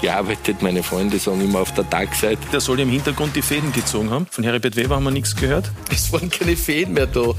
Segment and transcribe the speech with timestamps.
[0.00, 0.62] gearbeitet.
[0.62, 2.40] Meine Freunde sagen immer auf der Tagseite.
[2.52, 4.26] Der soll im Hintergrund die Fäden gezogen haben.
[4.30, 5.70] Von Heribert Weber haben wir nichts gehört.
[5.90, 7.20] Es waren keine Fäden mehr da.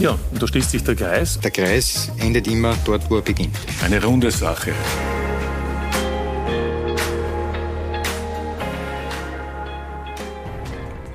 [0.00, 1.38] ja, und da schließt sich der Kreis.
[1.40, 3.56] Der Kreis endet immer dort, wo er beginnt.
[3.84, 4.72] Eine runde Sache.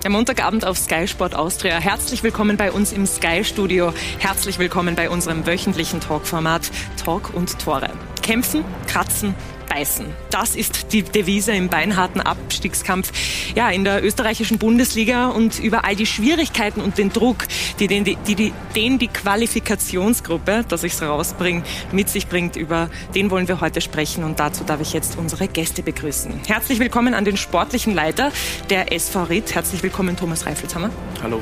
[0.06, 1.80] Der Montagabend auf Sky Sport Austria.
[1.80, 3.92] Herzlich willkommen bei uns im Sky Studio.
[4.20, 6.70] Herzlich willkommen bei unserem wöchentlichen Talkformat
[7.04, 7.90] Talk und Tore.
[8.26, 9.36] Kämpfen, kratzen,
[9.70, 10.08] beißen.
[10.32, 13.12] Das ist die Devise im beinharten Abstiegskampf
[13.54, 17.46] ja, in der österreichischen Bundesliga und über all die Schwierigkeiten und den Druck,
[17.80, 22.90] die den die, die, den die Qualifikationsgruppe, dass ich es rausbringe, mit sich bringt, über
[23.14, 26.34] den wollen wir heute sprechen und dazu darf ich jetzt unsere Gäste begrüßen.
[26.48, 28.32] Herzlich willkommen an den sportlichen Leiter
[28.72, 29.54] der SV Ritt.
[29.54, 30.90] Herzlich willkommen Thomas Reifelshammer.
[31.22, 31.42] Hallo.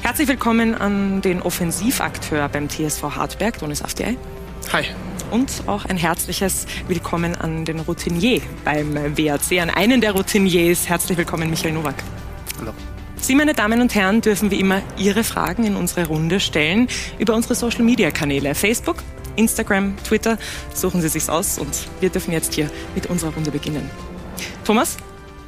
[0.00, 4.16] Herzlich willkommen an den Offensivakteur beim TSV Hartberg, Donis Afdiay.
[4.72, 4.86] Hi
[5.32, 10.88] und auch ein herzliches Willkommen an den Routinier beim WAC, an einen der Routiniers.
[10.88, 11.94] Herzlich willkommen, Michael Nowak.
[12.60, 12.72] Hallo.
[13.16, 16.86] Sie, meine Damen und Herren, dürfen wie immer Ihre Fragen in unsere Runde stellen
[17.18, 18.96] über unsere Social-Media-Kanäle Facebook,
[19.36, 20.38] Instagram, Twitter.
[20.74, 23.90] Suchen Sie sich's aus und wir dürfen jetzt hier mit unserer Runde beginnen.
[24.64, 24.98] Thomas,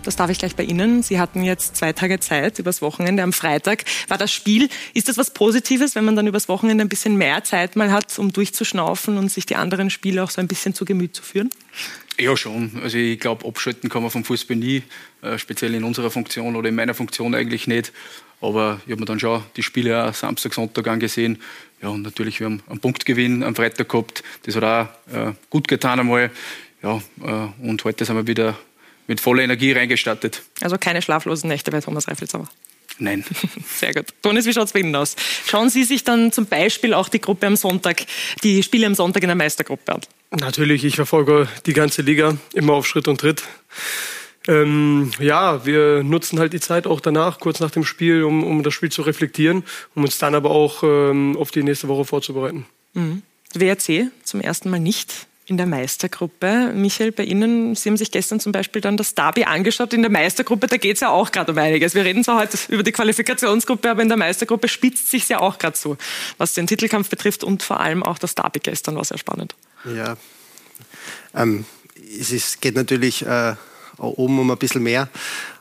[0.05, 1.03] das darf ich gleich bei Ihnen.
[1.03, 3.23] Sie hatten jetzt zwei Tage Zeit übers Wochenende.
[3.23, 4.69] Am Freitag war das Spiel.
[4.93, 8.19] Ist das was Positives, wenn man dann übers Wochenende ein bisschen mehr Zeit mal hat,
[8.19, 11.51] um durchzuschnaufen und sich die anderen Spiele auch so ein bisschen zu Gemüt zu führen?
[12.19, 12.81] Ja, schon.
[12.83, 14.83] Also ich glaube, abschalten kann man vom Fußball nie,
[15.23, 17.93] äh, speziell in unserer Funktion oder in meiner Funktion eigentlich nicht.
[18.41, 21.41] Aber ich habe mir dann schon die Spiele auch Samstag, Sonntag angesehen.
[21.83, 24.23] Ja, und natürlich, wir haben einen Punktgewinn am Freitag gehabt.
[24.45, 26.31] Das hat auch äh, gut getan einmal.
[26.83, 28.57] Ja, äh, und heute sind wir wieder
[29.07, 30.43] mit voller Energie reingestartet.
[30.61, 32.49] Also keine schlaflosen Nächte bei Thomas Reifelsauer?
[32.99, 33.25] Nein.
[33.77, 34.07] Sehr gut.
[34.23, 35.17] Donis, wie schaut es bei Ihnen aus?
[35.47, 38.05] Schauen Sie sich dann zum Beispiel auch die Gruppe am Sonntag,
[38.43, 40.01] die Spiele am Sonntag in der Meistergruppe an?
[40.31, 43.43] Natürlich, ich verfolge die ganze Liga immer auf Schritt und Tritt.
[44.47, 48.63] Ähm, ja, wir nutzen halt die Zeit auch danach, kurz nach dem Spiel, um, um
[48.63, 52.67] das Spiel zu reflektieren, um uns dann aber auch ähm, auf die nächste Woche vorzubereiten.
[52.93, 53.23] Mhm.
[53.55, 56.73] WRC zum ersten Mal nicht in der Meistergruppe.
[56.75, 59.93] Michael, bei Ihnen, Sie haben sich gestern zum Beispiel dann das Derby angeschaut.
[59.93, 61.95] In der Meistergruppe, da geht es ja auch gerade um einiges.
[61.95, 65.59] Wir reden zwar heute über die Qualifikationsgruppe, aber in der Meistergruppe spitzt sich ja auch
[65.59, 65.99] gerade so,
[66.39, 69.55] was den Titelkampf betrifft und vor allem auch das Derby gestern war sehr spannend.
[69.85, 70.17] Ja,
[71.35, 71.67] ähm,
[72.19, 73.55] es ist, geht natürlich äh,
[73.99, 75.11] oben um ein bisschen mehr,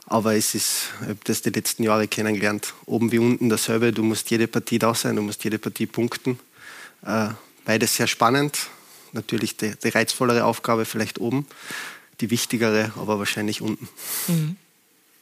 [0.06, 3.92] aber es ist, ich habe das die letzten Jahre kennengelernt, oben wie unten dasselbe.
[3.92, 6.38] Du musst jede Partie da sein, du musst jede Partie punkten.
[7.04, 7.28] Äh,
[7.66, 8.68] beides sehr spannend
[9.14, 11.46] natürlich die, die reizvollere Aufgabe vielleicht oben,
[12.20, 13.88] die wichtigere aber wahrscheinlich unten.
[14.28, 14.56] Mhm.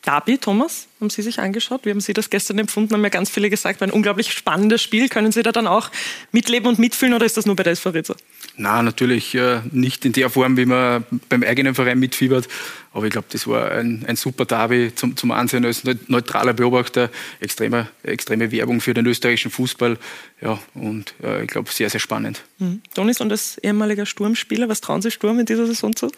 [0.05, 1.85] Derby, Thomas, haben Sie sich angeschaut?
[1.85, 2.93] Wie haben Sie das gestern empfunden?
[2.93, 5.09] Haben ja ganz viele gesagt, war ein unglaublich spannendes Spiel.
[5.09, 5.93] Können Sie da dann auch
[6.33, 8.17] mitleben und mitfühlen oder ist das nur bei der SV Ritzer?
[8.57, 12.49] Na, natürlich äh, nicht in der Form, wie man beim eigenen Verein mitfiebert.
[12.93, 17.09] Aber ich glaube, das war ein, ein super Derby zum, zum Ansehen als neutraler Beobachter.
[17.39, 19.99] Extreme, extreme Werbung für den österreichischen Fußball.
[20.41, 22.43] Ja, und äh, ich glaube, sehr, sehr spannend.
[22.59, 22.83] Mhm.
[22.95, 26.11] Donis, und als ehemaliger Sturmspieler, was trauen Sie Sturm in dieser Saison zu?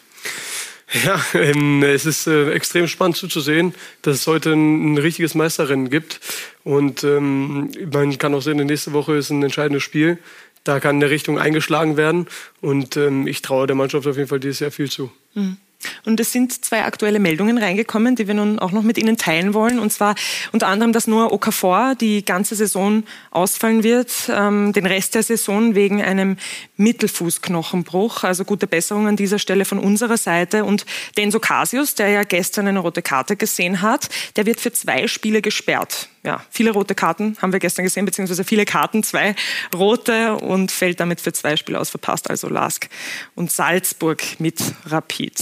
[0.93, 5.91] Ja, ähm, es ist äh, extrem spannend zuzusehen, dass es heute ein, ein richtiges Meisterrennen
[5.91, 6.21] gibt.
[6.63, 10.19] Und ähm, man kann auch sehen, nächste Woche ist ein entscheidendes Spiel.
[10.63, 12.27] Da kann eine Richtung eingeschlagen werden.
[12.61, 15.11] Und ähm, ich traue der Mannschaft auf jeden Fall dieses Jahr viel zu.
[15.35, 15.57] Mhm.
[16.05, 19.55] Und es sind zwei aktuelle Meldungen reingekommen, die wir nun auch noch mit Ihnen teilen
[19.55, 19.79] wollen.
[19.79, 20.15] Und zwar
[20.53, 25.75] unter anderem, dass Noah Okafor die ganze Saison ausfallen wird, ähm, den Rest der Saison
[25.75, 26.37] wegen einem
[26.77, 28.25] Mittelfußknochenbruch.
[28.25, 30.65] Also gute Besserung an dieser Stelle von unserer Seite.
[30.65, 30.87] Und
[31.17, 35.43] Denso Casius, der ja gestern eine rote Karte gesehen hat, der wird für zwei Spiele
[35.43, 36.09] gesperrt.
[36.25, 39.35] Ja, viele rote Karten haben wir gestern gesehen, beziehungsweise viele Karten, zwei
[39.75, 42.89] rote und fällt damit für zwei Spiele aus, verpasst also Lask
[43.35, 45.35] und Salzburg mit Rapid.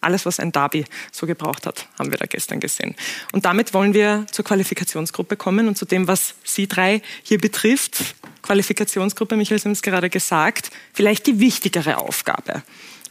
[0.00, 2.94] Alles, was ein Derby so gebraucht hat, haben wir da gestern gesehen.
[3.32, 8.14] Und damit wollen wir zur Qualifikationsgruppe kommen und zu dem, was Sie drei hier betrifft.
[8.42, 12.62] Qualifikationsgruppe, Michael, Sie haben es gerade gesagt, vielleicht die wichtigere Aufgabe.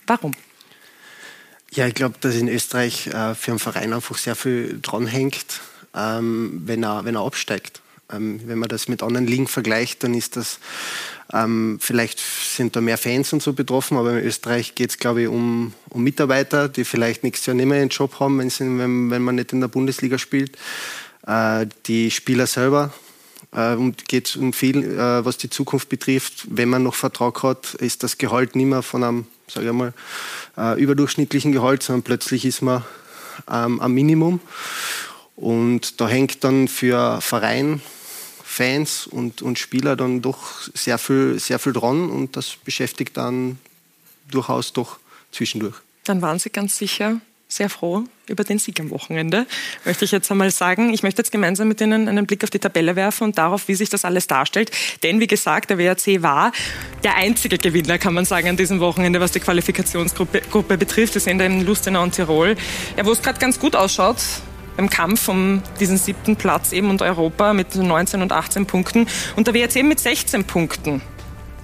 [0.06, 0.34] Warum?
[1.72, 5.60] Ja, ich glaube, dass in Österreich äh, für einen Verein einfach sehr viel dranhängt,
[5.94, 7.82] ähm, wenn, er, wenn er absteigt.
[8.12, 10.60] Ähm, wenn man das mit anderen Ligen vergleicht, dann ist das
[11.34, 15.24] ähm, vielleicht sind da mehr Fans und so betroffen, aber in Österreich geht es, glaube
[15.24, 19.22] ich, um, um Mitarbeiter, die vielleicht nächstes Jahr nicht mehr einen Job haben, wenn, wenn,
[19.22, 20.58] man nicht in der Bundesliga spielt.
[21.26, 22.94] äh, die Spieler selber.
[23.52, 26.48] Äh, und geht um viel, äh, was die Zukunft betrifft.
[26.50, 29.94] Wenn man noch Vertrag hat, ist das Gehalt nicht mehr von einem, sage ich mal,
[30.58, 32.84] äh, überdurchschnittlichen Gehalt, sondern plötzlich ist man
[33.52, 34.40] ähm, am Minimum.
[35.36, 37.82] Und da hängt dann für Verein,
[38.58, 43.60] Fans und, und Spieler dann doch sehr viel, sehr viel dran und das beschäftigt dann
[44.32, 44.98] durchaus doch
[45.32, 45.76] zwischendurch.
[46.06, 49.46] Dann waren Sie ganz sicher sehr froh über den Sieg am Wochenende,
[49.86, 50.94] möchte ich jetzt einmal sagen.
[50.94, 53.76] Ich möchte jetzt gemeinsam mit Ihnen einen Blick auf die Tabelle werfen und darauf, wie
[53.76, 54.72] sich das alles darstellt.
[55.04, 56.52] Denn, wie gesagt, der WRC war
[57.04, 61.14] der einzige Gewinner, kann man sagen, an diesem Wochenende, was die Qualifikationsgruppe Gruppe betrifft.
[61.14, 62.58] Wir sehen da in Lustenau und Tirol.
[62.98, 64.18] Ja, wo es gerade ganz gut ausschaut,
[64.78, 69.08] im Kampf um diesen siebten Platz eben und Europa mit 19 und 18 Punkten.
[69.36, 71.02] Und der WRC mit 16 Punkten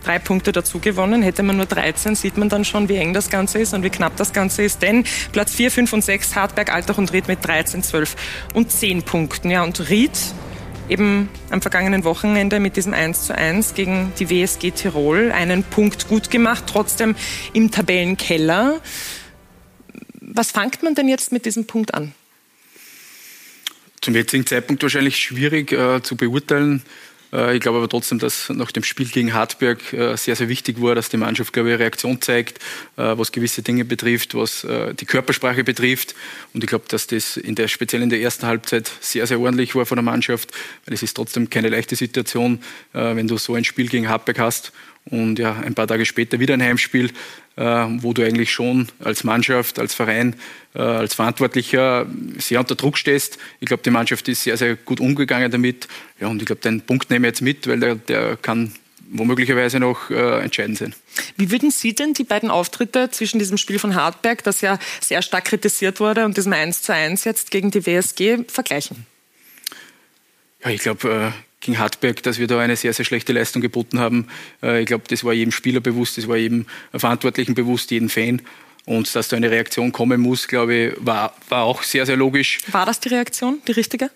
[0.04, 1.21] drei Punkte dazu gewonnen.
[1.21, 3.89] Hätte man nur 13, sieht man dann schon, wie eng das Ganze ist und wie
[3.89, 4.81] knapp das Ganze ist.
[4.81, 8.15] Denn Platz 4, 5 und 6, Hartberg, Altach und Ried mit 13, 12
[8.54, 9.50] und 10 Punkten.
[9.50, 10.12] Ja, und Ried
[10.89, 16.10] eben am vergangenen Wochenende mit diesem 1 zu 1 gegen die WSG Tirol einen Punkt
[16.10, 17.15] gut gemacht, trotzdem
[17.54, 18.81] im Tabellenkeller.
[20.19, 22.13] Was fängt man denn jetzt mit diesem Punkt an?
[24.04, 26.84] Zum jetzigen Zeitpunkt wahrscheinlich schwierig äh, zu beurteilen.
[27.32, 30.82] Äh, ich glaube aber trotzdem, dass nach dem Spiel gegen Hartberg äh, sehr, sehr wichtig
[30.82, 32.58] war, dass die Mannschaft, glaube ich, Reaktion zeigt,
[32.98, 34.68] äh, was gewisse Dinge betrifft, was
[35.00, 36.16] die Körpersprache betrifft.
[36.54, 39.74] Und ich glaube, dass das in der, speziell in der ersten Halbzeit sehr, sehr ordentlich
[39.74, 40.52] war von der Mannschaft,
[40.86, 42.62] weil es ist trotzdem keine leichte Situation,
[42.92, 44.74] wenn du so ein Spiel gegen Hartberg hast
[45.10, 47.12] und ja, ein paar Tage später wieder ein Heimspiel,
[47.56, 50.36] äh, wo du eigentlich schon als Mannschaft, als Verein,
[50.74, 52.08] äh, als Verantwortlicher
[52.38, 53.38] sehr unter Druck stehst.
[53.60, 55.88] Ich glaube, die Mannschaft ist sehr, sehr gut umgegangen damit.
[56.20, 58.74] Ja, und ich glaube, den Punkt nehme ich jetzt mit, weil der, der kann
[59.14, 60.96] womöglicherweise noch äh, entscheidend sein.
[61.38, 65.22] Wie würden Sie denn die beiden Auftritte zwischen diesem Spiel von Hartberg, das ja sehr
[65.22, 69.06] stark kritisiert wurde, und diesem 1 zu 1 jetzt gegen die WSG vergleichen?
[70.64, 74.00] Ja, ich glaube, äh, gegen Hartberg, dass wir da eine sehr, sehr schlechte Leistung geboten
[74.00, 74.27] haben.
[74.62, 78.42] Äh, ich glaube, das war jedem Spieler bewusst, das war jedem Verantwortlichen bewusst, jedem Fan.
[78.86, 82.60] Und dass da eine Reaktion kommen muss, glaube ich, war, war auch sehr, sehr logisch.
[82.71, 84.12] War das die Reaktion, die richtige?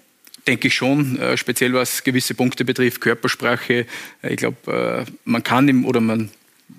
[0.46, 3.86] Denke ich schon, äh, speziell was gewisse Punkte betrifft, Körpersprache.
[4.22, 6.30] Äh, ich glaube, man kann im, oder man,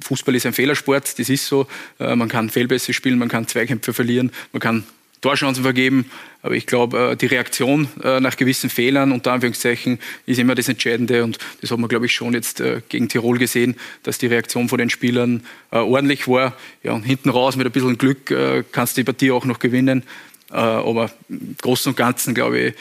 [0.02, 1.66] Fußball ist ein Fehlersport, das ist so.
[1.98, 4.84] Man kann Fehlbässe spielen, man kann Zweikämpfe verlieren, man kann
[5.20, 6.10] Torchancen vergeben.
[6.42, 10.68] Aber ich glaube, äh, die Reaktion äh, nach gewissen Fehlern, unter Anführungszeichen, ist immer das
[10.68, 11.24] Entscheidende.
[11.24, 14.68] Und das hat man, glaube ich, schon jetzt äh, gegen Tirol gesehen, dass die Reaktion
[14.68, 16.56] von den Spielern ordentlich war.
[16.82, 18.34] Ja, und hinten raus mit ein bisschen Glück
[18.72, 20.02] kannst du die Partie auch noch gewinnen.
[20.48, 22.74] Aber im Großen und Ganzen, glaube ich,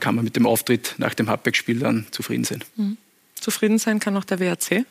[0.00, 2.62] kann man mit dem Auftritt nach dem Happback-Spiel dann zufrieden sein.
[2.76, 2.98] Mhm.
[3.40, 4.84] Zufrieden sein kann auch der WRC.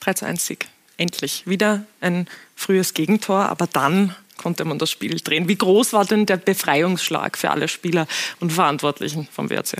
[0.00, 0.66] 3 zu 1 Sieg.
[0.98, 1.44] Endlich.
[1.46, 2.26] Wieder ein
[2.56, 5.48] frühes Gegentor, aber dann konnte man das Spiel drehen.
[5.48, 8.06] Wie groß war denn der Befreiungsschlag für alle Spieler
[8.40, 9.76] und Verantwortlichen vom WRC?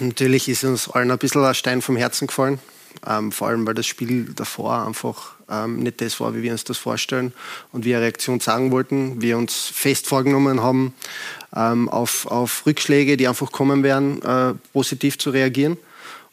[0.00, 2.58] Natürlich ist uns allen ein bisschen ein Stein vom Herzen gefallen.
[3.06, 6.64] Ähm, vor allem, weil das Spiel davor einfach ähm, nicht das war, wie wir uns
[6.64, 7.32] das vorstellen
[7.72, 9.20] und wir eine Reaktion sagen wollten.
[9.20, 10.94] Wir uns fest vorgenommen haben,
[11.54, 15.76] ähm, auf, auf Rückschläge, die einfach kommen werden, äh, positiv zu reagieren.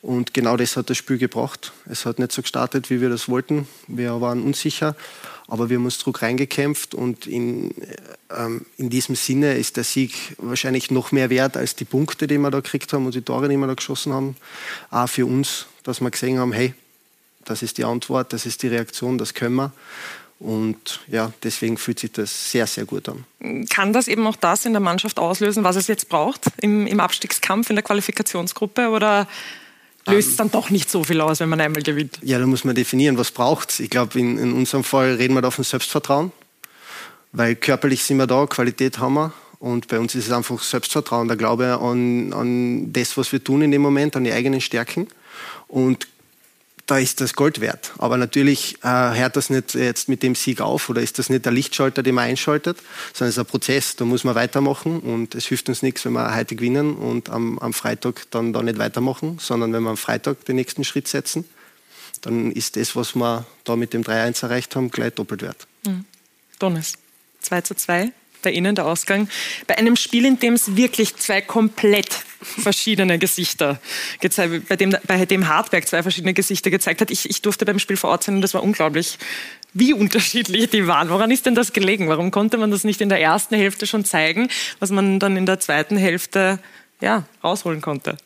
[0.02, 1.74] Und genau das hat das Spiel gebracht.
[1.90, 3.68] Es hat nicht so gestartet, wie wir das wollten.
[3.88, 4.96] Wir waren unsicher.
[5.48, 7.74] Aber wir haben uns Druck reingekämpft und in,
[8.36, 12.38] ähm, in diesem Sinne ist der Sieg wahrscheinlich noch mehr wert als die Punkte, die
[12.38, 14.36] wir da gekriegt haben und die Tore, die wir da geschossen haben.
[14.90, 16.74] Auch für uns, dass wir gesehen haben, hey,
[17.45, 19.74] das ist die Antwort, das ist die Reaktion, das können wir.
[20.40, 23.26] Und ja, deswegen fühlt sich das sehr, sehr gut an.
[23.69, 27.00] Kann das eben auch das in der Mannschaft auslösen, was es jetzt braucht im, im
[27.00, 28.90] Abstiegskampf in der Qualifikationsgruppe?
[28.90, 29.28] Oder
[30.08, 32.20] löst es dann doch nicht so viel aus, wenn man einmal gewinnt.
[32.22, 33.80] Ja, da muss man definieren, was braucht es.
[33.80, 36.31] Ich glaube, in, in, unserem Fall reden wir da von Selbstvertrauen,
[37.31, 39.34] weil körperlich sind wir da, Qualität haben wir.
[39.60, 43.62] Und bei uns ist es einfach Selbstvertrauen, der Glaube an, an das, was wir tun
[43.62, 45.08] in dem Moment, an die eigenen Stärken.
[45.68, 46.08] Und
[46.92, 47.94] da ist das Gold wert.
[48.00, 51.45] Aber natürlich äh, hört das nicht jetzt mit dem Sieg auf oder ist das nicht
[51.45, 52.80] der Lichtschalter, den man einschaltet,
[53.14, 53.95] sondern es ist ein Prozess.
[53.95, 57.60] Da muss man weitermachen und es hilft uns nichts, wenn wir heute gewinnen und am,
[57.60, 61.45] am Freitag dann da nicht weitermachen, sondern wenn wir am Freitag den nächsten Schritt setzen,
[62.19, 65.68] dann ist das, was wir da mit dem 3-1 erreicht haben, gleich doppelt wert.
[65.86, 66.04] Mhm.
[66.60, 66.95] Donis,
[67.40, 69.30] 2 zu 2 bei Ihnen der Ausgang.
[69.66, 73.80] Bei einem Spiel, in dem es wirklich zwei komplett verschiedene Gesichter
[74.19, 77.12] gezeigt, bei dem, bei dem Hartberg zwei verschiedene Gesichter gezeigt hat.
[77.12, 79.18] Ich, ich durfte beim Spiel vor Ort sein und das war unglaublich,
[79.74, 81.10] wie unterschiedlich die waren.
[81.10, 82.10] Woran ist denn das gelegen?
[82.10, 85.45] Warum konnte man das nicht in der ersten Hälfte schon zeigen, was man dann in
[85.45, 86.60] der zweiten Hälfte
[87.00, 88.18] ja, rausholen konnte?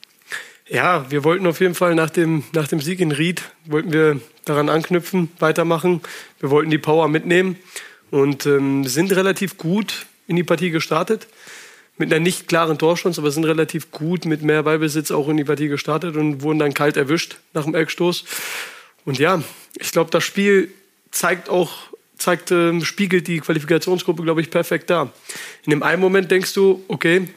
[0.67, 4.19] Ja, wir wollten auf jeden Fall nach dem, nach dem Sieg in Ried, wollten wir
[4.45, 6.01] daran anknüpfen, weitermachen.
[6.39, 7.57] Wir wollten die Power mitnehmen
[8.09, 11.27] und ähm, sind relativ gut in die Partie gestartet.
[11.97, 15.43] Mit einer nicht klaren Torschance, aber sind relativ gut mit mehr Ballbesitz auch in die
[15.43, 18.25] Partie gestartet und wurden dann kalt erwischt nach dem Eckstoß.
[19.05, 19.41] Und ja,
[19.77, 20.71] ich glaube, das Spiel
[21.11, 21.73] zeigt auch,
[22.17, 25.13] zeigt, äh, spiegelt die Qualifikationsgruppe, glaube ich, perfekt dar.
[25.63, 27.27] In dem einen Moment denkst du, okay,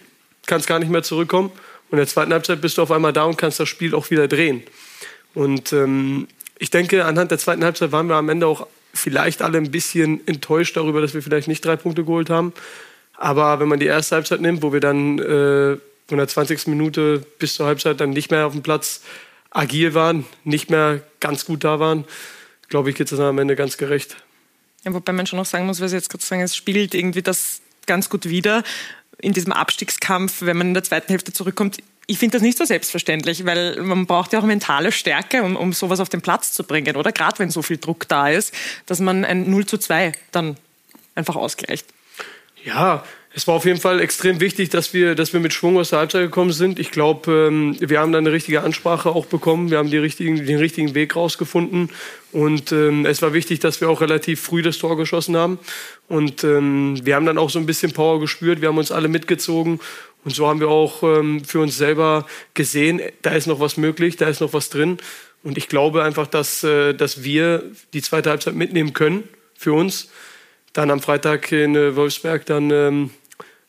[0.47, 1.51] kannst gar nicht mehr zurückkommen.
[1.91, 4.11] Und in der zweiten Halbzeit bist du auf einmal da und kannst das Spiel auch
[4.11, 4.63] wieder drehen.
[5.35, 6.27] Und ähm,
[6.59, 10.27] ich denke, anhand der zweiten Halbzeit waren wir am Ende auch vielleicht alle ein bisschen
[10.27, 12.53] enttäuscht darüber, dass wir vielleicht nicht drei Punkte geholt haben.
[13.19, 16.69] Aber wenn man die erste Halbzeit nimmt, wo wir dann äh, von der 20.
[16.69, 19.03] Minute bis zur Halbzeit dann nicht mehr auf dem Platz
[19.51, 22.05] agil waren, nicht mehr ganz gut da waren,
[22.69, 24.17] glaube ich, geht es dann am Ende ganz gerecht.
[24.85, 27.23] Ja, wobei man schon noch sagen muss, was Sie jetzt gerade sagen, es spiegelt irgendwie
[27.23, 28.63] das ganz gut wider
[29.21, 31.79] in diesem Abstiegskampf, wenn man in der zweiten Hälfte zurückkommt.
[32.07, 35.73] Ich finde das nicht so selbstverständlich, weil man braucht ja auch mentale Stärke, um, um
[35.73, 37.11] sowas auf den Platz zu bringen, oder?
[37.11, 38.55] Gerade wenn so viel Druck da ist,
[38.87, 40.57] dass man ein 0 zu 2 dann
[41.17, 41.87] einfach ausgleicht.
[42.65, 45.91] Ja, es war auf jeden Fall extrem wichtig, dass wir, dass wir mit Schwung aus
[45.91, 46.79] der Halbzeit gekommen sind.
[46.79, 49.71] Ich glaube, ähm, wir haben da eine richtige Ansprache auch bekommen.
[49.71, 51.91] Wir haben die richtigen, den richtigen Weg rausgefunden.
[52.33, 55.59] Und ähm, es war wichtig, dass wir auch relativ früh das Tor geschossen haben.
[56.09, 58.61] Und ähm, wir haben dann auch so ein bisschen Power gespürt.
[58.61, 59.79] Wir haben uns alle mitgezogen.
[60.25, 64.17] Und so haben wir auch ähm, für uns selber gesehen, da ist noch was möglich,
[64.17, 64.99] da ist noch was drin.
[65.45, 67.63] Und ich glaube einfach, dass, äh, dass wir
[67.93, 70.09] die zweite Halbzeit mitnehmen können für uns
[70.73, 73.11] dann am Freitag in äh, Wolfsberg dann ähm,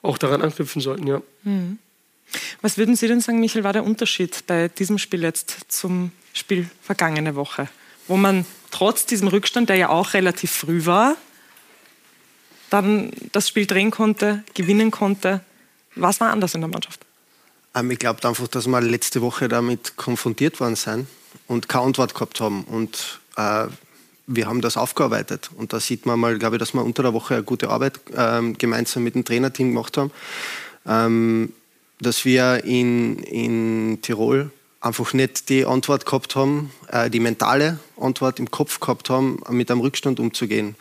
[0.02, 1.22] auch daran anknüpfen sollten, ja.
[1.44, 1.80] Mhm.
[2.62, 6.70] Was würden Sie denn sagen, Michael, war der Unterschied bei diesem Spiel jetzt zum Spiel
[6.82, 7.68] vergangene Woche,
[8.08, 11.16] wo man trotz diesem Rückstand, der ja auch relativ früh war,
[12.70, 15.42] dann das Spiel drehen konnte, gewinnen konnte?
[15.96, 17.06] Was war anders in der Mannschaft?
[17.76, 21.08] Ähm, ich glaube einfach, dass wir letzte Woche damit konfrontiert worden sind
[21.48, 22.64] und keine Antwort gehabt haben.
[22.66, 23.68] Und äh,
[24.30, 25.50] wir haben das aufgearbeitet.
[25.56, 28.00] Und da sieht man mal, glaube ich, dass wir unter der Woche eine gute Arbeit
[28.16, 30.12] ähm, gemeinsam mit dem Trainerteam gemacht haben.
[30.88, 31.52] Ähm,
[32.00, 38.40] dass wir in, in Tirol einfach nicht die Antwort gehabt haben, äh, die mentale Antwort
[38.40, 40.76] im Kopf gehabt haben, mit einem Rückstand umzugehen.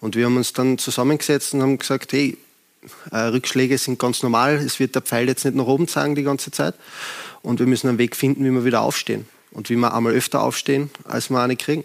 [0.00, 2.38] Und wir haben uns dann zusammengesetzt und haben gesagt, hey,
[3.10, 6.22] äh, Rückschläge sind ganz normal, es wird der Pfeil jetzt nicht nach oben zeigen die
[6.22, 6.74] ganze Zeit.
[7.42, 9.26] Und wir müssen einen Weg finden, wie wir wieder aufstehen.
[9.50, 11.84] Und wie wir einmal öfter aufstehen, als wir eine kriegen.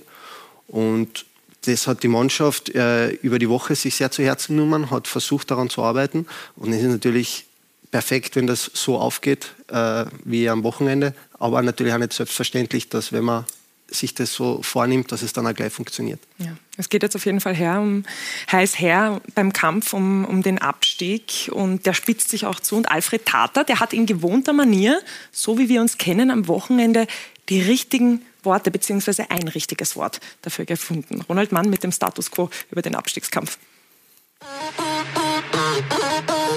[0.68, 1.26] Und
[1.66, 5.52] das hat die Mannschaft äh, über die Woche sich sehr zu Herzen genommen, hat versucht
[5.52, 6.26] daran zu arbeiten.
[6.56, 7.46] Und es ist natürlich
[7.92, 11.14] perfekt, wenn das so aufgeht äh, wie am Wochenende.
[11.40, 13.46] Aber natürlich auch nicht selbstverständlich, dass wenn man
[13.90, 16.20] sich das so vornimmt, dass es dann auch gleich funktioniert.
[16.38, 16.58] Ja.
[16.76, 18.04] Es geht jetzt auf jeden Fall her um,
[18.52, 22.76] heiß her beim Kampf um, um den Abstieg und der spitzt sich auch zu.
[22.76, 27.08] Und Alfred Tater, der hat in gewohnter Manier, so wie wir uns kennen, am Wochenende
[27.50, 29.26] die richtigen Worte bzw.
[29.30, 31.22] ein richtiges Wort dafür gefunden.
[31.30, 33.60] Ronald Mann mit dem Status quo über den Abstiegskampf.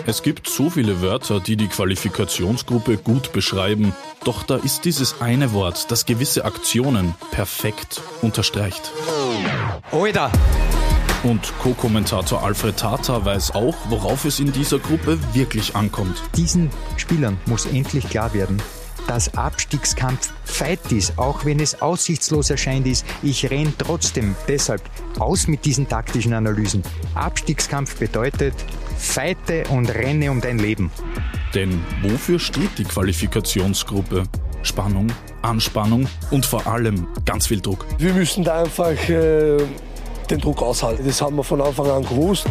[0.06, 3.94] Es gibt so viele Wörter, die die Qualifikationsgruppe gut beschreiben,
[4.24, 8.92] doch da ist dieses eine Wort, das gewisse Aktionen perfekt unterstreicht.
[9.92, 10.30] Oida!
[11.22, 16.22] Und Co-Kommentator Alfred Tata weiß auch, worauf es in dieser Gruppe wirklich ankommt.
[16.34, 18.62] Diesen Spielern muss endlich klar werden,
[19.10, 23.04] dass Abstiegskampf Fight ist, auch wenn es aussichtslos erscheint ist.
[23.24, 24.82] Ich renn trotzdem deshalb
[25.18, 26.84] aus mit diesen taktischen Analysen.
[27.16, 28.54] Abstiegskampf bedeutet
[28.96, 30.92] Feite und renne um dein Leben.
[31.56, 34.22] Denn wofür steht die Qualifikationsgruppe?
[34.62, 35.08] Spannung,
[35.42, 37.86] Anspannung und vor allem ganz viel Druck.
[37.98, 39.56] Wir müssen da einfach äh,
[40.30, 41.04] den Druck aushalten.
[41.04, 42.46] Das haben wir von Anfang an gewusst.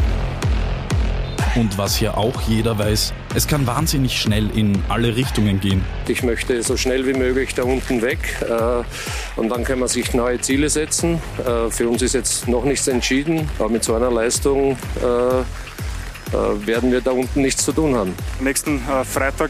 [1.56, 5.84] Und was hier auch jeder weiß, es kann wahnsinnig schnell in alle Richtungen gehen.
[6.08, 10.14] Ich möchte so schnell wie möglich da unten weg äh, und dann kann man sich
[10.14, 11.22] neue Ziele setzen.
[11.40, 16.92] Äh, für uns ist jetzt noch nichts entschieden, aber mit so einer Leistung äh, werden
[16.92, 18.14] wir da unten nichts zu tun haben.
[18.40, 19.50] Nächsten Freitag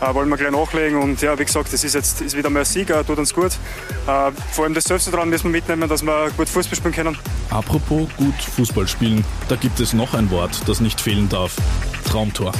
[0.00, 1.00] äh, wollen wir gleich nachlegen.
[1.00, 3.52] Und ja, wie gesagt, das ist jetzt ist wieder mal ein Sieg, tut uns gut.
[4.06, 7.18] Äh, vor allem das Selbstvertrauen müssen wir mitnehmen, dass wir gut Fußball spielen können.
[7.50, 11.56] Apropos gut Fußball spielen, da gibt es noch ein Wort, das nicht fehlen darf.
[12.04, 12.52] Traumtor.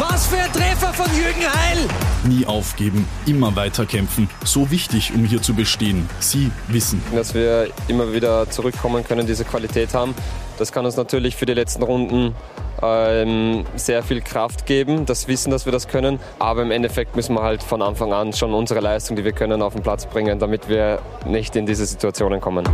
[0.00, 1.86] Was für ein Treffer von Jürgen Heil!
[2.24, 4.30] Nie aufgeben, immer weiterkämpfen.
[4.44, 6.08] So wichtig, um hier zu bestehen.
[6.20, 7.02] Sie wissen.
[7.14, 10.14] Dass wir immer wieder zurückkommen können, diese Qualität haben.
[10.56, 12.34] Das kann uns natürlich für die letzten Runden
[12.80, 16.18] ähm, sehr viel Kraft geben, das Wissen, dass wir das können.
[16.38, 19.60] Aber im Endeffekt müssen wir halt von Anfang an schon unsere Leistung, die wir können,
[19.60, 22.66] auf den Platz bringen, damit wir nicht in diese Situationen kommen.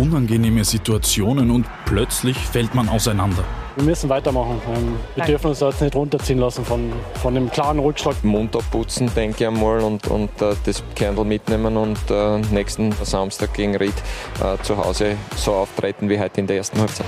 [0.00, 3.44] Unangenehme Situationen und plötzlich fällt man auseinander.
[3.76, 4.58] Wir müssen weitermachen.
[4.74, 6.90] Ähm, wir dürfen uns jetzt nicht runterziehen lassen von,
[7.20, 8.16] von dem klaren Rückschlag.
[8.24, 13.52] Mund abputzen, denke ich einmal, und, und uh, das Kernel mitnehmen und uh, nächsten Samstag
[13.52, 13.92] gegen Ried
[14.40, 17.04] uh, zu Hause so auftreten wie heute in der ersten Halbzeit.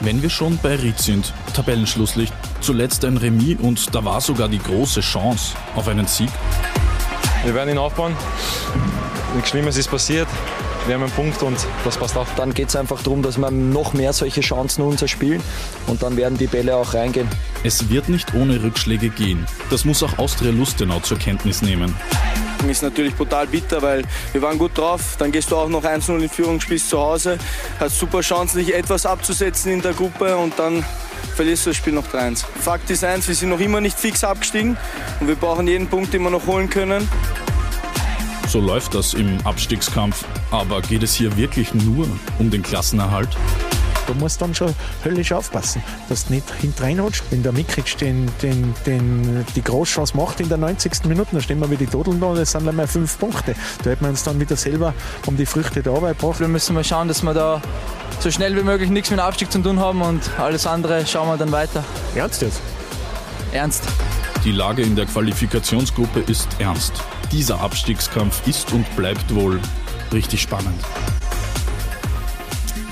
[0.00, 4.60] Wenn wir schon bei Ried sind, Tabellenschlusslicht, zuletzt ein Remis und da war sogar die
[4.60, 6.30] große Chance auf einen Sieg.
[7.44, 8.16] Wir werden ihn aufbauen.
[9.34, 10.28] Nichts Schlimmes ist passiert.
[10.88, 12.26] Wir haben einen Punkt und das passt auch.
[12.36, 15.42] Dann geht es einfach darum, dass wir noch mehr solche Chancen unser spielen
[15.86, 17.28] und dann werden die Bälle auch reingehen.
[17.62, 19.44] Es wird nicht ohne Rückschläge gehen.
[19.68, 21.94] Das muss auch Austria Lustenau zur Kenntnis nehmen.
[22.66, 24.02] Ist natürlich brutal bitter, weil
[24.32, 25.16] wir waren gut drauf.
[25.18, 27.36] Dann gehst du auch noch 1-0 in Führung, spielst zu Hause,
[27.78, 30.82] hast super Chancen, dich etwas abzusetzen in der Gruppe und dann
[31.36, 32.46] verlierst du das Spiel noch 3-1.
[32.62, 34.78] Fakt ist eins, wir sind noch immer nicht fix abgestiegen
[35.20, 37.06] und wir brauchen jeden Punkt, den wir noch holen können.
[38.48, 40.24] So läuft das im Abstiegskampf.
[40.50, 43.28] Aber geht es hier wirklich nur um den Klassenerhalt?
[44.06, 44.74] Du musst dann schon
[45.04, 47.24] höllisch aufpassen, dass du nicht hinterreinrutscht.
[47.28, 51.04] Wenn der mitkriegst, den, den, den, die Großchance macht in der 90.
[51.04, 53.54] Minute, dann stehen wir wie die Todeln da, das sind dann mal fünf Punkte.
[53.84, 54.94] Da hätten wir uns dann wieder selber
[55.26, 56.40] um die Früchte der Arbeit gebracht.
[56.40, 57.60] Wir müssen mal schauen, dass wir da
[58.20, 61.28] so schnell wie möglich nichts mit dem Abstieg zu tun haben und alles andere schauen
[61.28, 61.84] wir dann weiter.
[62.14, 62.62] Ernst jetzt?
[63.52, 63.84] Ernst.
[64.44, 66.92] Die Lage in der Qualifikationsgruppe ist ernst.
[67.32, 69.60] Dieser Abstiegskampf ist und bleibt wohl
[70.12, 70.80] richtig spannend.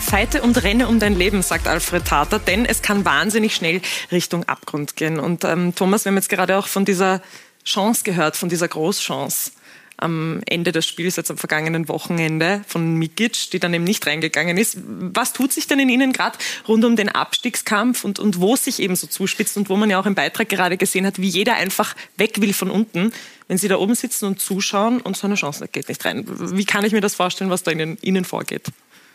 [0.00, 3.80] Feite und renne um dein Leben, sagt Alfred Tater, denn es kann wahnsinnig schnell
[4.12, 5.18] Richtung Abgrund gehen.
[5.18, 7.20] Und ähm, Thomas, wir haben jetzt gerade auch von dieser
[7.64, 9.50] Chance gehört, von dieser Großchance
[9.96, 14.56] am Ende des Spiels, jetzt am vergangenen Wochenende von Mikic, die dann eben nicht reingegangen
[14.56, 14.78] ist.
[14.86, 16.38] Was tut sich denn in Ihnen gerade
[16.68, 19.90] rund um den Abstiegskampf und, und wo es sich eben so zuspitzt und wo man
[19.90, 23.12] ja auch im Beitrag gerade gesehen hat, wie jeder einfach weg will von unten,
[23.48, 26.24] wenn Sie da oben sitzen und zuschauen und so eine Chance geht nicht rein.
[26.26, 28.66] Wie kann ich mir das vorstellen, was da in Ihnen vorgeht?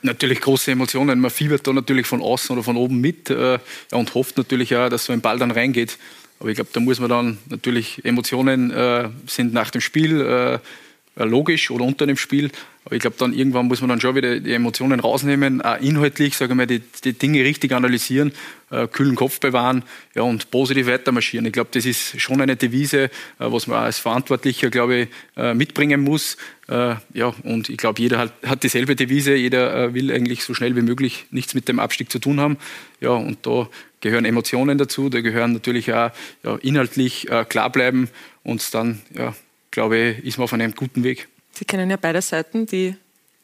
[0.04, 1.20] Natürlich große Emotionen.
[1.20, 3.60] Man fiebert da natürlich von außen oder von oben mit äh,
[3.92, 6.00] und hofft natürlich auch, dass so ein Ball dann reingeht.
[6.42, 11.24] Aber ich glaube, da muss man dann natürlich, Emotionen äh, sind nach dem Spiel äh,
[11.24, 12.50] logisch oder unter dem Spiel.
[12.84, 16.36] Aber ich glaube, dann irgendwann muss man dann schon wieder die Emotionen rausnehmen, auch inhaltlich,
[16.36, 18.32] sage ich mal, die, die Dinge richtig analysieren,
[18.72, 19.84] äh, kühlen Kopf bewahren
[20.16, 21.46] ja, und positiv weitermarschieren.
[21.46, 25.54] Ich glaube, das ist schon eine Devise, äh, was man als Verantwortlicher, glaube ich, äh,
[25.54, 26.38] mitbringen muss.
[26.68, 29.36] Äh, ja, und ich glaube, jeder hat, hat dieselbe Devise.
[29.36, 32.58] Jeder äh, will eigentlich so schnell wie möglich nichts mit dem Abstieg zu tun haben.
[33.00, 33.70] Ja, und da
[34.02, 36.12] gehören Emotionen dazu, da gehören natürlich auch
[36.44, 38.10] ja, inhaltlich äh, klar bleiben
[38.44, 39.36] und dann, ja,
[39.70, 41.28] glaube ich, ist man auf einem guten Weg.
[41.54, 42.96] Sie kennen ja beide Seiten, die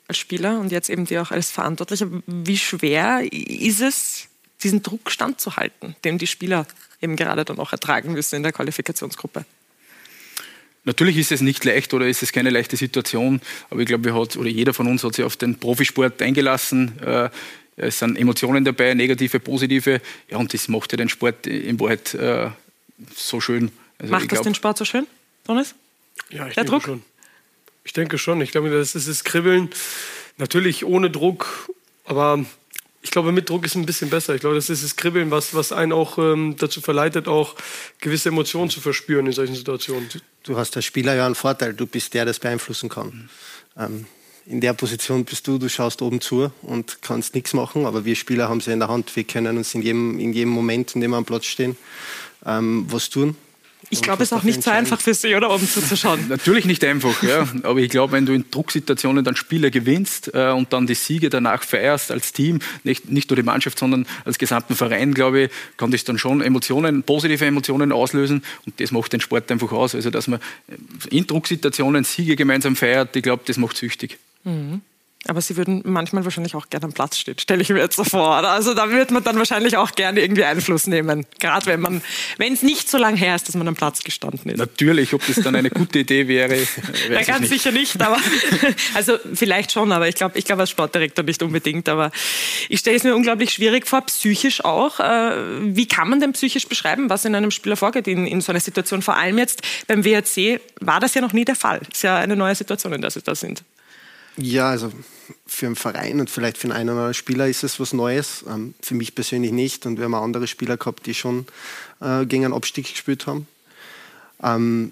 [0.08, 2.08] als Spieler und jetzt eben die auch als Verantwortlicher.
[2.26, 4.28] Wie schwer ist es,
[4.64, 6.66] diesen Druck standzuhalten, den die Spieler
[7.02, 9.46] eben gerade dann auch ertragen müssen in der Qualifikationsgruppe?
[10.86, 14.16] Natürlich ist es nicht leicht oder ist es keine leichte Situation, aber ich glaube, wir
[14.16, 16.98] hat, oder jeder von uns hat sich auf den Profisport eingelassen.
[17.02, 17.30] Äh,
[17.78, 20.02] es sind Emotionen dabei, negative, positive.
[20.30, 22.50] Ja, und das macht ja den Sport in Wahrheit äh,
[23.16, 23.72] so schön.
[24.00, 25.08] Also macht das glaub, den Sport so schön,
[25.46, 25.76] Thomas?
[26.30, 26.84] Ja, ich Der denke Druck?
[26.84, 27.04] schon.
[27.84, 28.42] Ich denke schon.
[28.42, 29.70] Ich glaube, das ist das Kribbeln.
[30.38, 31.70] Natürlich ohne Druck,
[32.06, 32.44] aber
[33.02, 34.36] ich glaube, mit Druck ist ein bisschen besser.
[34.36, 37.56] Ich glaube, das ist das Kribbeln, was, was einen auch ähm, dazu verleitet, auch
[38.02, 40.10] gewisse Emotionen zu verspüren in solchen Situationen.
[40.44, 41.74] Du hast als Spieler ja einen Vorteil.
[41.74, 43.08] Du bist der, der das beeinflussen kann.
[43.08, 43.30] Mhm.
[43.78, 44.06] Ähm,
[44.50, 48.16] in der Position bist du, du schaust oben zu und kannst nichts machen, aber wir
[48.16, 49.16] Spieler haben sie in der Hand.
[49.16, 51.76] Wir können uns in jedem, in jedem Moment, in dem wir am Platz stehen,
[52.46, 53.36] ähm, was tun.
[53.90, 56.26] Ich glaube, es ist auch nicht so einfach für Sie, oder oben zuzuschauen.
[56.30, 57.48] Natürlich nicht einfach, ja.
[57.64, 61.30] aber ich glaube, wenn du in Drucksituationen dann Spiele gewinnst äh, und dann die Siege
[61.30, 65.52] danach feierst als Team, nicht, nicht nur die Mannschaft, sondern als gesamten Verein, glaube ich,
[65.78, 69.96] kann das dann schon Emotionen, positive Emotionen auslösen und das macht den Sport einfach aus.
[69.96, 70.40] Also, dass man
[71.10, 74.18] in Drucksituationen Siege gemeinsam feiert, ich glaube, das macht süchtig.
[74.44, 74.82] Mhm.
[75.30, 78.04] Aber sie würden manchmal wahrscheinlich auch gerne am Platz stehen, stelle ich mir jetzt so
[78.04, 78.40] vor.
[78.40, 78.52] Oder?
[78.52, 81.26] Also da wird man dann wahrscheinlich auch gerne irgendwie Einfluss nehmen.
[81.40, 82.02] Gerade wenn man,
[82.38, 84.58] wenn es nicht so lange her ist, dass man am Platz gestanden ist.
[84.58, 86.58] Natürlich, ob das dann eine gute Idee wäre.
[87.10, 87.50] Ja, ganz nicht.
[87.50, 88.18] sicher nicht, aber
[88.94, 91.90] also vielleicht schon, aber ich glaube, ich glaube als Sportdirektor nicht unbedingt.
[91.90, 92.12] Aber
[92.70, 95.00] ich stelle es mir unglaublich schwierig vor, psychisch auch.
[95.00, 98.52] Äh, wie kann man denn psychisch beschreiben, was in einem Spieler vorgeht in, in so
[98.52, 99.02] einer Situation?
[99.02, 101.82] Vor allem jetzt beim WRC war das ja noch nie der Fall.
[101.92, 103.64] Ist ja eine neue Situation, in der sie da sind.
[104.38, 104.92] Ja, also
[105.48, 108.46] für einen Verein und vielleicht für einen oder anderen Spieler ist es was Neues.
[108.48, 109.86] Ähm, für mich persönlich nicht.
[109.86, 111.48] Und wir haben auch andere Spieler gehabt, die schon
[112.02, 113.48] äh, gegen einen Abstieg gespielt haben.
[114.44, 114.92] Ähm,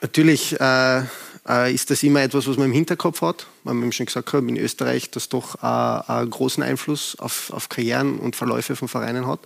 [0.00, 1.02] natürlich äh,
[1.48, 3.46] äh, ist das immer etwas, was man im Hinterkopf hat.
[3.62, 8.18] Man hat schon gesagt, in Österreich das doch äh, einen großen Einfluss auf, auf Karrieren
[8.18, 9.40] und Verläufe von Vereinen hat.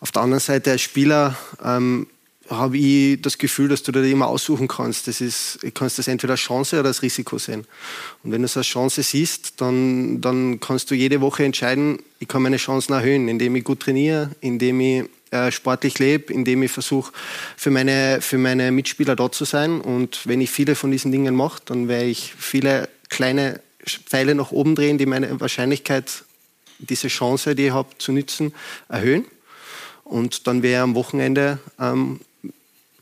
[0.00, 2.08] Auf der anderen Seite als Spieler ähm,
[2.50, 5.06] habe ich das Gefühl, dass du da immer aussuchen kannst.
[5.06, 7.64] Das ist, du kannst das entweder als Chance oder als Risiko sehen.
[8.24, 12.26] Und wenn du es als Chance siehst, dann, dann kannst du jede Woche entscheiden, ich
[12.26, 16.72] kann meine Chancen erhöhen, indem ich gut trainiere, indem ich äh, sportlich lebe, indem ich
[16.72, 17.12] versuche,
[17.56, 19.80] für meine, für meine Mitspieler dort zu sein.
[19.80, 24.50] Und wenn ich viele von diesen Dingen mache, dann werde ich viele kleine Pfeile nach
[24.50, 26.24] oben drehen, die meine Wahrscheinlichkeit
[26.78, 28.52] diese Chance, die ich habe, zu nützen,
[28.88, 29.24] erhöhen.
[30.02, 32.20] Und dann wäre am Wochenende ähm,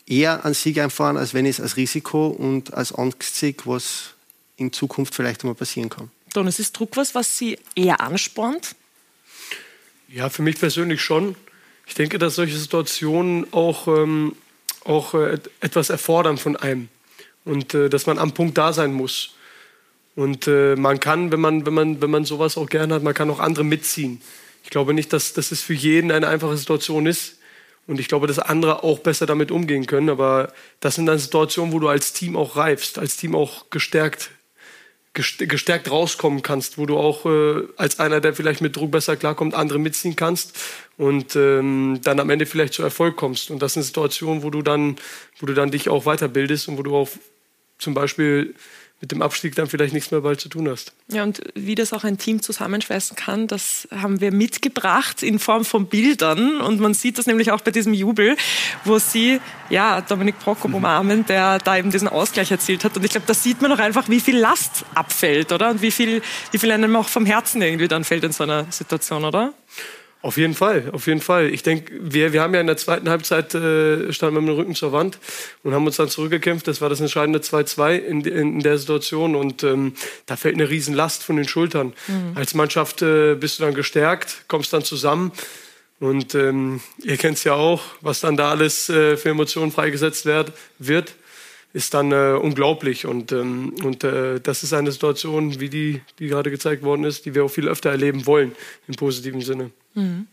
[0.09, 4.15] eher einen Sieg einfahren, als wenn ich es als Risiko und als Angst sehe, was
[4.57, 6.11] in Zukunft vielleicht einmal passieren kann.
[6.35, 8.75] Don, ist es Druck was, was Sie eher anspornt?
[10.09, 11.37] Ja, für mich persönlich schon.
[11.87, 14.35] Ich denke, dass solche Situationen auch, ähm,
[14.85, 16.89] auch äh, etwas erfordern von einem
[17.45, 19.35] und äh, dass man am Punkt da sein muss.
[20.15, 23.15] Und äh, man kann, wenn man, wenn, man, wenn man sowas auch gerne hat, man
[23.15, 24.21] kann auch andere mitziehen.
[24.65, 27.38] Ich glaube nicht, dass, dass es für jeden eine einfache Situation ist.
[27.89, 30.11] Und ich glaube, dass andere auch besser damit umgehen können.
[30.11, 34.31] Aber das sind dann Situationen, wo du als Team auch reifst, als Team auch gestärkt,
[35.15, 39.55] gestärkt rauskommen kannst, wo du auch äh, als einer, der vielleicht mit Druck besser klarkommt,
[39.55, 40.57] andere mitziehen kannst
[40.99, 43.51] und ähm, dann am Ende vielleicht zu Erfolg kommst.
[43.51, 44.97] Und das sind Situationen, wo du dann,
[45.41, 47.09] wo du dann dich auch weiterbildest und wo du auch
[47.79, 48.55] zum Beispiel
[49.01, 50.93] mit dem Abstieg dann vielleicht nichts mehr bald zu tun hast.
[51.09, 55.65] Ja, und wie das auch ein Team zusammenschweißen kann, das haben wir mitgebracht in Form
[55.65, 56.61] von Bildern.
[56.61, 58.37] Und man sieht das nämlich auch bei diesem Jubel,
[58.85, 62.97] wo sie, ja, Dominik Prokop umarmen, der da eben diesen Ausgleich erzielt hat.
[62.97, 65.71] Und ich glaube, da sieht man auch einfach, wie viel Last abfällt, oder?
[65.71, 68.67] Und wie viel, wie viel einem auch vom Herzen irgendwie dann fällt in so einer
[68.71, 69.55] Situation, oder?
[70.21, 71.49] Auf jeden Fall, auf jeden Fall.
[71.51, 74.57] Ich denke, wir, wir haben ja in der zweiten Halbzeit äh, standen wir mit dem
[74.57, 75.19] Rücken zur Wand
[75.63, 76.67] und haben uns dann zurückgekämpft.
[76.67, 79.95] Das war das entscheidende 2-2 in, in, der Situation und ähm,
[80.27, 81.93] da fällt eine Riesenlast von den Schultern.
[82.09, 82.33] Mhm.
[82.35, 85.31] Als Mannschaft äh, bist du dann gestärkt, kommst dann zusammen
[86.01, 90.27] und ähm, ihr kennt es ja auch, was dann da alles äh, für Emotionen freigesetzt
[90.27, 91.15] werd, wird
[91.73, 93.07] ist dann äh, unglaublich.
[93.07, 97.27] Und, ähm, und äh, das ist eine Situation, wie die, die gerade gezeigt worden ist,
[97.27, 98.53] die wir auch viel öfter erleben wollen,
[98.87, 99.71] im positiven Sinne.
[99.95, 100.27] Mhm.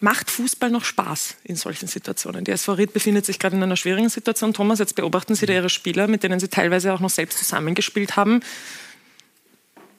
[0.00, 2.44] Macht Fußball noch Spaß in solchen Situationen?
[2.44, 4.52] Die SV Ried befindet sich gerade in einer schwierigen Situation.
[4.52, 8.16] Thomas, jetzt beobachten Sie da Ihre Spieler, mit denen Sie teilweise auch noch selbst zusammengespielt
[8.16, 8.40] haben.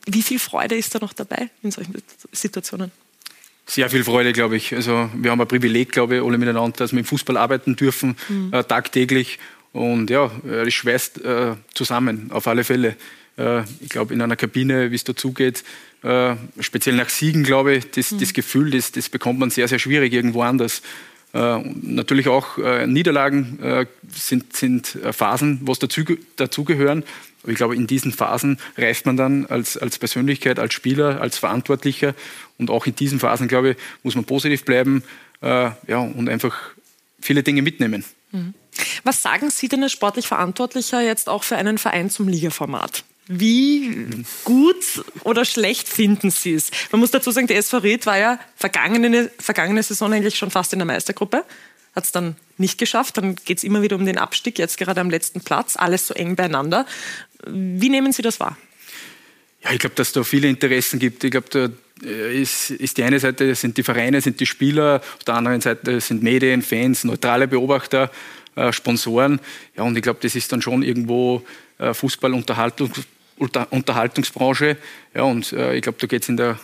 [0.05, 1.95] Wie viel Freude ist da noch dabei in solchen
[2.33, 2.91] Situationen?
[3.65, 4.75] Sehr viel Freude, glaube ich.
[4.75, 8.17] Also wir haben ein Privileg, glaube ich, alle miteinander, dass wir im Fußball arbeiten dürfen,
[8.27, 8.51] mhm.
[8.51, 9.39] äh, tagtäglich.
[9.73, 12.95] Und ja, das schweißt äh, zusammen, auf alle Fälle.
[13.37, 15.63] Äh, ich glaube, in einer Kabine, wie es dazugeht,
[16.03, 18.19] äh, speziell nach Siegen, glaube ich, das, mhm.
[18.19, 20.81] das Gefühl, das, das, bekommt man sehr, sehr schwierig irgendwo anders.
[21.33, 26.03] Äh, natürlich auch äh, Niederlagen äh, sind, sind Phasen, was dazu,
[26.35, 27.03] dazugehören.
[27.41, 31.39] Aber ich glaube, in diesen Phasen reift man dann als, als Persönlichkeit, als Spieler, als
[31.39, 32.13] Verantwortlicher.
[32.57, 35.03] Und auch in diesen Phasen, glaube ich, muss man positiv bleiben
[35.41, 36.57] ja, und einfach
[37.19, 38.05] viele Dinge mitnehmen.
[38.31, 38.53] Mhm.
[39.03, 43.03] Was sagen Sie denn als sportlich Verantwortlicher jetzt auch für einen Verein zum Ligaformat?
[43.27, 46.71] Wie gut oder schlecht finden Sie es?
[46.91, 50.73] Man muss dazu sagen, der SV Ried war ja vergangene, vergangene Saison eigentlich schon fast
[50.73, 51.45] in der Meistergruppe.
[51.95, 53.17] Hat es dann nicht geschafft.
[53.17, 55.77] Dann geht es immer wieder um den Abstieg, jetzt gerade am letzten Platz.
[55.77, 56.85] Alles so eng beieinander.
[57.47, 58.57] Wie nehmen Sie das wahr?
[59.63, 61.23] Ja, ich glaube, dass da viele Interessen gibt.
[61.23, 61.69] Ich glaube, da
[62.05, 65.61] äh, ist, ist die eine Seite sind die Vereine, sind die Spieler, auf der anderen
[65.61, 68.11] Seite sind Medien, Fans, neutrale Beobachter,
[68.55, 69.39] äh, Sponsoren.
[69.75, 71.43] Ja, und ich glaube, das ist dann schon irgendwo
[71.77, 74.77] äh, Fußballunterhaltungs Unterhaltungsbranche.
[75.13, 76.59] Ja, und äh, ich glaube, da geht es in der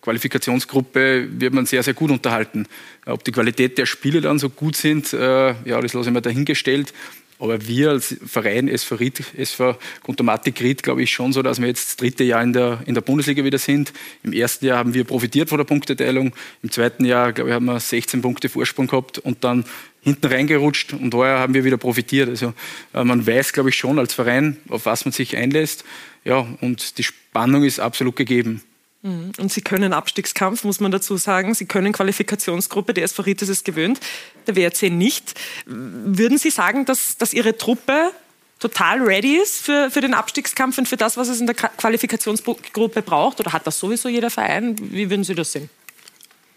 [0.00, 2.66] Qualifikationsgruppe, wird man sehr, sehr gut unterhalten.
[3.06, 6.22] Ob die Qualität der Spiele dann so gut sind, äh, ja, das lasse ich mir
[6.22, 6.92] dahingestellt.
[7.38, 11.66] Aber wir als Verein SV, Ried, SV Kontomatik Ried, glaube ich schon so, dass wir
[11.66, 13.92] jetzt das dritte Jahr in der, in der Bundesliga wieder sind.
[14.22, 16.32] Im ersten Jahr haben wir profitiert von der Punkteteilung.
[16.62, 19.64] Im zweiten Jahr, glaube ich, haben wir 16 Punkte Vorsprung gehabt und dann
[20.02, 22.28] hinten reingerutscht und daher haben wir wieder profitiert.
[22.28, 22.52] Also
[22.92, 25.84] äh, man weiß, glaube ich, schon als Verein, auf was man sich einlässt.
[26.24, 28.62] Ja, und die Spannung ist absolut gegeben.
[29.04, 29.32] Mhm.
[29.38, 31.54] Und Sie können Abstiegskampf, muss man dazu sagen.
[31.54, 34.00] Sie können Qualifikationsgruppe, der SV Ried ist gewöhnt,
[34.46, 35.38] der WRC nicht.
[35.66, 38.12] Würden Sie sagen, dass, dass Ihre Truppe
[38.58, 43.02] total ready ist für, für den Abstiegskampf und für das, was es in der Qualifikationsgruppe
[43.02, 43.40] braucht?
[43.40, 44.74] Oder hat das sowieso jeder Verein?
[44.80, 45.68] Wie würden Sie das sehen?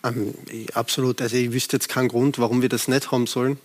[0.05, 0.33] Ähm,
[0.73, 1.21] absolut.
[1.21, 3.59] Also ich wüsste jetzt keinen Grund, warum wir das nicht haben sollen.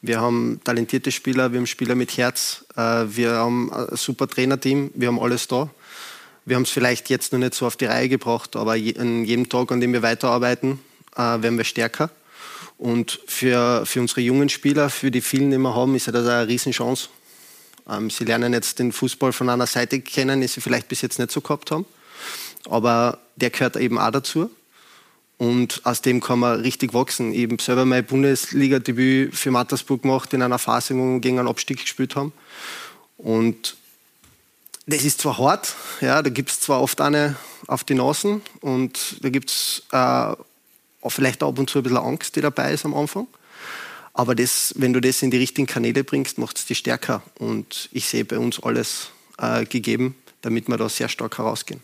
[0.00, 4.92] Wir haben talentierte Spieler, wir haben Spieler mit Herz, äh, wir haben ein super Trainerteam,
[4.94, 5.68] wir haben alles da.
[6.48, 9.50] Wir haben es vielleicht jetzt noch nicht so auf die Reihe gebracht, aber an jedem
[9.50, 10.78] Tag, an dem wir weiterarbeiten,
[11.14, 12.08] äh, werden wir stärker.
[12.78, 16.26] Und für, für unsere jungen Spieler, für die vielen, die wir haben, ist ja das
[16.26, 17.10] eine Riesenchance.
[17.86, 21.18] Ähm, sie lernen jetzt den Fußball von einer Seite kennen, die sie vielleicht bis jetzt
[21.18, 21.84] nicht so gehabt haben.
[22.64, 24.50] Aber der gehört eben auch dazu.
[25.36, 27.34] Und aus dem kann man richtig wachsen.
[27.34, 31.78] Ich selber mein Bundesliga-Debüt für Mattersburg gemacht in einer Phase, wo wir gegen einen Abstieg
[31.78, 32.32] gespielt haben.
[33.18, 33.76] Und
[34.88, 39.22] das ist zwar hart, ja, da gibt es zwar oft eine auf die Nasen und
[39.22, 40.34] da gibt es äh,
[41.06, 43.26] vielleicht ab und zu ein bisschen Angst, die dabei ist am Anfang.
[44.14, 47.22] Aber das, wenn du das in die richtigen Kanäle bringst, macht es dich stärker.
[47.38, 51.80] Und ich sehe bei uns alles äh, gegeben, damit wir da sehr stark herausgehen.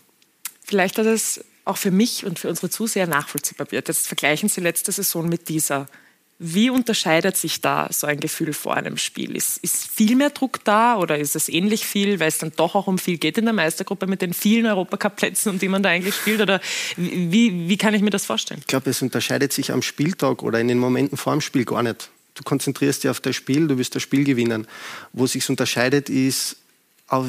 [0.63, 3.87] Vielleicht hat es auch für mich und für unsere Zuseher nachvollziehbar wird.
[3.87, 5.87] Jetzt vergleichen Sie letzte Saison mit dieser.
[6.37, 9.37] Wie unterscheidet sich da so ein Gefühl vor einem Spiel?
[9.37, 12.75] Ist, ist viel mehr Druck da oder ist es ähnlich viel, weil es dann doch
[12.75, 15.89] auch um viel geht in der Meistergruppe mit den vielen Europacup-Plätzen, um die man da
[15.89, 16.41] eigentlich spielt?
[16.41, 16.59] Oder
[16.97, 18.59] wie, wie kann ich mir das vorstellen?
[18.59, 21.83] Ich glaube, es unterscheidet sich am Spieltag oder in den Momenten vor dem Spiel gar
[21.83, 22.09] nicht.
[22.33, 24.67] Du konzentrierst dich auf das Spiel, du wirst das Spiel gewinnen.
[25.13, 26.57] Wo sich unterscheidet, ist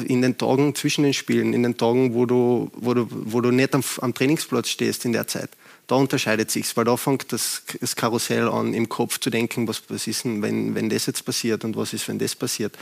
[0.07, 3.51] in den Tagen zwischen den Spielen, in den Tagen, wo du, wo du, wo du
[3.51, 5.49] nicht am, am Trainingsplatz stehst in der Zeit.
[5.87, 9.83] Da unterscheidet sich's, weil da fängt das, das Karussell an, im Kopf zu denken, was,
[9.87, 12.77] was ist denn, wenn, wenn das jetzt passiert und was ist, wenn das passiert.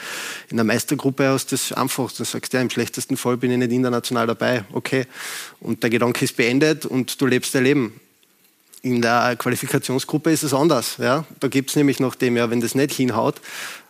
[0.50, 3.58] In der Meistergruppe hast du das einfach, du sagst, ja, im schlechtesten Fall bin ich
[3.60, 5.06] nicht international dabei, okay.
[5.60, 8.00] Und der Gedanke ist beendet und du lebst dein Leben.
[8.82, 10.98] In der Qualifikationsgruppe ist es anders.
[10.98, 11.26] Ja?
[11.40, 13.36] Da gibt es nämlich nach dem, ja, wenn das nicht hinhaut,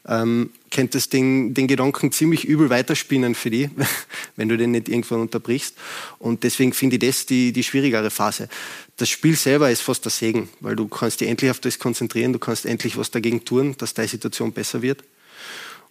[0.07, 3.69] ähm, könnte es den, den Gedanken ziemlich übel weiterspinnen für die,
[4.35, 5.77] wenn du den nicht irgendwann unterbrichst.
[6.19, 8.49] Und deswegen finde ich das die, die schwierigere Phase.
[8.97, 12.33] Das Spiel selber ist fast der Segen, weil du kannst dich endlich auf das konzentrieren,
[12.33, 15.05] du kannst endlich was dagegen tun, dass deine Situation besser wird.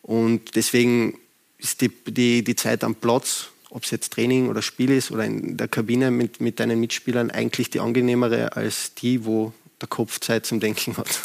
[0.02, 1.18] Und deswegen
[1.56, 5.24] ist die, die, die Zeit am Platz, ob es jetzt Training oder Spiel ist oder
[5.24, 10.20] in der Kabine mit, mit deinen Mitspielern, eigentlich die angenehmere als die, wo der Kopf
[10.20, 11.22] Zeit zum Denken hat.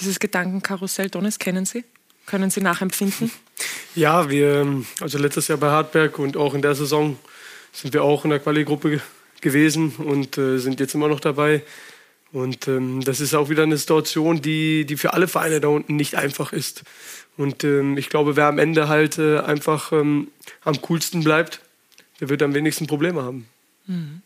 [0.00, 1.84] Dieses Gedankenkarussell, Donis, kennen Sie?
[2.30, 3.30] Können Sie nachempfinden?
[3.94, 7.18] Ja, wir, also letztes Jahr bei Hartberg und auch in der Saison
[7.72, 9.02] sind wir auch in der Quali-Gruppe
[9.40, 11.62] gewesen und äh, sind jetzt immer noch dabei.
[12.32, 15.96] Und ähm, das ist auch wieder eine Situation, die, die für alle Vereine da unten
[15.96, 16.84] nicht einfach ist.
[17.36, 20.28] Und ähm, ich glaube, wer am Ende halt äh, einfach ähm,
[20.62, 21.60] am coolsten bleibt,
[22.20, 23.46] der wird am wenigsten Probleme haben.
[23.86, 24.22] Mhm.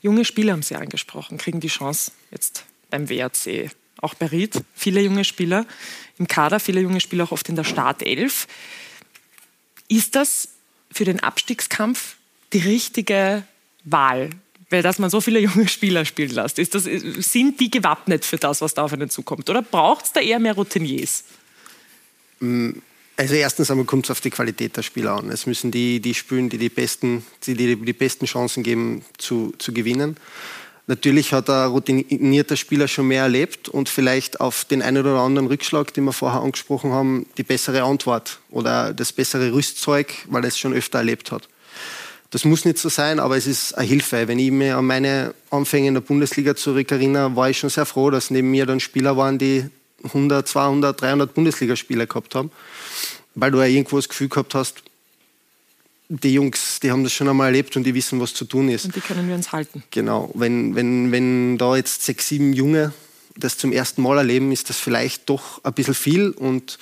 [0.00, 5.00] Junge Spieler haben Sie angesprochen, kriegen die Chance jetzt beim WRC auch bei Ried, viele
[5.00, 5.64] junge Spieler
[6.18, 8.46] im Kader, viele junge Spieler auch oft in der Startelf.
[9.88, 10.48] Ist das
[10.90, 12.16] für den Abstiegskampf
[12.52, 13.44] die richtige
[13.84, 14.30] Wahl?
[14.68, 18.36] Weil dass man so viele junge Spieler spielen lässt, ist das, sind die gewappnet für
[18.36, 19.48] das, was da auf einen zukommt?
[19.48, 21.24] Oder braucht es da eher mehr Routiniers?
[23.16, 25.30] Also erstens einmal kommt es auf die Qualität der Spieler an.
[25.30, 29.54] Es müssen die, die spielen, die die besten, die, die, die besten Chancen geben zu,
[29.58, 30.16] zu gewinnen.
[30.92, 35.48] Natürlich hat ein routinierter Spieler schon mehr erlebt und vielleicht auf den einen oder anderen
[35.48, 40.48] Rückschlag, den wir vorher angesprochen haben, die bessere Antwort oder das bessere Rüstzeug, weil er
[40.48, 41.48] es schon öfter erlebt hat.
[42.28, 44.28] Das muss nicht so sein, aber es ist eine Hilfe.
[44.28, 48.10] Wenn ich mir an meine Anfänge in der Bundesliga zurückerinnere, war ich schon sehr froh,
[48.10, 49.64] dass neben mir dann Spieler waren, die
[50.04, 52.50] 100, 200, 300 Bundesligaspieler gehabt haben,
[53.34, 54.82] weil du ja irgendwo das Gefühl gehabt hast,
[56.20, 58.84] die Jungs, die haben das schon einmal erlebt und die wissen, was zu tun ist.
[58.84, 59.82] Und die können wir uns halten.
[59.90, 60.30] Genau.
[60.34, 62.92] Wenn, wenn, wenn da jetzt sechs, sieben Junge
[63.36, 66.78] das zum ersten Mal erleben, ist das vielleicht doch ein bisschen viel und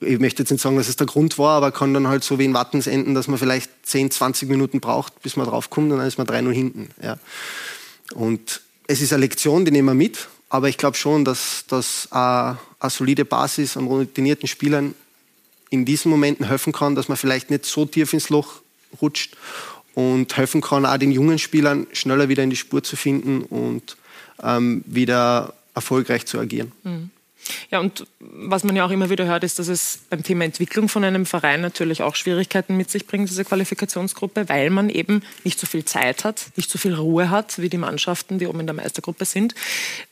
[0.00, 2.38] ich möchte jetzt nicht sagen, dass es der Grund war, aber kann dann halt so
[2.38, 5.96] wie in Wattens enden, dass man vielleicht 10, 20 Minuten braucht, bis man draufkommt und
[5.96, 6.90] dann ist man 3-0 hinten.
[7.02, 7.16] Ja.
[8.12, 12.08] Und es ist eine Lektion, die nehmen wir mit, aber ich glaube schon, dass das
[12.10, 14.94] eine, eine solide Basis an routinierten Spielern
[15.70, 18.60] in diesen Momenten helfen kann, dass man vielleicht nicht so tief ins Loch
[19.00, 19.36] rutscht
[19.94, 23.96] und helfen kann, auch den jungen Spielern schneller wieder in die Spur zu finden und
[24.42, 26.72] ähm, wieder erfolgreich zu agieren.
[26.84, 27.10] Mhm.
[27.70, 30.88] Ja, und was man ja auch immer wieder hört, ist, dass es beim Thema Entwicklung
[30.88, 35.58] von einem Verein natürlich auch Schwierigkeiten mit sich bringt, diese Qualifikationsgruppe, weil man eben nicht
[35.58, 38.66] so viel Zeit hat, nicht so viel Ruhe hat wie die Mannschaften, die oben in
[38.66, 39.54] der Meistergruppe sind.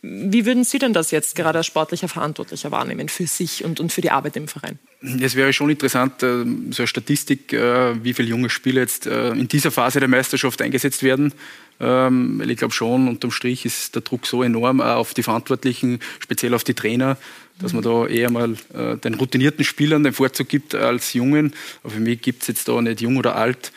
[0.02, 3.92] Wie würden Sie denn das jetzt gerade als sportlicher Verantwortlicher wahrnehmen für sich und, und
[3.92, 4.78] für die Arbeit im Verein?
[5.20, 9.30] Es wäre schon interessant, äh, so eine Statistik, äh, wie viele junge Spieler jetzt äh,
[9.30, 11.32] in dieser Phase der Meisterschaft eingesetzt werden.
[11.80, 16.00] Ähm, weil ich glaube schon, unterm Strich ist der Druck so enorm auf die Verantwortlichen,
[16.20, 17.16] speziell auf die Trainer,
[17.58, 18.56] dass man da eher mal
[19.04, 21.52] den routinierten Spielern den Vorzug gibt als Jungen.
[21.84, 23.70] Aber für mich gibt es jetzt da nicht jung oder alt.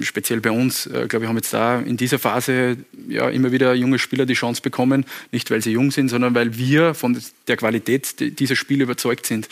[0.00, 3.98] speziell bei uns, glaube ich, haben jetzt da in dieser Phase ja immer wieder junge
[3.98, 8.38] Spieler die Chance bekommen, nicht weil sie jung sind, sondern weil wir von der Qualität
[8.40, 9.50] dieser Spiele überzeugt sind.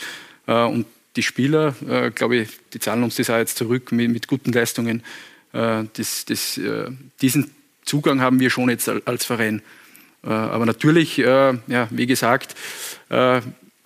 [0.49, 0.85] Äh, und
[1.15, 4.51] die Spieler, äh, glaube ich, die zahlen uns das auch jetzt zurück mit, mit guten
[4.51, 5.03] Leistungen.
[5.53, 6.59] Äh, das, das,
[7.21, 7.51] diesen
[7.85, 9.61] Zugang haben wir schon jetzt als Verein.
[10.21, 11.57] aber natürlich, ja,
[11.89, 12.53] wie gesagt,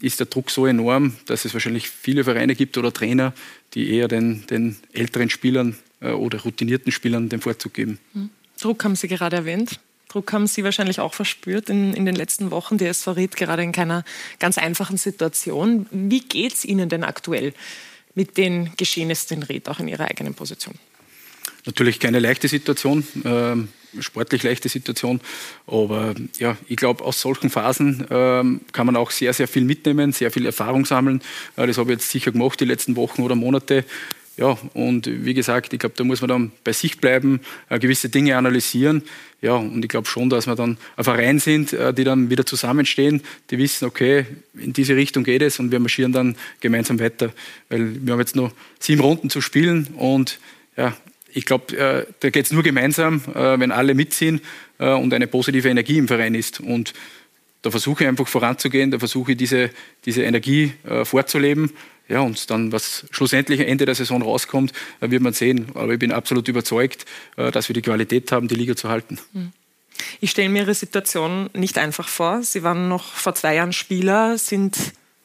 [0.01, 3.33] ist der Druck so enorm, dass es wahrscheinlich viele Vereine gibt oder Trainer,
[3.75, 7.97] die eher den, den älteren Spielern oder routinierten Spielern den Vorzug geben.
[8.13, 8.29] Hm.
[8.59, 9.79] Druck haben Sie gerade erwähnt.
[10.13, 12.77] Druck haben Sie wahrscheinlich auch verspürt in, in den letzten Wochen.
[12.77, 14.05] Die SV Ried gerade in keiner
[14.39, 15.87] ganz einfachen Situation.
[15.89, 17.53] Wie geht es Ihnen denn aktuell
[18.13, 20.75] mit den Geschehnissen in Ried, auch in Ihrer eigenen Position?
[21.65, 25.21] Natürlich keine leichte Situation, ähm, sportlich leichte Situation,
[25.67, 30.11] aber ja, ich glaube, aus solchen Phasen ähm, kann man auch sehr, sehr viel mitnehmen,
[30.11, 31.21] sehr viel Erfahrung sammeln.
[31.55, 33.85] Äh, das habe ich jetzt sicher gemacht die letzten Wochen oder Monate
[34.35, 38.09] ja, und wie gesagt, ich glaube, da muss man dann bei sich bleiben, äh, gewisse
[38.09, 39.03] Dinge analysieren.
[39.41, 42.43] Ja, und ich glaube schon, dass wir dann ein Verein sind, äh, die dann wieder
[42.45, 43.21] zusammenstehen,
[43.51, 44.25] die wissen, okay,
[44.57, 47.31] in diese Richtung geht es und wir marschieren dann gemeinsam weiter.
[47.69, 50.39] Weil wir haben jetzt noch sieben Runden zu spielen und
[50.77, 50.97] ja,
[51.33, 54.41] ich glaube, äh, da geht es nur gemeinsam, äh, wenn alle mitziehen
[54.79, 56.59] äh, und eine positive Energie im Verein ist.
[56.59, 56.93] Und
[57.61, 59.69] da versuche ich einfach voranzugehen, da versuche ich diese,
[60.05, 61.71] diese Energie vorzuleben.
[62.09, 65.67] Ja, und dann, was schlussendlich Ende der Saison rauskommt, wird man sehen.
[65.73, 67.05] Aber ich bin absolut überzeugt,
[67.37, 69.17] dass wir die Qualität haben, die Liga zu halten.
[69.31, 69.53] Hm.
[70.19, 72.43] Ich stelle mir Ihre Situation nicht einfach vor.
[72.43, 74.75] Sie waren noch vor zwei Jahren Spieler, sind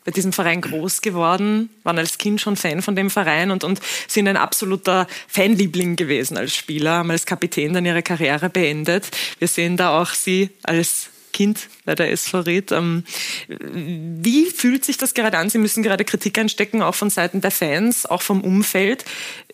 [0.09, 3.79] bei diesem Verein groß geworden, waren als Kind schon Fan von dem Verein und, und
[4.07, 9.07] sind ein absoluter Fanliebling gewesen als Spieler, haben als Kapitän dann ihre Karriere beendet.
[9.38, 12.73] Wir sehen da auch Sie als Kind bei der SV Ried.
[12.73, 13.05] Ähm,
[13.49, 15.51] wie fühlt sich das gerade an?
[15.51, 19.05] Sie müssen gerade Kritik einstecken, auch von Seiten der Fans, auch vom Umfeld.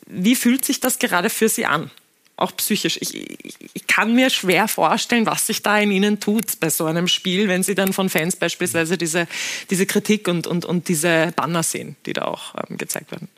[0.06, 1.90] Wie fühlt sich das gerade für Sie an?
[2.36, 2.98] Auch psychisch.
[3.00, 6.84] Ich, ich, ich, kann mir schwer vorstellen, was sich da in Ihnen tut bei so
[6.84, 9.28] einem Spiel, wenn Sie dann von Fans beispielsweise diese,
[9.70, 13.28] diese Kritik und, und, und diese Banner sehen, die da auch ähm, gezeigt werden.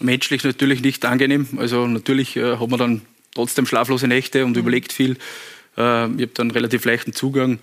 [0.00, 1.46] Menschlich natürlich nicht angenehm.
[1.56, 3.02] Also natürlich äh, hat man dann
[3.34, 4.58] trotzdem schlaflose Nächte und mhm.
[4.58, 5.12] überlegt viel.
[5.76, 7.60] Äh, ich habe dann relativ leichten Zugang,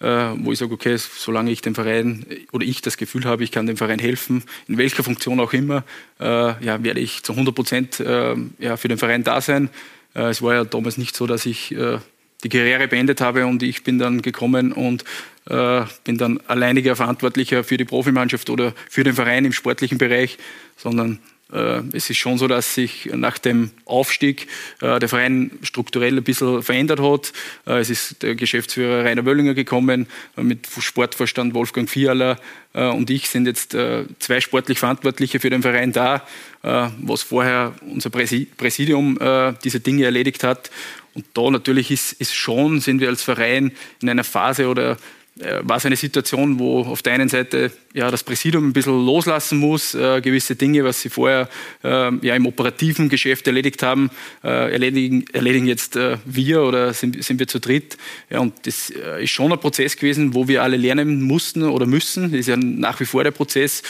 [0.00, 0.06] äh,
[0.38, 3.66] wo ich sage, okay, solange ich den Verein oder ich das Gefühl habe, ich kann
[3.66, 5.84] dem Verein helfen, in welcher Funktion auch immer,
[6.20, 9.70] äh, ja, werde ich zu 100 Prozent äh, ja, für den Verein da sein.
[10.14, 11.98] Äh, es war ja damals nicht so, dass ich äh,
[12.42, 15.04] die Karriere beendet habe und ich bin dann gekommen und
[15.48, 20.38] äh, bin dann alleiniger Verantwortlicher für die Profimannschaft oder für den Verein im sportlichen Bereich,
[20.76, 21.18] sondern
[21.92, 24.48] es ist schon so, dass sich nach dem Aufstieg
[24.80, 27.32] äh, der Verein strukturell ein bisschen verändert hat.
[27.66, 32.38] Äh, es ist der Geschäftsführer Rainer Wöllinger gekommen, mit Sportvorstand Wolfgang Fiala
[32.72, 33.70] und ich sind jetzt
[34.18, 36.26] zwei sportlich Verantwortliche für den Verein da,
[36.62, 39.16] was vorher unser Präsidium
[39.62, 40.72] diese Dinge erledigt hat.
[41.14, 44.96] Und da natürlich ist, ist schon, sind wir als Verein in einer Phase oder äh,
[45.36, 49.58] war es eine Situation, wo auf der einen Seite ja, das Präsidium ein bisschen loslassen
[49.58, 51.48] muss, äh, gewisse Dinge, was sie vorher
[51.82, 54.10] äh, ja, im operativen Geschäft erledigt haben,
[54.44, 57.96] äh, erledigen, erledigen jetzt äh, wir oder sind, sind wir zu dritt.
[58.30, 61.86] Ja, und das äh, ist schon ein Prozess gewesen, wo wir alle lernen mussten oder
[61.86, 62.30] müssen.
[62.30, 63.82] Das ist ja nach wie vor der Prozess.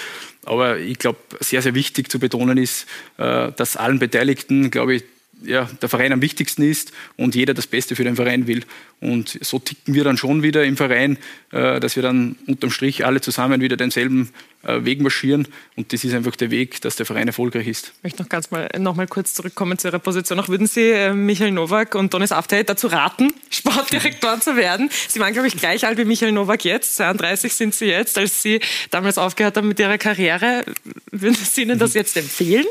[0.47, 5.05] Aber ich glaube, sehr, sehr wichtig zu betonen ist, dass allen Beteiligten, glaube ich,
[5.47, 8.65] ja, der Verein am wichtigsten ist und jeder das Beste für den Verein will.
[9.01, 11.19] Und so ticken wir dann schon wieder im Verein,
[11.53, 14.31] äh, dass wir dann unterm Strich alle zusammen wieder denselben
[14.63, 15.47] äh, Weg marschieren.
[15.77, 17.93] Und das ist einfach der Weg, dass der Verein erfolgreich ist.
[17.99, 20.41] Ich möchte noch ganz mal, noch mal kurz zurückkommen zu Ihrer Position.
[20.41, 24.89] Auch würden Sie äh, Michael Nowak und Donis Aftey dazu raten, Sportdirektor zu werden?
[25.09, 26.97] Sie waren, glaube ich, gleich alt wie Michael Nowak jetzt.
[26.97, 28.17] 32 sind Sie jetzt.
[28.17, 30.65] Als Sie damals aufgehört haben mit Ihrer Karriere,
[31.11, 32.65] würden Sie Ihnen das jetzt empfehlen?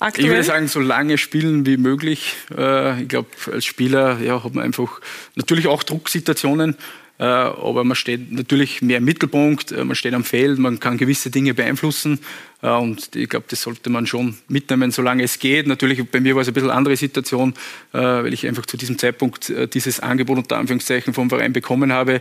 [0.00, 0.24] Aktuell?
[0.24, 2.34] Ich würde sagen, so lange spielen wie möglich.
[2.56, 5.00] Äh, ich glaube, als Spieler ja, hat man einfach
[5.34, 6.74] natürlich auch Drucksituationen,
[7.18, 10.96] äh, aber man steht natürlich mehr im Mittelpunkt, äh, man steht am Feld, man kann
[10.96, 12.18] gewisse Dinge beeinflussen
[12.62, 15.66] und ich glaube, das sollte man schon mitnehmen, solange es geht.
[15.66, 17.54] Natürlich, bei mir war es ein bisschen andere Situation,
[17.92, 22.20] weil ich einfach zu diesem Zeitpunkt dieses Angebot unter Anführungszeichen vom Verein bekommen habe,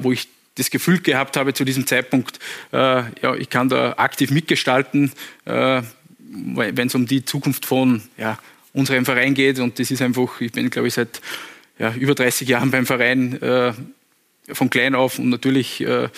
[0.00, 2.38] wo ich das Gefühl gehabt habe zu diesem Zeitpunkt,
[2.72, 5.12] ja, ich kann da aktiv mitgestalten
[6.30, 8.38] wenn es um die Zukunft von ja,
[8.72, 9.58] unserem Verein geht.
[9.58, 11.20] Und das ist einfach, ich bin, glaube ich, seit
[11.78, 13.72] ja, über 30 Jahren beim Verein äh,
[14.52, 16.08] von klein auf und natürlich äh,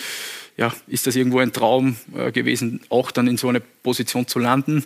[0.57, 4.39] ja, ist das irgendwo ein Traum äh, gewesen, auch dann in so eine Position zu
[4.39, 4.83] landen.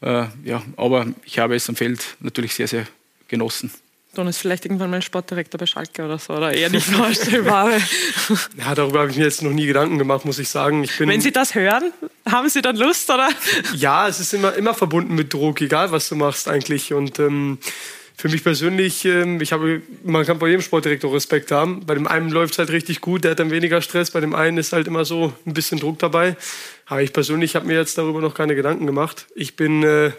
[0.00, 2.86] Äh, ja, aber ich habe es am Feld natürlich sehr, sehr
[3.28, 3.70] genossen.
[4.14, 7.70] Dann ist vielleicht irgendwann mal ein Sportdirektor bei Schalke oder so, oder eher nicht vorstellbar.
[8.56, 10.84] ja, darüber habe ich mir jetzt noch nie Gedanken gemacht, muss ich sagen.
[10.84, 11.92] Ich bin Wenn Sie das hören,
[12.30, 13.28] haben Sie dann Lust, oder?
[13.74, 16.92] Ja, es ist immer, immer verbunden mit Druck, egal was du machst eigentlich.
[16.92, 17.58] Und ähm,
[18.16, 21.84] für mich persönlich, ähm, ich habe, man kann bei jedem Sportdirektor Respekt haben.
[21.84, 24.12] Bei dem einen läuft es halt richtig gut, der hat dann weniger Stress.
[24.12, 26.36] Bei dem einen ist halt immer so ein bisschen Druck dabei.
[26.86, 29.26] Aber ich persönlich habe mir jetzt darüber noch keine Gedanken gemacht.
[29.34, 30.12] Ich bin äh,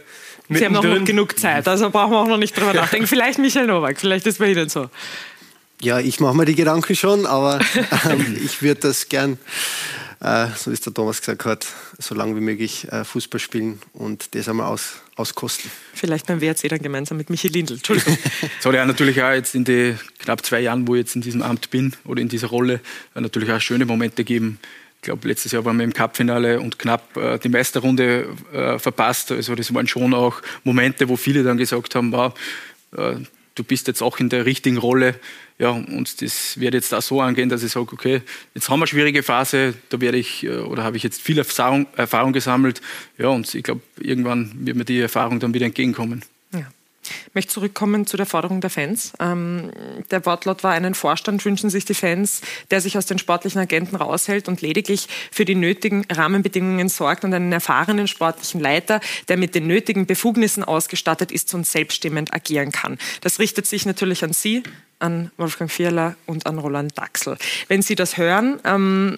[0.50, 3.08] Sie haben noch, noch genug Zeit, also brauchen wir auch noch nicht drüber nachdenken.
[3.08, 4.90] Vielleicht Michael Nowak, vielleicht ist bei Ihnen so.
[5.82, 7.60] Ja, ich mache mir die Gedanken schon, aber
[8.10, 9.38] ähm, ich würde das gern,
[10.22, 11.66] äh, so wie es der Thomas gesagt hat,
[12.00, 15.70] so lange wie möglich äh, Fußball spielen und das einmal aus, auskosten.
[15.94, 17.76] Vielleicht beim WRC dann gemeinsam mit Michi Lindl.
[17.76, 18.18] Entschuldigung.
[18.60, 21.22] Es hat ja natürlich auch jetzt in den knapp zwei Jahren, wo ich jetzt in
[21.22, 22.80] diesem Amt bin oder in dieser Rolle,
[23.14, 24.60] natürlich auch schöne Momente gegeben
[25.06, 29.32] glaube, letztes Jahr waren wir im Cup-Finale und knapp äh, die Meisterrunde äh, verpasst.
[29.32, 32.34] Also das waren schon auch Momente, wo viele dann gesagt haben, wow,
[32.96, 33.16] äh,
[33.56, 35.16] du bist jetzt auch in der richtigen Rolle.
[35.58, 38.22] Ja, und das wird jetzt da so angehen, dass ich sage, okay,
[38.54, 41.38] jetzt haben wir eine schwierige Phase, da werde ich äh, oder habe ich jetzt viel
[41.38, 42.82] Erfahrung, Erfahrung gesammelt.
[43.18, 46.24] Ja, und ich glaube, irgendwann wird mir die Erfahrung dann wieder entgegenkommen.
[47.28, 49.14] Ich möchte zurückkommen zu der Forderung der Fans.
[49.20, 49.72] Ähm,
[50.12, 52.42] der Wortlaut war, einen Vorstand wünschen sich die Fans,
[52.72, 57.34] der sich aus den sportlichen Agenten raushält und lediglich für die nötigen Rahmenbedingungen sorgt und
[57.34, 62.98] einen erfahrenen sportlichen Leiter, der mit den nötigen Befugnissen ausgestattet ist und selbststimmend agieren kann.
[63.22, 64.64] Das richtet sich natürlich an Sie,
[65.00, 67.38] an Wolfgang Vierler und an Roland Daxel.
[67.68, 69.18] Wenn Sie das hören, ähm,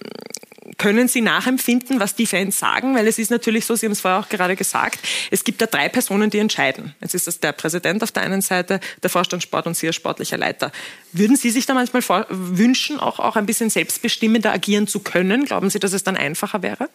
[0.76, 2.94] können Sie nachempfinden, was die Fans sagen?
[2.94, 5.00] Weil es ist natürlich so, Sie haben es vorher auch gerade gesagt,
[5.30, 6.94] es gibt da drei Personen, die entscheiden.
[7.00, 9.96] Jetzt ist das der Präsident auf der einen Seite, der Vorstand Sport und Sie als
[9.96, 10.72] sportlicher Leiter.
[11.12, 15.44] Würden Sie sich da manchmal wünschen, auch, auch ein bisschen selbstbestimmender agieren zu können?
[15.44, 16.90] Glauben Sie, dass es dann einfacher wäre?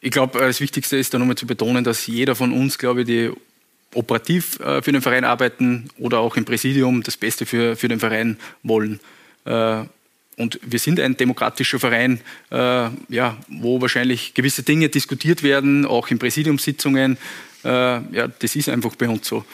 [0.00, 3.06] Ich glaube, das Wichtigste ist da nochmal zu betonen, dass jeder von uns, glaube ich,
[3.06, 3.30] die
[3.94, 7.98] operativ äh, für den Verein arbeiten oder auch im Präsidium das Beste für, für den
[7.98, 9.00] Verein wollen.
[10.36, 12.20] Und wir sind ein demokratischer Verein,
[12.50, 17.16] äh, ja, wo wahrscheinlich gewisse Dinge diskutiert werden, auch in Präsidiumssitzungen.
[17.64, 19.44] Äh, ja, das ist einfach bei uns so.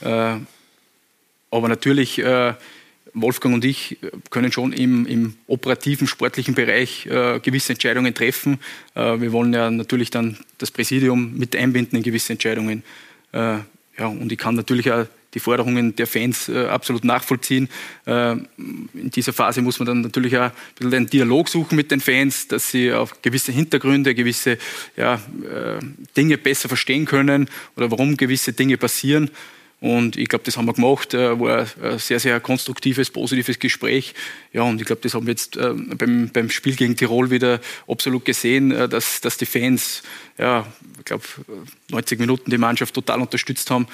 [0.00, 0.36] Äh,
[1.50, 2.54] aber natürlich, äh,
[3.12, 3.98] Wolfgang und ich
[4.30, 8.60] können schon im, im operativen, sportlichen Bereich äh, gewisse Entscheidungen treffen.
[8.94, 12.82] Äh, wir wollen ja natürlich dann das Präsidium mit einbinden in gewisse Entscheidungen.
[13.32, 17.68] ja, und ich kann natürlich auch die Forderungen der Fans äh, absolut nachvollziehen.
[18.06, 21.90] Äh, in dieser Phase muss man dann natürlich auch ein bisschen den Dialog suchen mit
[21.90, 24.58] den Fans, dass sie auf gewisse Hintergründe, gewisse
[24.96, 25.78] ja, äh,
[26.16, 29.30] Dinge besser verstehen können oder warum gewisse Dinge passieren.
[29.80, 34.14] Und ich glaube, das haben wir gemacht, äh, war ein sehr, sehr konstruktives, positives Gespräch.
[34.52, 37.60] Ja, und ich glaube, das haben wir jetzt äh, beim, beim Spiel gegen Tirol wieder
[37.88, 40.02] absolut gesehen, äh, dass, dass die Fans,
[40.36, 40.66] ja,
[40.98, 41.24] ich glaube,
[41.88, 43.86] 90 Minuten die Mannschaft total unterstützt haben.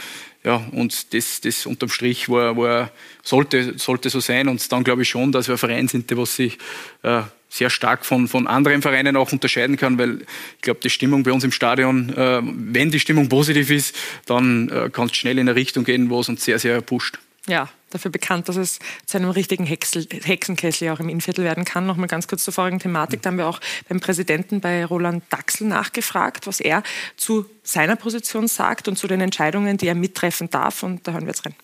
[0.47, 2.93] Ja, und das, das unterm Strich war, war,
[3.25, 4.47] sollte, sollte so sein.
[4.47, 6.57] Und dann glaube ich schon, dass wir ein Verein sind, der sich
[7.03, 11.25] äh, sehr stark von, von anderen Vereinen auch unterscheiden kann, weil ich glaube, die Stimmung
[11.25, 15.37] bei uns im Stadion, äh, wenn die Stimmung positiv ist, dann äh, kann es schnell
[15.37, 17.19] in eine Richtung gehen, wo es uns sehr, sehr pusht.
[17.49, 21.87] Ja, dafür bekannt, dass es zu einem richtigen Hexel, Hexenkessel auch im Innviertel werden kann.
[21.87, 23.23] Nochmal ganz kurz zur vorigen Thematik.
[23.23, 26.83] Da haben wir auch beim Präsidenten bei Roland Daxel nachgefragt, was er
[27.17, 30.83] zu seiner Position sagt und zu den Entscheidungen, die er mittreffen darf.
[30.83, 31.55] Und da hören wir jetzt rein.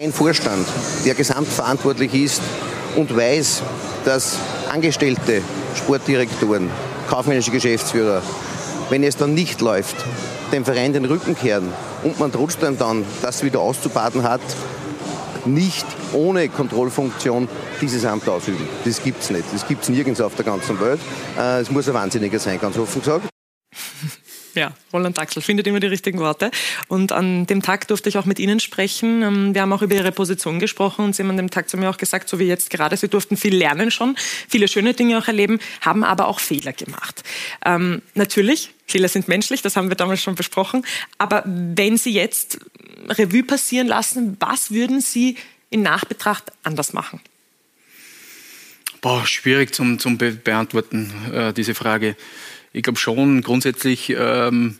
[0.00, 0.66] Ein Vorstand,
[1.04, 2.42] der gesamtverantwortlich ist
[2.96, 3.62] und weiß,
[4.04, 4.38] dass
[4.68, 5.42] Angestellte,
[5.76, 6.70] Sportdirektoren,
[7.08, 8.22] kaufmännische Geschäftsführer,
[8.90, 9.96] wenn es dann nicht läuft,
[10.52, 11.72] dem Verein den Rücken kehren
[12.02, 14.40] und man trotzdem dann das wieder auszubaden hat,
[15.44, 17.48] nicht ohne Kontrollfunktion
[17.80, 18.68] dieses Amt ausüben.
[18.84, 19.44] Das gibt es nicht.
[19.52, 21.00] Das gibt es nirgends auf der ganzen Welt.
[21.38, 23.28] Äh, es muss ein Wahnsinniger sein, ganz offen gesagt.
[24.58, 26.50] Ja, Roland Daxel findet immer die richtigen Worte.
[26.88, 29.22] Und an dem Tag durfte ich auch mit Ihnen sprechen.
[29.22, 31.76] Ähm, wir haben auch über Ihre Position gesprochen und Sie haben an dem Tag zu
[31.76, 34.16] mir auch gesagt, so wie jetzt gerade, Sie durften viel lernen schon,
[34.48, 37.22] viele schöne Dinge auch erleben, haben aber auch Fehler gemacht.
[37.64, 40.84] Ähm, natürlich, Fehler sind menschlich, das haben wir damals schon besprochen.
[41.18, 42.58] Aber wenn Sie jetzt
[43.08, 45.36] Revue passieren lassen, was würden Sie
[45.70, 47.20] in Nachbetracht anders machen?
[49.00, 52.16] Boah, schwierig zum, zum Be beantworten, äh, diese Frage.
[52.72, 54.76] Ich glaube schon, grundsätzlich ähm,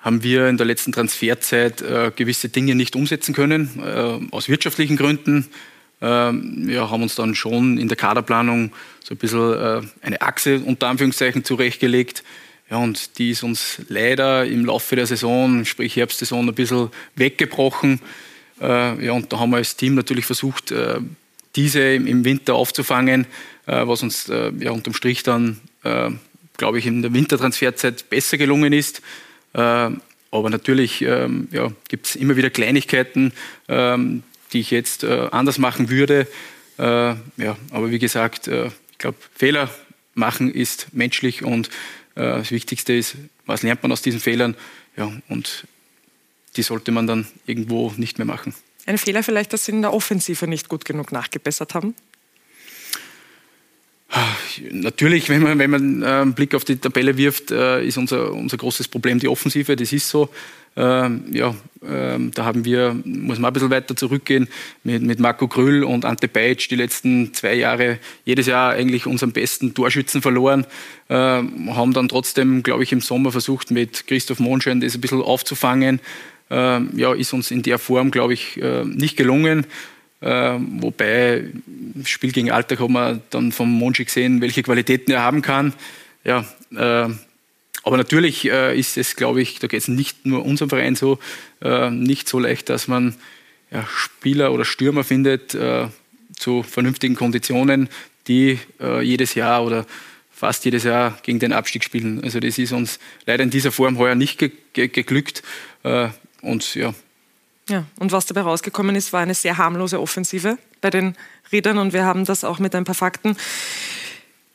[0.00, 4.96] haben wir in der letzten Transferzeit äh, gewisse Dinge nicht umsetzen können, äh, aus wirtschaftlichen
[4.96, 5.48] Gründen.
[6.00, 8.72] Ähm, wir haben uns dann schon in der Kaderplanung
[9.02, 12.22] so ein bisschen äh, eine Achse unter Anführungszeichen zurechtgelegt.
[12.70, 18.00] Ja, und die ist uns leider im Laufe der Saison, sprich Herbstsaison, ein bisschen weggebrochen.
[18.60, 21.00] Äh, ja, und da haben wir als Team natürlich versucht, äh,
[21.54, 23.26] diese im Winter aufzufangen,
[23.66, 25.60] äh, was uns ja, unterm Strich dann
[26.56, 29.02] glaube ich, in der Wintertransferzeit besser gelungen ist.
[29.52, 29.90] Äh,
[30.30, 33.32] aber natürlich ähm, ja, gibt es immer wieder Kleinigkeiten,
[33.68, 36.26] ähm, die ich jetzt äh, anders machen würde.
[36.78, 39.70] Äh, ja, aber wie gesagt, ich glaube, Fehler
[40.14, 41.70] machen ist menschlich und
[42.14, 44.56] das Wichtigste ist, was lernt man aus diesen Fehlern?
[44.96, 45.66] Ja, und
[46.56, 48.54] die sollte man dann irgendwo nicht mehr machen.
[48.86, 51.94] Ein Fehler vielleicht, dass Sie in der Offensive nicht gut genug nachgebessert haben?
[54.70, 58.32] Natürlich, wenn man, wenn man äh, einen Blick auf die Tabelle wirft, äh, ist unser,
[58.32, 59.76] unser großes Problem die Offensive.
[59.76, 60.28] Das ist so.
[60.78, 61.54] Ähm, ja,
[61.88, 64.46] ähm, da haben wir, muss man ein bisschen weiter zurückgehen,
[64.84, 69.32] mit, mit Marco Grüll und Ante Beitsch die letzten zwei Jahre jedes Jahr eigentlich unseren
[69.32, 70.66] besten Torschützen verloren.
[71.08, 75.22] Ähm, haben dann trotzdem, glaube ich, im Sommer versucht, mit Christoph Monschein das ein bisschen
[75.22, 76.00] aufzufangen.
[76.48, 79.66] Ja, ist uns in der Form, glaube ich, äh, nicht gelungen.
[80.20, 85.22] Äh, wobei, im Spiel gegen Alltag haben wir dann vom Monchi gesehen, welche Qualitäten er
[85.22, 85.74] haben kann.
[86.24, 86.44] Ja,
[86.74, 87.10] äh,
[87.82, 91.18] aber natürlich äh, ist es, glaube ich, da geht es nicht nur unserem Verein so,
[91.62, 93.14] äh, nicht so leicht, dass man
[93.70, 95.86] ja, Spieler oder Stürmer findet äh,
[96.34, 97.88] zu vernünftigen Konditionen,
[98.26, 99.86] die äh, jedes Jahr oder
[100.32, 102.22] fast jedes Jahr gegen den Abstieg spielen.
[102.24, 105.42] Also das ist uns leider in dieser Form heuer nicht ge ge geglückt.
[105.82, 106.08] Äh,
[106.42, 106.94] und ja.
[107.68, 111.16] Ja, und was dabei rausgekommen ist, war eine sehr harmlose Offensive bei den
[111.50, 113.36] Riedern und wir haben das auch mit ein paar Fakten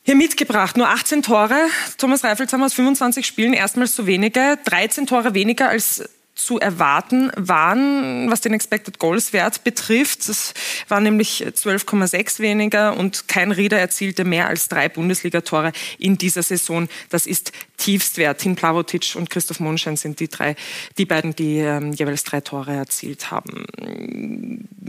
[0.02, 0.76] hier mitgebracht.
[0.76, 1.68] Nur 18 Tore.
[1.98, 4.58] Thomas Reifelshammer aus 25 Spielen erstmals so wenige.
[4.64, 6.08] 13 Tore weniger als
[6.44, 10.28] zu erwarten waren, was den Expected Goals Wert betrifft.
[10.28, 10.54] Es
[10.88, 16.88] waren nämlich 12,6 weniger und kein Rieder erzielte mehr als drei Bundesligatore in dieser Saison.
[17.10, 18.40] Das ist Tiefstwert.
[18.40, 20.56] Tim Plavotic und Christoph Monschein sind die drei,
[20.98, 23.64] die beiden, die ähm, jeweils drei Tore erzielt haben.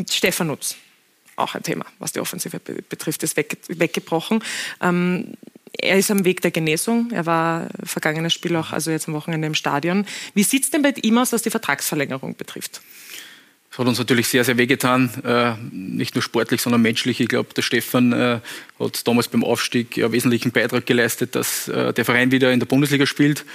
[0.09, 0.75] Stefan Nutz
[1.35, 4.43] auch ein Thema, was die Offensive betrifft, ist weggebrochen.
[4.81, 5.33] Ähm,
[5.77, 7.11] er ist am Weg der Genesung.
[7.11, 10.05] Er war vergangenes Spiel auch, also jetzt am Wochenende im Stadion.
[10.33, 12.81] Wie sieht es denn bei ihm aus, was die Vertragsverlängerung betrifft?
[13.73, 15.09] Das hat uns natürlich sehr, sehr wehgetan.
[15.25, 17.19] Äh, nicht nur sportlich, sondern menschlich.
[17.19, 18.39] Ich glaube, der Stefan äh,
[18.79, 22.67] hat damals beim Aufstieg ja wesentlichen Beitrag geleistet, dass äh, der Verein wieder in der
[22.67, 23.45] Bundesliga spielt.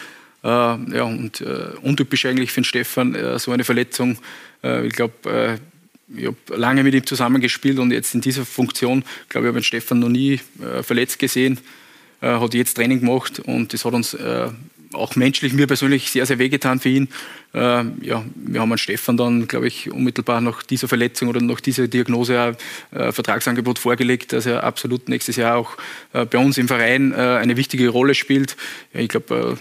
[0.40, 1.42] Ja, und
[1.82, 4.18] untypisch eigentlich für den Stefan so eine Verletzung.
[4.62, 5.58] ich glaube,
[6.16, 9.64] ich habe lange mit ihm zusammengespielt und jetzt in dieser Funktion, glaube ich, habe ich
[9.64, 10.38] den Stefan noch nie
[10.82, 11.58] verletzt gesehen.
[12.20, 14.48] Äh, hat jetzt Training gemacht und das hat uns äh,
[14.92, 17.08] auch menschlich, mir persönlich sehr, sehr wehgetan für ihn.
[17.54, 21.60] Äh, ja, wir haben an Stefan dann, glaube ich, unmittelbar nach dieser Verletzung oder nach
[21.60, 22.56] dieser Diagnose ein
[22.98, 25.76] äh, Vertragsangebot vorgelegt, dass er absolut nächstes Jahr auch
[26.12, 28.56] äh, bei uns im Verein äh, eine wichtige Rolle spielt.
[28.92, 29.58] Ja, ich glaube,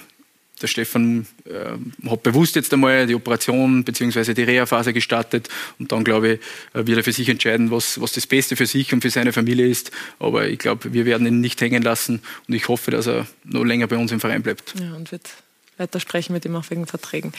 [0.62, 4.34] der Stefan äh, hat bewusst jetzt einmal die Operation bzw.
[4.34, 5.50] die Reha-Phase gestartet
[5.80, 6.40] und dann, glaube ich,
[6.74, 9.34] äh, wird er für sich entscheiden, was, was das Beste für sich und für seine
[9.34, 9.92] Familie ist.
[10.20, 13.64] Aber ich glaube, wir werden ihn nicht hängen lassen und ich hoffe, dass er noch
[13.64, 14.74] länger bei uns im Verein bleibt.
[14.80, 15.30] Ja, und wird
[15.78, 17.34] weiter sprechen mit ihm auch wegen Verträgen.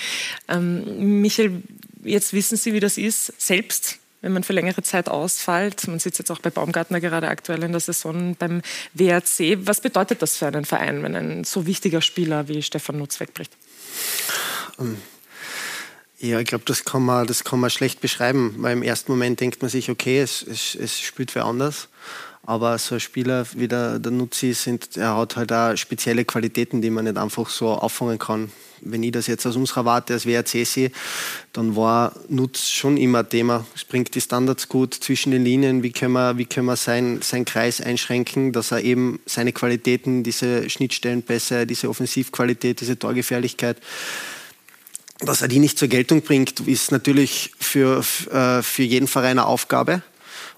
[0.48, 1.62] Ähm, Michael,
[2.04, 5.86] jetzt wissen Sie, wie das ist, selbst wenn man für längere Zeit ausfällt.
[5.86, 8.62] Man sitzt jetzt auch bei Baumgartner gerade aktuell in der Saison beim
[8.94, 9.66] WRC.
[9.66, 13.52] Was bedeutet das für einen Verein, wenn ein so wichtiger Spieler wie Stefan Nutz wegbricht?
[14.78, 14.96] Ähm,
[16.18, 19.40] ja, ich glaube, das, kann man, das kann man schlecht beschreiben, weil im ersten Moment
[19.40, 21.88] denkt man sich, okay, es, es, es spielt wer anders.
[22.42, 26.80] Aber so ein Spieler wie der, der Nutzi, sind, er hat halt auch spezielle Qualitäten,
[26.80, 28.50] die man nicht einfach so auffangen kann
[28.82, 30.90] wenn ich das jetzt aus unserer Warte als WRC sehe,
[31.52, 33.66] dann war Nutz schon immer Thema.
[33.74, 35.82] Es bringt die Standards gut zwischen den Linien.
[35.82, 40.22] Wie können wir, wie können wir sein, seinen Kreis einschränken, dass er eben seine Qualitäten,
[40.22, 43.78] diese Schnittstellenpässe, diese Offensivqualität, diese Torgefährlichkeit,
[45.20, 49.46] dass er die nicht zur Geltung bringt, ist natürlich für, äh, für jeden Verein eine
[49.46, 50.02] Aufgabe.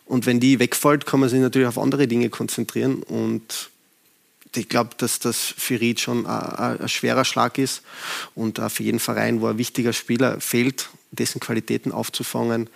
[0.04, 3.02] Und wenn die wegfällt, kann man sich natürlich auf andere Dinge konzentrieren.
[3.04, 3.70] Und
[4.56, 7.82] ich glaube, dass das für Ried schon ein, ein, schwerer Schlag ist
[8.34, 12.70] und für jeden Verein, wo ein wichtiger Spieler fehlt, dessen Qualitäten aufzufangen,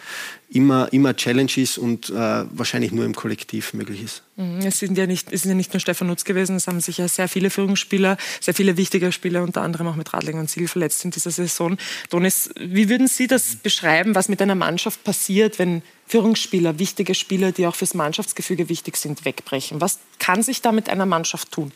[0.49, 4.23] immer, immer Challenge ist und äh, wahrscheinlich nur im Kollektiv möglich ist.
[4.37, 4.59] Mhm.
[4.59, 6.99] Es sind, ja nicht, es sind ja nicht nur Stefan Nutz gewesen, es haben sich
[6.99, 10.67] ja sehr viele Führungsspieler, sehr viele wichtige Spieler, unter anderem auch mit Radling und Ziel
[10.67, 11.77] verletzt in dieser Saison.
[12.11, 17.53] Donis, wie würden Sie das beschreiben, was mit einer Mannschaft passiert, wenn Führungsspieler, wichtige Spieler,
[17.53, 19.81] die auch fürs Mannschaftsgefüge wichtig sind, wegbrechen?
[19.81, 21.73] Was kann sich da mit einer Mannschaft tun?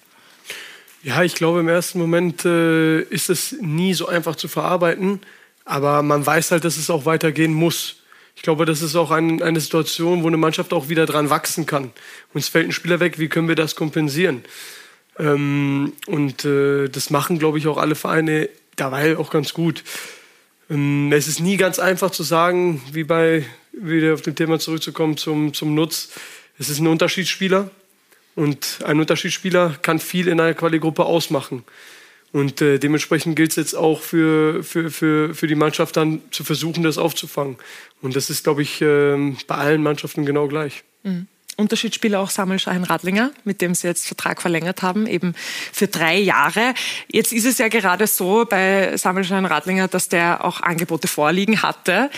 [1.05, 5.21] Ja, ich glaube, im ersten Moment äh, ist es nie so einfach zu verarbeiten.
[5.69, 7.97] Aber man weiß halt, dass es auch weitergehen muss.
[8.35, 11.67] Ich glaube, das ist auch ein, eine Situation, wo eine Mannschaft auch wieder dran wachsen
[11.67, 11.91] kann.
[12.33, 14.45] Uns fällt ein Spieler weg, wie können wir das kompensieren?
[15.19, 19.85] Ähm, und äh, das machen, glaube ich, auch alle Vereine dabei auch ganz gut.
[20.71, 25.19] Ähm, es ist nie ganz einfach zu sagen, wie bei, wieder auf dem Thema zurückzukommen
[25.19, 26.09] zum, zum Nutz.
[26.59, 27.71] Es ist ein Unterschiedsspieler
[28.37, 31.65] und ein Unterschiedsspieler kann viel in einer Quali-Gruppe ausmachen.
[32.33, 36.45] Und äh, dementsprechend gilt es jetzt auch für, für, für, für die Mannschaft dann zu
[36.45, 37.57] versuchen, das aufzufangen.
[38.03, 40.85] Und das ist, glaube ich, äh, bei allen Mannschaften genau gleich.
[41.05, 41.27] Mhm.
[41.57, 45.35] Unterschiedsspieler auch Samuel Schein-Radlinger, mit dem Sie jetzt Vertrag verlängert haben, eben
[45.73, 46.73] für drei Jahre.
[47.11, 52.11] Jetzt ist es ja gerade so bei Samuel Schein-Radlinger, dass der auch Angebote vorliegen hatte.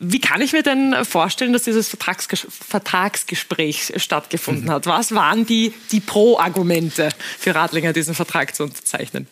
[0.00, 4.70] Wie kann ich mir denn vorstellen, dass dieses Vertragsges Vertragsgespräch stattgefunden mhm.
[4.70, 4.86] hat?
[4.86, 9.28] Was waren die, die Pro-Argumente für Radlinger, diesen Vertrag zu unterzeichnen?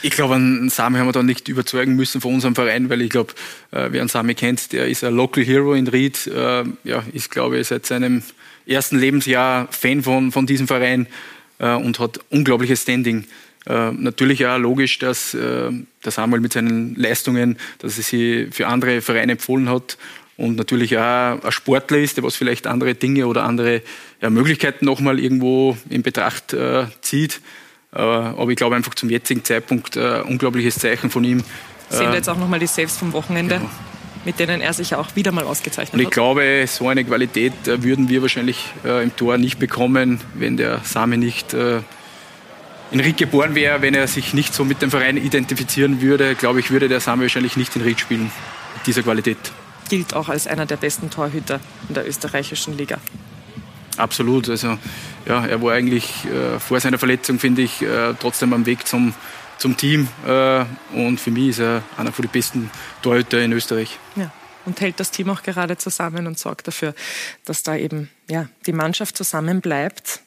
[0.00, 3.10] Ich glaube, einen Sami haben wir da nicht überzeugen müssen von unserem Verein, weil ich
[3.10, 3.32] glaube,
[3.72, 7.30] äh, wer einen Sami kennt, der ist ein Local Hero in Ried, äh, ja, ist,
[7.30, 8.22] glaube ich, seit seinem
[8.66, 11.08] ersten Lebensjahr Fan von, von diesem Verein
[11.58, 13.24] äh, und hat unglaubliches Standing.
[13.66, 19.32] Natürlich auch logisch, dass der Samuel mit seinen Leistungen, dass er sie für andere Vereine
[19.32, 19.98] empfohlen hat
[20.38, 23.82] und natürlich auch ein Sportler ist, der was vielleicht andere Dinge oder andere
[24.22, 26.56] Möglichkeiten nochmal irgendwo in Betracht
[27.02, 27.42] zieht.
[27.92, 31.42] Aber ich glaube einfach zum jetzigen Zeitpunkt ein unglaubliches Zeichen von ihm.
[31.88, 33.56] Sehen wir jetzt auch nochmal die Saves vom Wochenende.
[33.56, 33.70] Genau
[34.24, 35.94] mit denen er sich auch wieder mal ausgezeichnet hat.
[35.94, 40.58] Und ich glaube, so eine Qualität würden wir wahrscheinlich äh, im Tor nicht bekommen, wenn
[40.58, 41.80] der Same nicht äh,
[42.90, 46.60] in Ried geboren wäre, wenn er sich nicht so mit dem Verein identifizieren würde, glaube
[46.60, 48.30] ich, würde der Same wahrscheinlich nicht in Ried spielen,
[48.74, 49.38] mit dieser Qualität.
[49.88, 52.98] Gilt auch als einer der besten Torhüter in der österreichischen Liga.
[53.96, 54.48] Absolut.
[54.48, 54.78] Also,
[55.28, 59.14] ja, er war eigentlich äh, vor seiner Verletzung, finde ich, äh, trotzdem am Weg zum,
[59.58, 60.08] zum Team.
[60.26, 60.64] Äh,
[60.94, 62.70] und für mich ist er einer von den besten
[63.02, 63.98] Torhüter in Österreich.
[64.16, 64.32] Ja.
[64.64, 66.94] Und hält das Team auch gerade zusammen und sorgt dafür,
[67.44, 70.20] dass da eben ja, die Mannschaft zusammenbleibt.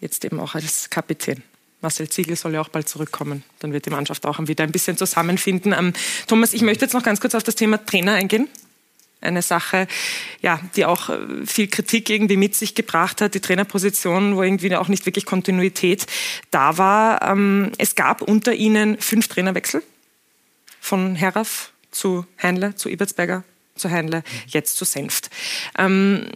[0.00, 1.42] Jetzt eben auch als Kapitän.
[1.80, 3.44] Marcel Ziegel soll ja auch bald zurückkommen.
[3.58, 5.72] Dann wird die Mannschaft auch wieder ein bisschen zusammenfinden.
[5.72, 5.92] Ähm,
[6.26, 8.48] Thomas, ich möchte jetzt noch ganz kurz auf das Thema Trainer eingehen.
[9.20, 9.88] Eine Sache,
[10.42, 14.74] ja, die auch äh, viel Kritik irgendwie mit sich gebracht hat, die Trainerposition, wo irgendwie
[14.76, 16.06] auch nicht wirklich Kontinuität
[16.50, 17.22] da war.
[17.22, 19.82] Ähm, es gab unter ihnen fünf Trainerwechsel
[20.80, 23.42] von Heraf zu Heinle, zu Ebertsberger,
[23.74, 25.30] zu Heinle, jetzt zu Senft.
[25.76, 26.26] Ähm,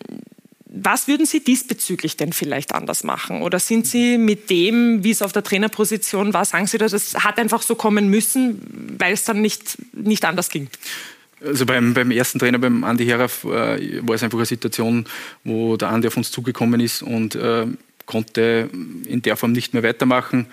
[0.74, 3.42] was würden Sie diesbezüglich denn vielleicht anders machen?
[3.42, 7.14] Oder sind Sie mit dem, wie es auf der Trainerposition war, sagen Sie, dass es
[7.14, 10.68] hat einfach so kommen müssen, weil es dann nicht, nicht anders ging?
[11.44, 15.06] Also beim, beim ersten Trainer, beim Andi Herauf, äh, war es einfach eine Situation,
[15.44, 17.66] wo der Andi auf uns zugekommen ist und äh,
[18.06, 18.68] konnte
[19.06, 20.46] in der Form nicht mehr weitermachen.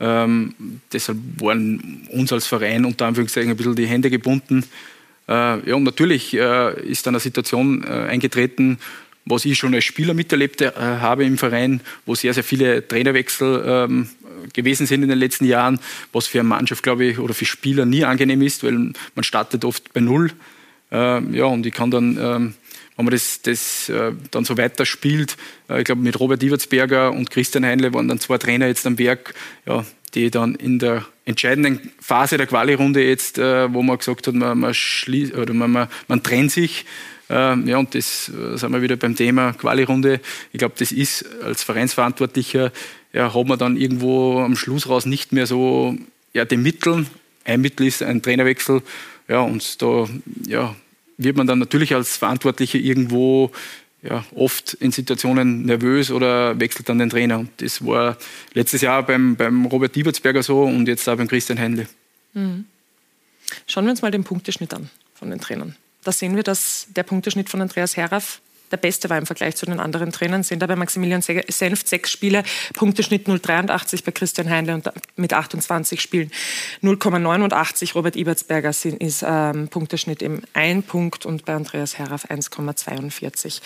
[0.00, 0.54] Ähm,
[0.92, 4.64] deshalb waren uns als Verein unter Anführungszeichen ein bisschen die Hände gebunden.
[5.28, 8.78] Äh, ja, und natürlich äh, ist dann eine Situation äh, eingetreten,
[9.24, 13.62] was ich schon als Spieler miterlebt äh, habe im Verein, wo sehr, sehr viele Trainerwechsel
[13.64, 14.08] ähm,
[14.52, 15.80] gewesen sind in den letzten Jahren,
[16.12, 19.64] was für eine Mannschaft, glaube ich, oder für Spieler nie angenehm ist, weil man startet
[19.64, 20.30] oft bei Null.
[20.90, 22.54] Ähm, ja, und ich kann dann, ähm,
[22.96, 25.36] wenn man das, das äh, dann so weiterspielt,
[25.68, 28.98] äh, ich glaube, mit Robert Iwertsberger und Christian Heinle waren dann zwei Trainer jetzt am
[28.98, 29.34] Werk,
[29.66, 29.84] ja,
[30.14, 34.58] die dann in der entscheidenden Phase der Quali-Runde jetzt, äh, wo man gesagt hat, man,
[34.58, 34.74] man,
[35.36, 36.84] oder man, man, man trennt sich,
[37.30, 40.20] ähm, ja, und das äh, sind wir wieder beim Thema Quali-Runde.
[40.52, 42.72] Ich glaube, das ist als Vereinsverantwortlicher,
[43.12, 45.96] ja, hat man dann irgendwo am Schluss raus nicht mehr so
[46.32, 47.06] ja, die Mittel.
[47.44, 48.82] Ein Mittel ist ein Trainerwechsel.
[49.28, 50.08] Ja, und da
[50.46, 50.74] ja,
[51.18, 53.50] wird man dann natürlich als Verantwortlicher irgendwo
[54.02, 57.38] ja, oft in Situationen nervös oder wechselt dann den Trainer.
[57.38, 58.16] Und das war
[58.52, 61.86] letztes Jahr beim, beim Robert Diebertsberger so und jetzt auch beim Christian Händle.
[62.32, 62.64] Mhm.
[63.66, 65.76] Schauen wir uns mal den Punkteschnitt an von den Trainern.
[66.04, 68.40] Da sehen wir, dass der Punkteschnitt von Andreas Herraff
[68.72, 70.42] der beste war im Vergleich zu den anderen Trainern.
[70.42, 72.42] Sind da bei Maximilian Senft sechs Spiele,
[72.74, 76.30] Punkteschnitt 0,83 bei Christian Heinle und mit 28 Spielen
[76.82, 77.94] 0,89.
[77.94, 83.60] Robert Ibertsberger ist ähm, Punkteschnitt im ein Punkt und bei Andreas Herraff 1,42.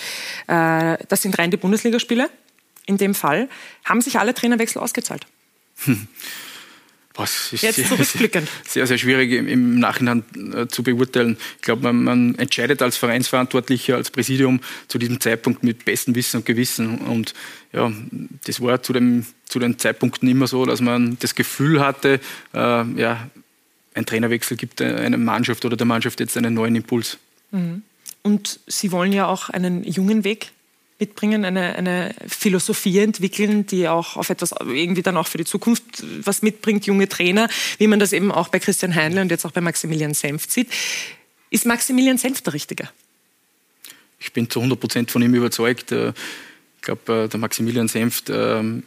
[0.48, 2.28] Äh, das sind rein die Bundesligaspiele.
[2.86, 3.48] In dem Fall
[3.84, 5.26] haben sich alle Trainerwechsel ausgezahlt.
[5.84, 6.06] Hm.
[7.16, 8.48] Was ist Jetzt zurückblickend.
[8.68, 10.22] Sehr, sehr schwierig im, Nachhinein
[10.54, 11.38] äh, zu beurteilen.
[11.56, 16.38] Ich glaube, man, man, entscheidet als Vereinsverantwortlicher, als Präsidium zu diesem Zeitpunkt mit bestem Wissen
[16.38, 16.98] und Gewissen.
[16.98, 17.34] Und
[17.72, 17.90] ja,
[18.44, 22.20] das war zu, dem, zu den Zeitpunkten immer so, dass man das Gefühl hatte,
[22.54, 23.30] äh, ja,
[23.94, 27.16] ein Trainerwechsel gibt einer Mannschaft oder der Mannschaft jetzt einen neuen Impuls.
[27.50, 27.82] Mhm.
[28.22, 30.52] Und Sie wollen ja auch einen jungen Weg
[30.98, 35.84] mitbringen, eine, eine Philosophie entwickeln, die auch auf etwas irgendwie dann auch für die Zukunft
[36.22, 39.52] was mitbringt, junge Trainer, wie man das eben auch bei Christian Heinle und jetzt auch
[39.52, 40.68] bei Maximilian Senft sieht.
[41.50, 42.88] Ist Maximilian Senft der Richtige?
[44.18, 45.92] Ich bin zu 100 Prozent von ihm überzeugt.
[45.92, 46.10] Äh,
[46.76, 48.84] ich glaube, äh, der Maximilian Senft ähm,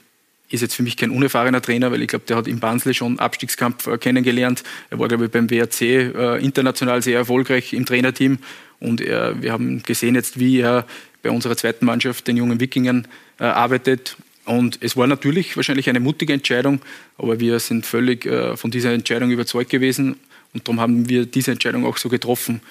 [0.50, 3.20] ist jetzt für mich kein unerfahrener Trainer, weil ich glaube, der hat im Banzle schon
[3.20, 4.64] Abstiegskampf äh, kennengelernt.
[4.90, 8.40] Er war, glaube ich, beim WRC international sehr erfolgreich im Trainerteam.
[8.80, 10.88] Und er, wir haben gesehen jetzt, wie er
[11.22, 13.08] bei unserer zweiten Mannschaft, den jungen Wikingern,
[13.40, 14.18] äh, arbeitet.
[14.46, 16.82] Und es war natürlich wahrscheinlich eine mutige Entscheidung,
[17.18, 20.16] aber wir sind völlig äh, von dieser Entscheidung überzeugt gewesen
[20.54, 22.62] und darum haben wir diese Entscheidung auch so getroffen.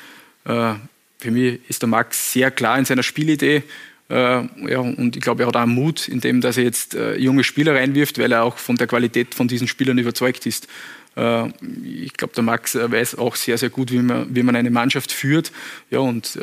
[0.44, 0.74] Äh,
[1.18, 3.62] für mich ist der Max sehr klar in seiner Spielidee
[4.10, 4.38] ja,
[4.78, 8.32] und ich glaube, er hat auch Mut, indem dass er jetzt junge Spieler reinwirft, weil
[8.32, 10.66] er auch von der Qualität von diesen Spielern überzeugt ist.
[11.14, 15.12] Ich glaube, der Max weiß auch sehr, sehr gut, wie man, wie man eine Mannschaft
[15.12, 15.52] führt.
[15.90, 16.38] Ja, und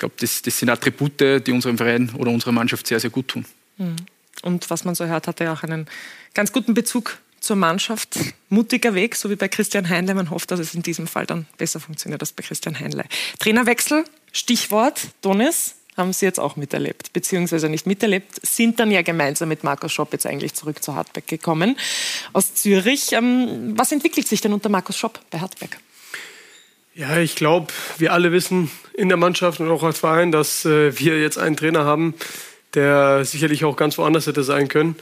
[0.00, 3.44] glaube, das, das, sind Attribute, die unserem Verein oder unserer Mannschaft sehr, sehr gut tun.
[3.76, 3.96] Mhm.
[4.42, 5.86] Und was man so hört, hat er auch einen
[6.34, 8.18] ganz guten Bezug zur Mannschaft.
[8.48, 10.14] Mutiger Weg, so wie bei Christian Heinle.
[10.14, 13.04] Man hofft, dass es in diesem Fall dann besser funktioniert als bei Christian Heinle.
[13.38, 19.48] Trainerwechsel, Stichwort, Donis, haben Sie jetzt auch miterlebt, beziehungsweise nicht miterlebt, sind dann ja gemeinsam
[19.48, 21.76] mit Markus Schopp jetzt eigentlich zurück zu Hartberg gekommen
[22.32, 23.12] aus Zürich.
[23.12, 25.78] Ähm, was entwickelt sich denn unter Markus Schopp bei Hartberg?
[26.94, 30.98] Ja, ich glaube, wir alle wissen in der Mannschaft und auch als Verein, dass äh,
[30.98, 32.14] wir jetzt einen Trainer haben,
[32.74, 34.96] der sicherlich auch ganz woanders hätte sein können.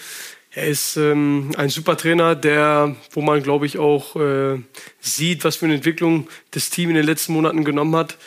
[0.51, 4.59] Er ist ähm, ein super Trainer, der, wo man, glaube ich, auch äh,
[5.01, 8.19] sieht, was für eine Entwicklung das Team in den letzten Monaten genommen hat.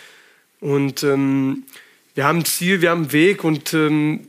[0.60, 1.64] Und ähm,
[2.16, 4.28] wir haben ein Ziel, wir haben einen Weg und ähm,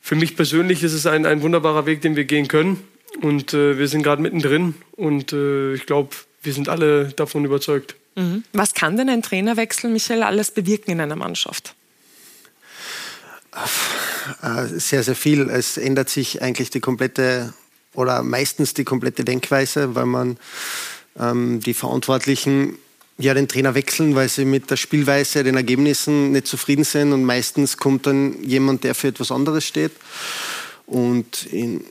[0.00, 2.82] für mich persönlich ist es ein, ein wunderbarer Weg, den wir gehen können.
[3.20, 6.10] Und äh, wir sind gerade mittendrin und äh, ich glaube,
[6.42, 7.94] wir sind alle davon überzeugt.
[8.18, 8.42] Mhm.
[8.52, 11.76] Was kann denn ein Trainerwechsel, Michael, alles bewirken in einer Mannschaft?
[14.42, 15.48] Äh, sehr, sehr viel.
[15.48, 17.54] Es ändert sich eigentlich die komplette
[17.94, 20.36] oder meistens die komplette Denkweise, weil man
[21.18, 22.76] ähm, die Verantwortlichen
[23.18, 27.24] ja den Trainer wechseln, weil sie mit der Spielweise, den Ergebnissen nicht zufrieden sind und
[27.24, 29.92] meistens kommt dann jemand, der für etwas anderes steht
[30.86, 31.84] und in,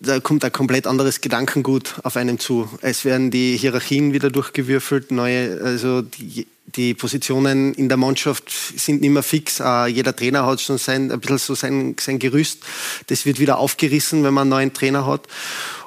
[0.00, 2.68] da kommt ein komplett anderes Gedankengut auf einem zu.
[2.82, 9.00] Es werden die Hierarchien wieder durchgewürfelt, neue, also die, die Positionen in der Mannschaft sind
[9.00, 9.60] nicht mehr fix.
[9.60, 12.62] Uh, jeder Trainer hat schon sein, ein bisschen so sein, sein Gerüst.
[13.08, 15.26] Das wird wieder aufgerissen, wenn man einen neuen Trainer hat.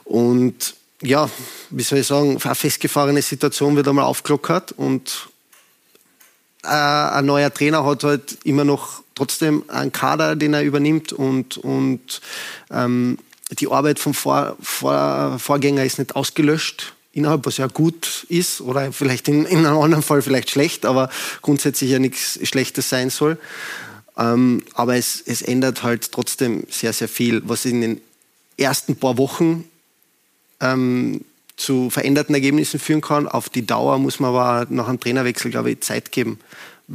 [0.03, 1.30] Und ja,
[1.70, 5.30] wie soll ich sagen, eine festgefahrene Situation wird einmal aufgelockert und
[6.64, 11.57] äh, ein neuer Trainer hat halt immer noch trotzdem einen Kader, den er übernimmt und,
[11.57, 12.22] und
[12.72, 13.18] ähm,
[13.60, 18.91] die Arbeit vom Vor Vor Vorgänger ist nicht ausgelöscht innerhalb, was ja gut ist oder
[18.91, 21.10] vielleicht in, in einem anderen Fall vielleicht schlecht, aber
[21.41, 23.38] grundsätzlich ja nichts Schlechtes sein soll.
[24.18, 28.02] Ähm, aber es, es ändert halt trotzdem sehr, sehr viel, was in den
[28.58, 29.66] ersten paar Wochen
[30.60, 31.22] ähm,
[31.58, 33.28] zu veränderten Ergebnissen führen kann.
[33.28, 36.39] Auf die Dauer muss man aber nach einem Trainerwechsel, glaube ich, Zeit geben,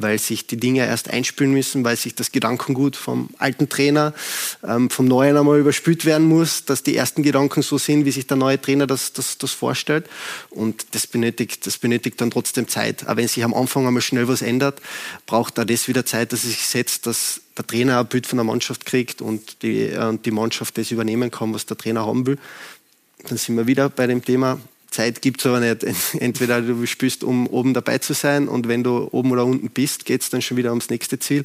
[0.01, 4.15] weil sich die Dinge erst einspülen müssen, weil sich das Gedankengut vom alten Trainer,
[4.67, 8.27] ähm, vom neuen einmal überspült werden muss, dass die ersten Gedanken so sind, wie sich
[8.27, 10.07] der neue Trainer das, das, das vorstellt.
[10.51, 13.07] Und das benötigt, das benötigt dann trotzdem Zeit.
[13.07, 14.81] Aber wenn sich am Anfang einmal schnell was ändert,
[15.27, 18.37] braucht da das wieder Zeit, dass es sich setzt, dass der Trainer ein Bild von
[18.37, 22.27] der Mannschaft kriegt und die, äh, die Mannschaft das übernehmen kann, was der Trainer haben
[22.27, 22.39] will
[23.29, 24.59] dann sind wir wieder bei dem Thema,
[24.97, 25.85] Zeit gibt es aber nicht.
[26.19, 30.05] Entweder du spielst, um oben dabei zu sein und wenn du oben oder unten bist,
[30.05, 31.45] geht es dann schon wieder ums nächste Ziel.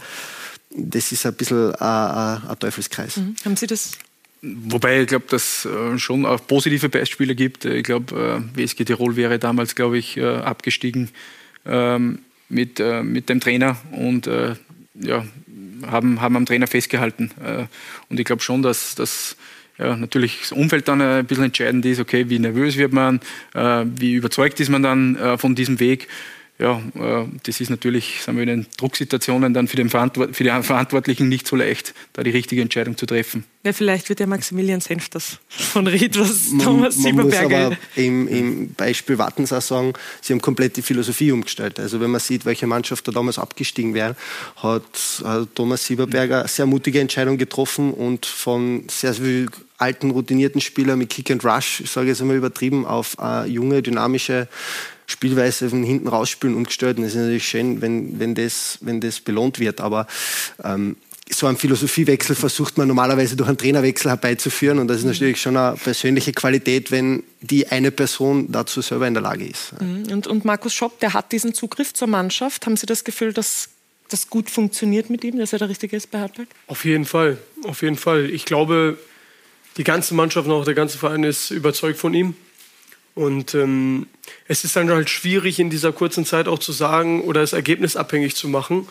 [0.70, 3.18] Das ist ein bisschen ein, Teufelskreis.
[3.18, 3.36] Mhm.
[3.44, 3.92] Haben Sie das
[4.44, 7.64] Wobei ich glaube, dass äh, schon auch positive Beispiele gibt.
[7.66, 11.10] Ich glaube, äh, WSG Tirol wäre damals, glaube ich, äh, abgestiegen
[11.64, 14.56] ähm, mit, äh, mit dem Trainer und äh,
[14.96, 15.26] ja,
[15.86, 17.32] haben, haben am Trainer festgehalten.
[17.44, 17.66] Äh,
[18.10, 19.36] und ich glaube schon, dass, dass
[19.82, 23.20] ja, natürlich das Umfeld dann ein bisschen entscheidend ist, okay, wie nervös wird man,
[23.54, 26.08] äh, wie überzeugt ist man dann äh, von diesem Weg.
[26.62, 30.44] Ja, äh, das ist natürlich sagen wir, in den Drucksituationen dann für, den Verantwort für
[30.44, 33.46] die Verantwortlichen nicht so leicht, da die richtige Entscheidung zu treffen.
[33.64, 37.70] Ja, vielleicht wird der Maximilian Senf das von Ried, was Thomas man, man Sieberberger...
[37.70, 41.80] muss aber im, im Beispiel Wattens auch sagen, sie haben komplett die Philosophie umgestellt.
[41.80, 44.16] Also wenn man sieht, welche Mannschaft da damals abgestiegen wäre,
[44.58, 44.84] hat,
[45.56, 49.48] Thomas Sieberberger eine sehr mutige Entscheidung getroffen und von sehr viel
[49.80, 53.82] alten, routinierten Spielern mit Kick and Rush, ich sage jetzt einmal übertrieben, auf eine junge,
[53.82, 54.48] dynamische
[55.12, 56.98] Spielweise von hinten rausspielen umgestellt.
[56.98, 59.82] Und es ist natürlich schön, wenn, wenn, das, wenn das belohnt wird.
[59.82, 60.08] Aber
[60.64, 60.96] ähm,
[61.34, 64.80] so einen Philosophiewechsel versucht man normalerweise durch einen Trainerwechsel herbeizuführen.
[64.80, 69.14] Und das ist natürlich schon eine persönliche Qualität, wenn die eine Person dazu selber in
[69.14, 69.80] der Lage ist.
[69.82, 70.12] Mhm.
[70.12, 72.66] Und, und Markus Schopp, der hat diesen Zugriff zur Mannschaft.
[72.66, 73.70] Haben Sie das Gefühl, dass
[74.10, 76.48] das gut funktioniert mit ihm, dass er der Richtige ist bei Hartberg?
[76.68, 78.30] Auf jeden Fall, auf jeden Fall.
[78.30, 78.98] Ich glaube,
[79.78, 82.36] die ganze Mannschaft und auch der ganze Verein ist überzeugt von ihm.
[83.14, 84.08] Und ähm,
[84.48, 87.96] es ist dann halt schwierig, in dieser kurzen Zeit auch zu sagen oder das Ergebnis
[87.96, 88.88] abhängig zu machen.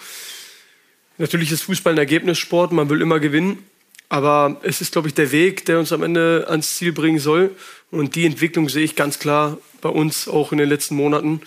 [1.18, 3.64] Natürlich ist Fußball ein Ergebnissport, man will immer gewinnen.
[4.08, 7.54] Aber es ist, glaube ich, der Weg, der uns am Ende ans Ziel bringen soll.
[7.90, 11.42] Und die Entwicklung sehe ich ganz klar bei uns auch in den letzten Monaten.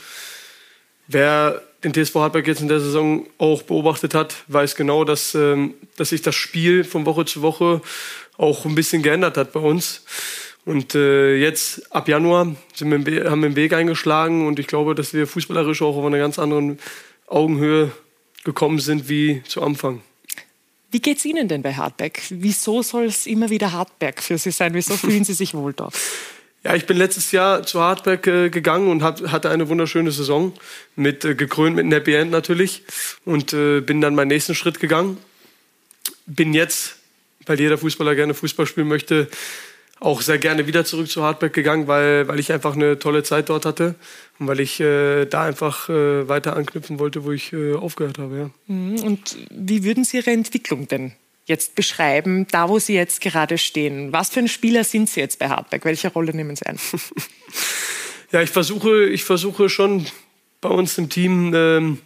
[1.07, 5.74] Wer den TSV Hartberg jetzt in der Saison auch beobachtet hat, weiß genau, dass, ähm,
[5.97, 7.82] dass sich das Spiel von Woche zu Woche
[8.38, 10.03] auch ein bisschen geändert hat bei uns.
[10.66, 14.95] Und äh, jetzt ab Januar sind wir, haben wir einen Weg eingeschlagen und ich glaube,
[14.95, 16.80] dass wir fußballerisch auch auf einer ganz anderen
[17.28, 17.91] Augenhöhe
[18.43, 20.01] gekommen sind wie zu Anfang.
[20.91, 22.22] Wie geht es Ihnen denn bei Hartberg?
[22.30, 24.74] Wieso soll es immer wieder Hartberg für Sie sein?
[24.74, 25.95] Wieso fühlen Sie sich wohl dort?
[26.66, 30.53] Ja, ich bin letztes Jahr zu Hartberg äh, gegangen und hab, hatte eine wunderschöne Saison,
[30.95, 32.84] mit, äh, gekrönt mit einem Happy End natürlich
[33.26, 35.18] und äh, bin dann meinen nächsten Schritt gegangen.
[36.26, 36.95] Bin jetzt,
[37.47, 39.28] weil jeder Fußballer gerne Fußball spielen möchte,
[40.03, 43.49] auch sehr gerne wieder zurück zu Hartberg gegangen, weil, weil ich einfach eine tolle Zeit
[43.49, 43.95] dort hatte
[44.37, 48.37] und weil ich äh, da einfach äh, weiter anknüpfen wollte, wo ich äh, aufgehört habe.
[48.37, 48.49] Ja.
[48.67, 48.99] Mhm.
[49.03, 51.13] Und wie würden Sie Ihre Entwicklung denn
[51.45, 54.11] jetzt beschreiben, da wo Sie jetzt gerade stehen?
[54.11, 55.85] Was für ein Spieler sind Sie jetzt bei Hartberg?
[55.85, 56.79] Welche Rolle nehmen Sie ein?
[58.31, 60.05] ja, ich versuche, ich versuche schon
[60.59, 61.99] bei uns im Team ähm,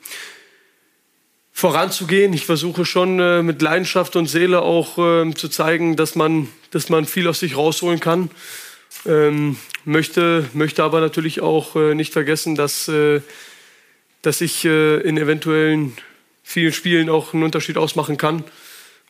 [1.58, 2.34] voranzugehen.
[2.34, 6.90] Ich versuche schon äh, mit Leidenschaft und Seele auch äh, zu zeigen, dass man, dass
[6.90, 8.30] man viel aus sich rausholen kann.
[9.08, 13.22] Ähm, möchte, möchte aber natürlich auch äh, nicht vergessen, dass, äh,
[14.22, 15.98] dass ich äh, in eventuellen
[16.44, 18.44] vielen Spielen auch einen Unterschied ausmachen kann.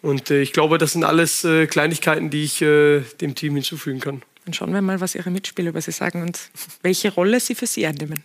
[0.01, 4.21] Und äh, ich glaube, das sind alles Kleinigkeiten, die ich dem Team hinzufügen kann.
[4.45, 6.49] Dann schauen wir mal, was Ihre Mitspieler über Sie sagen und
[6.81, 8.23] welche Rolle Sie für Sie einnehmen.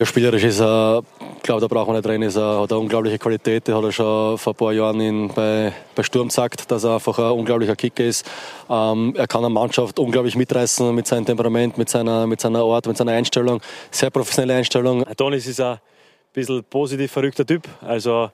[0.00, 1.02] Ja, spielerisch ist er,
[1.42, 3.68] glaube, da brauchen wir nicht reden, ist er, hat eine unglaubliche Qualität.
[3.68, 6.94] Der hat er schon vor ein paar Jahren in, bei, bei Sturm gesagt, dass er
[6.94, 8.24] einfach ein unglaublicher Kicker ist.
[8.70, 12.86] Ähm, er kann eine Mannschaft unglaublich mitreißen mit seinem Temperament, mit seiner, mit seiner Art,
[12.86, 13.60] mit seiner Einstellung.
[13.90, 15.04] Sehr professionelle Einstellung.
[15.18, 15.78] Donis ist ein
[16.32, 17.68] bisschen positiv verrückter Typ.
[17.82, 18.30] Also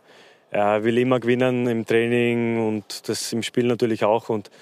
[0.53, 4.29] er will immer gewinnen im Training und das im Spiel natürlich auch.
[4.29, 4.53] Und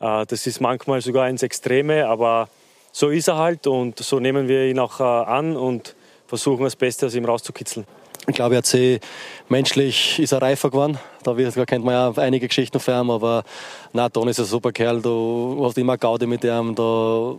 [0.00, 2.48] äh, das ist manchmal sogar ins Extreme, aber
[2.90, 5.56] so ist er halt und so nehmen wir ihn auch äh, an.
[5.56, 5.94] Und
[6.28, 7.86] versuchen, das Beste aus ihm rauszukitzeln.
[8.28, 9.00] Ich glaube, er hat sich
[9.48, 10.98] menschlich ist er reifer geworden.
[11.22, 13.42] Da, kennt man ja einige Geschichten von ihm, aber
[13.92, 15.00] na, Don ist ein super Kerl.
[15.00, 17.34] Du hast immer Gaudi mit ihm, da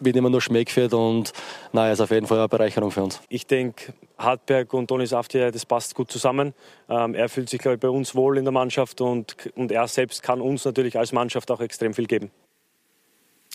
[0.00, 1.32] wird immer nur Schmeck geführt und
[1.72, 3.20] na, er ist auf jeden Fall eine Bereicherung für uns.
[3.28, 6.54] Ich denke, Hartberg und Donis Afti, das passt gut zusammen.
[6.88, 9.86] Ähm, er fühlt sich, glaube ich, bei uns wohl in der Mannschaft und, und er
[9.88, 12.30] selbst kann uns natürlich als Mannschaft auch extrem viel geben.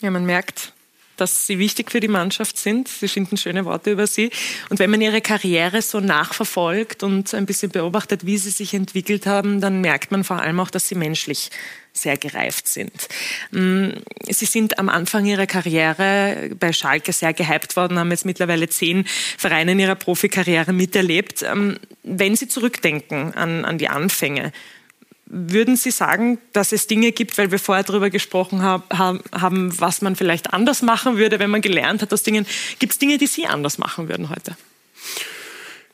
[0.01, 0.73] Ja, man merkt,
[1.17, 2.87] dass sie wichtig für die Mannschaft sind.
[2.87, 4.31] Sie finden schöne Worte über sie.
[4.69, 9.25] Und wenn man ihre Karriere so nachverfolgt und ein bisschen beobachtet, wie sie sich entwickelt
[9.25, 11.49] haben, dann merkt man vor allem auch, dass sie menschlich
[11.93, 13.07] sehr gereift sind.
[13.51, 13.89] Mm,
[14.27, 19.05] sie sind am Anfang ihrer Karriere bei Schalke sehr gehypt worden, haben jetzt mittlerweile zehn
[19.37, 21.43] Vereine in ihrer Profikarriere miterlebt.
[21.43, 24.51] Ähm, wenn Sie zurückdenken an, an die Anfänge,
[25.25, 30.15] würden Sie sagen, dass es Dinge gibt, weil wir vorher darüber gesprochen haben, was man
[30.15, 32.45] vielleicht anders machen würde, wenn man gelernt hat aus Dingen.
[32.79, 34.55] Gibt es Dinge, die Sie anders machen würden heute?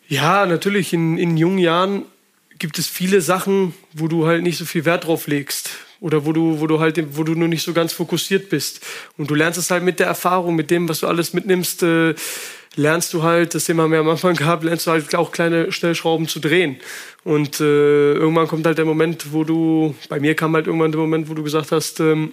[0.07, 0.91] Ja, natürlich.
[0.91, 2.03] In, in jungen Jahren
[2.59, 5.71] gibt es viele Sachen, wo du halt nicht so viel Wert drauf legst
[6.01, 8.85] oder wo du, wo du halt, wo du nur nicht so ganz fokussiert bist.
[9.17, 11.83] Und du lernst es halt mit der Erfahrung, mit dem, was du alles mitnimmst.
[11.83, 12.15] Äh,
[12.75, 15.71] lernst du halt, das Thema haben wir am Anfang gehabt, lernst du halt auch kleine
[15.71, 16.77] Stellschrauben zu drehen.
[17.23, 20.99] Und äh, irgendwann kommt halt der Moment, wo du, bei mir kam halt irgendwann der
[20.99, 22.31] Moment, wo du gesagt hast, ähm,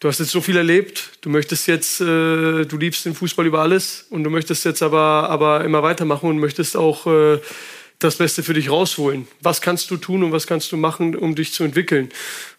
[0.00, 3.60] du hast jetzt so viel erlebt, du möchtest jetzt, äh, du liebst den Fußball über
[3.60, 7.38] alles und du möchtest jetzt aber, aber immer weitermachen und möchtest auch äh,
[8.00, 9.28] das Beste für dich rausholen.
[9.40, 12.10] Was kannst du tun und was kannst du machen, um dich zu entwickeln?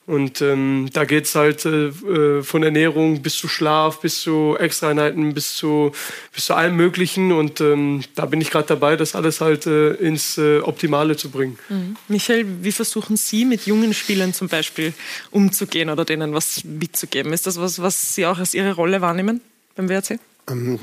[0.05, 5.33] Und ähm, da geht's halt äh, äh, von Ernährung bis zu Schlaf, bis zu Extraeinheiten,
[5.33, 5.93] bis zu,
[6.33, 7.31] bis zu allem Möglichen.
[7.31, 11.29] Und ähm, da bin ich gerade dabei, das alles halt äh, ins äh, Optimale zu
[11.29, 11.57] bringen.
[11.69, 11.95] Mhm.
[12.09, 14.93] Michael, wie versuchen Sie mit jungen Spielern zum Beispiel
[15.31, 17.31] umzugehen oder denen was mitzugeben?
[17.31, 19.39] Ist das was, was Sie auch als Ihre Rolle wahrnehmen
[19.75, 20.19] beim WRC?
[20.49, 20.79] Ähm,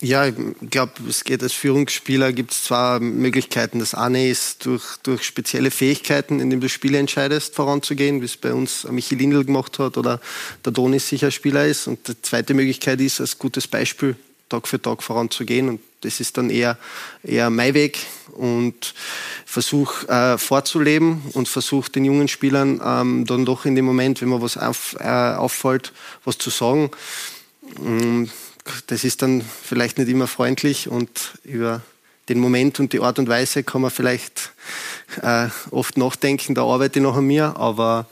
[0.00, 0.34] ja, ich
[0.70, 3.80] glaube, es geht als Führungsspieler, gibt es zwei Möglichkeiten.
[3.80, 8.52] Das eine ist durch, durch spezielle Fähigkeiten, indem du Spiele entscheidest, voranzugehen, wie es bei
[8.54, 10.20] uns Michi Lindl gemacht hat oder
[10.64, 11.86] der Donis sicher Spieler ist.
[11.86, 14.16] Und die zweite Möglichkeit ist, als gutes Beispiel
[14.48, 15.68] Tag für Tag voranzugehen.
[15.68, 16.78] Und das ist dann eher,
[17.22, 17.98] eher mein Weg
[18.32, 18.94] und
[19.44, 24.28] versuche äh, vorzuleben und versuche den jungen Spielern ähm, dann doch in dem Moment, wenn
[24.28, 25.92] mir was auf, äh, auffällt,
[26.24, 26.90] was zu sagen.
[27.78, 28.30] Ähm,
[28.86, 31.82] das ist dann vielleicht nicht immer freundlich und über
[32.28, 34.52] den Moment und die Art und Weise kann man vielleicht
[35.22, 38.06] äh, oft nachdenken, da arbeite ich noch an mir, aber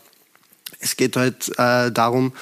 [0.80, 2.32] es geht halt äh, darum,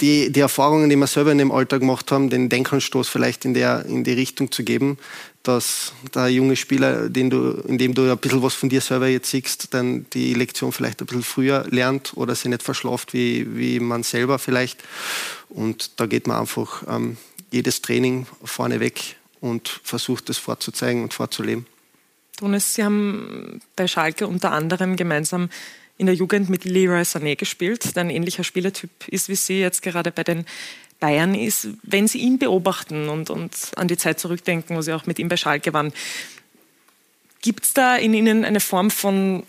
[0.00, 3.54] die, die Erfahrungen, die wir selber in dem Alltag gemacht haben, den Denkanstoß vielleicht in,
[3.54, 4.98] der, in die Richtung zu geben,
[5.42, 9.06] dass der junge Spieler, den du, in dem du ein bisschen was von dir selber
[9.08, 13.56] jetzt siehst, dann die Lektion vielleicht ein bisschen früher lernt oder sie nicht verschlaft wie,
[13.56, 14.82] wie man selber vielleicht.
[15.48, 17.16] Und da geht man einfach ähm,
[17.50, 21.66] jedes Training vorne weg und versucht es vorzuzeigen und vorzuleben.
[22.38, 25.48] Donis, Sie haben bei Schalke unter anderem gemeinsam
[25.98, 29.82] in der Jugend mit Leroy Sané gespielt, der ein ähnlicher Spielertyp ist, wie Sie jetzt
[29.82, 30.44] gerade bei den
[31.00, 31.68] Bayern ist.
[31.82, 35.28] Wenn Sie ihn beobachten und, und an die Zeit zurückdenken, wo Sie auch mit ihm
[35.28, 35.92] bei Schalke waren,
[37.42, 39.44] gibt es da in Ihnen eine Form von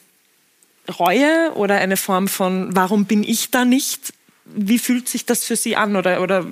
[1.00, 4.14] Reue oder eine Form von, warum bin ich da nicht?
[4.46, 6.46] Wie fühlt sich das für Sie an oder, oder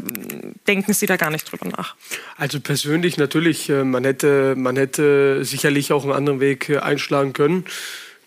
[0.67, 1.95] denken Sie da gar nicht drüber nach?
[2.35, 7.31] Also persönlich natürlich, äh, man hätte, man hätte sicherlich auch einen anderen Weg äh, einschlagen
[7.31, 7.63] können.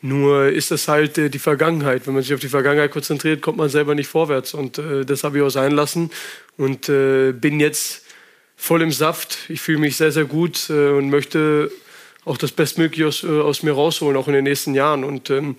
[0.01, 2.07] Nur ist das halt äh, die Vergangenheit.
[2.07, 4.55] Wenn man sich auf die Vergangenheit konzentriert, kommt man selber nicht vorwärts.
[4.55, 6.11] Und äh, das habe ich auch sein lassen
[6.57, 8.05] und äh, bin jetzt
[8.57, 9.39] voll im Saft.
[9.49, 11.71] Ich fühle mich sehr, sehr gut und möchte
[12.25, 15.05] auch das Bestmögliche aus, aus, mir rausholen, auch in den nächsten Jahren.
[15.05, 15.57] Und ähm,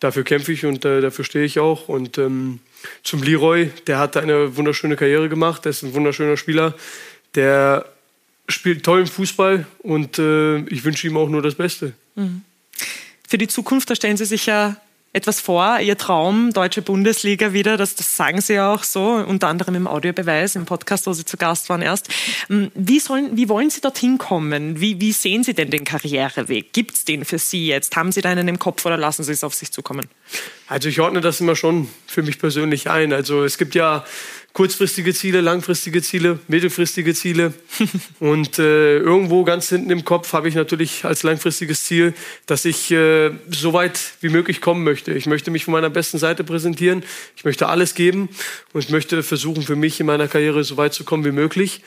[0.00, 1.88] dafür kämpfe ich und äh, dafür stehe ich auch.
[1.88, 2.60] Und ähm,
[3.02, 5.64] zum Leroy, der hat eine wunderschöne Karriere gemacht.
[5.64, 6.74] Der ist ein wunderschöner Spieler,
[7.34, 7.86] der
[8.48, 11.92] spielt tollen Fußball und äh, ich wünsche ihm auch nur das Beste.
[12.14, 12.42] Mhm.
[13.28, 14.76] Für die Zukunft, da stellen Sie sich ja
[15.16, 19.48] etwas vor, Ihr Traum, deutsche Bundesliga wieder, das, das sagen Sie ja auch so, unter
[19.48, 22.10] anderem im Audiobeweis, im Podcast, wo Sie zu Gast waren erst.
[22.50, 24.78] Ähm, wie, sollen, wie wollen Sie dorthin kommen?
[24.78, 26.70] Wie, wie sehen Sie denn den Karriereweg?
[26.74, 27.96] Gibt es den für Sie jetzt?
[27.96, 30.06] Haben Sie da einen im Kopf oder lassen Sie es auf sich zukommen?
[30.68, 33.14] Also ich ordne das immer schon für mich persönlich ein.
[33.14, 34.04] Also es gibt ja
[34.56, 37.52] kurzfristige Ziele, langfristige Ziele, mittelfristige Ziele.
[38.20, 42.14] Und äh, irgendwo ganz hinten im Kopf habe ich natürlich als langfristiges Ziel,
[42.46, 45.12] dass ich äh, so weit wie möglich kommen möchte.
[45.12, 47.04] Ich möchte mich von meiner besten Seite präsentieren.
[47.36, 48.30] Ich möchte alles geben
[48.72, 51.82] und ich möchte versuchen, für mich in meiner Karriere so weit zu kommen wie möglich.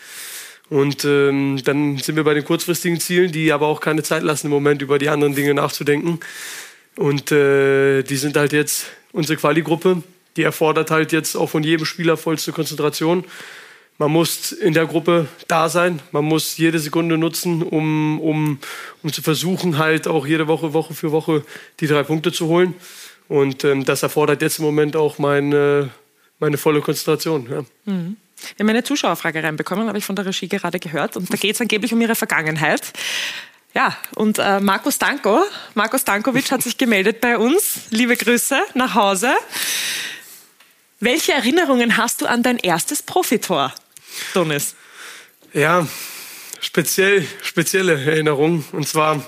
[0.70, 4.45] Und ähm, dann sind wir bei den kurzfristigen Zielen, die aber auch keine Zeit lassen,
[4.45, 6.20] im Moment über die anderen Dinge nachzudenken.
[6.95, 10.03] Und äh, die sind halt jetzt unsere Quali-Gruppe
[10.40, 13.26] die erfordert halt jetzt auch von jedem Spieler vollste Konzentration.
[13.98, 18.60] Man muss in der Gruppe da sein, man muss jede Sekunde nutzen, um, um,
[19.04, 21.44] um zu versuchen, halt auch jede Woche, Woche für Woche
[21.82, 22.74] die drei Punkte zu holen.
[23.28, 25.90] Und ähm, das erfordert jetzt im Moment auch meine,
[26.40, 27.50] meine volle Konzentration.
[27.52, 27.66] Ja.
[27.92, 28.16] Mhm.
[28.56, 31.18] Wir haben eine Zuschauerfrage reinbekommen, habe ich von der Regie gerade gehört.
[31.18, 32.94] Und da geht es angeblich um ihre Vergangenheit.
[33.76, 37.82] Ja, und äh, Markus Danko, Markus Dankovic hat sich gemeldet bei uns.
[37.90, 39.34] Liebe Grüße nach Hause.
[41.02, 43.74] Welche Erinnerungen hast du an dein erstes Profitor,
[44.34, 44.76] Donis?
[45.54, 45.88] Ja,
[46.60, 48.66] speziell, spezielle Erinnerungen.
[48.74, 49.24] Und zwar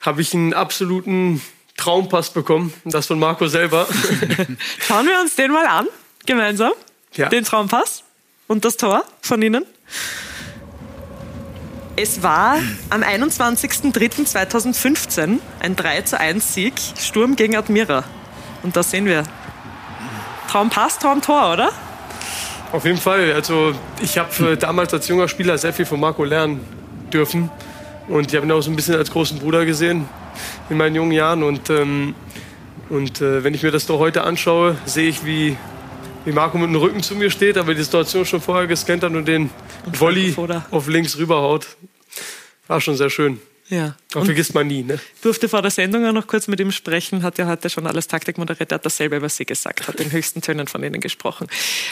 [0.00, 1.40] habe ich einen absoluten
[1.78, 3.88] Traumpass bekommen, das von Marco selber.
[4.86, 5.88] Schauen wir uns den mal an,
[6.26, 6.72] gemeinsam.
[7.14, 7.30] Ja.
[7.30, 8.04] Den Traumpass
[8.46, 9.64] und das Tor von Ihnen.
[11.96, 12.58] Es war
[12.90, 18.04] am 21.03.2015 ein 3 zu 1 Sieg, Sturm gegen Admira.
[18.62, 19.24] Und da sehen wir
[20.52, 21.72] Traumpass, Traumtor, oder?
[22.72, 23.32] Auf jeden Fall.
[23.32, 23.72] Also
[24.02, 26.60] ich habe damals als junger Spieler sehr viel von Marco lernen
[27.10, 27.50] dürfen.
[28.06, 30.06] Und ich habe ihn auch so ein bisschen als großen Bruder gesehen
[30.68, 31.42] in meinen jungen Jahren.
[31.42, 32.14] Und, ähm,
[32.90, 35.56] und äh, wenn ich mir das doch heute anschaue, sehe ich, wie,
[36.26, 39.12] wie Marco mit dem Rücken zu mir steht, aber die Situation schon vorher gescannt hat
[39.12, 39.48] und den
[39.86, 40.36] Volley
[40.70, 41.66] auf links rüberhaut.
[42.66, 43.40] War schon sehr schön.
[43.72, 43.96] Ja.
[44.14, 45.00] Und vergisst man nie, ne?
[45.22, 48.06] Durfte vor der Sendung auch noch kurz mit ihm sprechen, hat ja heute schon alles
[48.06, 51.46] Taktik moderiert, hat dasselbe über Sie gesagt, hat in höchsten Tönen von Ihnen gesprochen.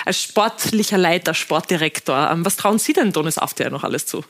[0.05, 4.23] Als sportlicher Leiter, Sportdirektor, ähm, was trauen Sie denn Donis After noch alles zu?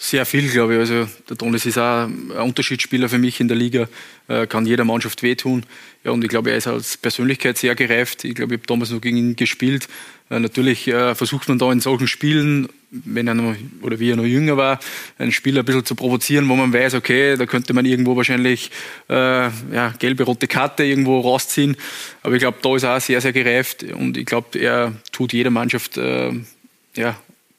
[0.00, 0.78] Sehr viel, glaube ich.
[0.78, 3.88] Also der Donis ist auch ein Unterschiedsspieler für mich in der Liga,
[4.28, 5.64] äh, kann jeder Mannschaft wehtun.
[6.04, 8.24] Ja, und ich glaube, er ist als Persönlichkeit sehr gereift.
[8.24, 9.88] Ich glaube, ich habe damals noch gegen ihn gespielt.
[10.30, 14.16] Äh, natürlich äh, versucht man da in solchen Spielen, wenn er noch, oder wie er
[14.16, 14.78] noch jünger war,
[15.18, 18.70] einen Spieler ein bisschen zu provozieren, wo man weiß, okay, da könnte man irgendwo wahrscheinlich
[19.08, 21.76] ja, gelbe, rote Karte irgendwo rausziehen.
[22.22, 25.34] Aber ich glaube, da ist er auch sehr, sehr gereift und ich glaube, er tut
[25.34, 27.16] jeder Mannschaft, ja,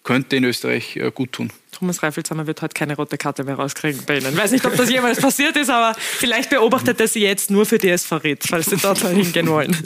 [0.09, 1.51] könnte in Österreich äh, gut tun.
[1.71, 4.33] Thomas Reifelshammer wird heute keine rote Karte mehr rauskriegen bei Ihnen.
[4.33, 7.67] Ich weiß nicht, ob das jemals passiert ist, aber vielleicht beobachtet er Sie jetzt nur
[7.67, 9.77] für DSV Ried, falls Sie dort hingehen wollen.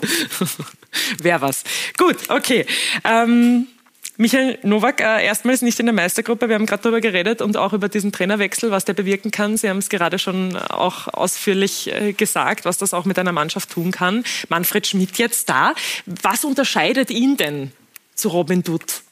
[1.21, 1.65] Wäre was.
[1.97, 2.65] Gut, okay.
[3.03, 3.67] Ähm,
[4.15, 6.47] Michael Nowak, äh, erstmals nicht in der Meistergruppe.
[6.47, 9.57] Wir haben gerade darüber geredet und auch über diesen Trainerwechsel, was der bewirken kann.
[9.57, 13.71] Sie haben es gerade schon auch ausführlich äh, gesagt, was das auch mit einer Mannschaft
[13.71, 14.23] tun kann.
[14.47, 15.75] Manfred Schmidt jetzt da.
[16.05, 17.73] Was unterscheidet ihn denn
[18.15, 19.03] zu Robin Dutt?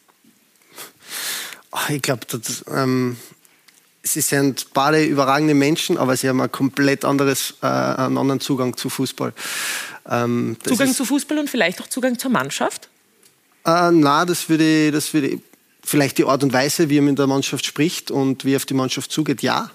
[1.89, 2.25] Ich glaube,
[2.67, 3.17] ähm,
[4.03, 8.75] sie sind beide überragende Menschen, aber sie haben ein komplett anderes, äh, einen anderen Zugang
[8.75, 9.33] zu Fußball.
[10.09, 12.89] Ähm, Zugang zu Fußball und vielleicht auch Zugang zur Mannschaft?
[13.65, 15.39] Äh, na, das würde, das würde
[15.83, 18.65] vielleicht die Art und Weise, wie er mit der Mannschaft spricht und wie er auf
[18.65, 19.71] die Mannschaft zugeht, ja.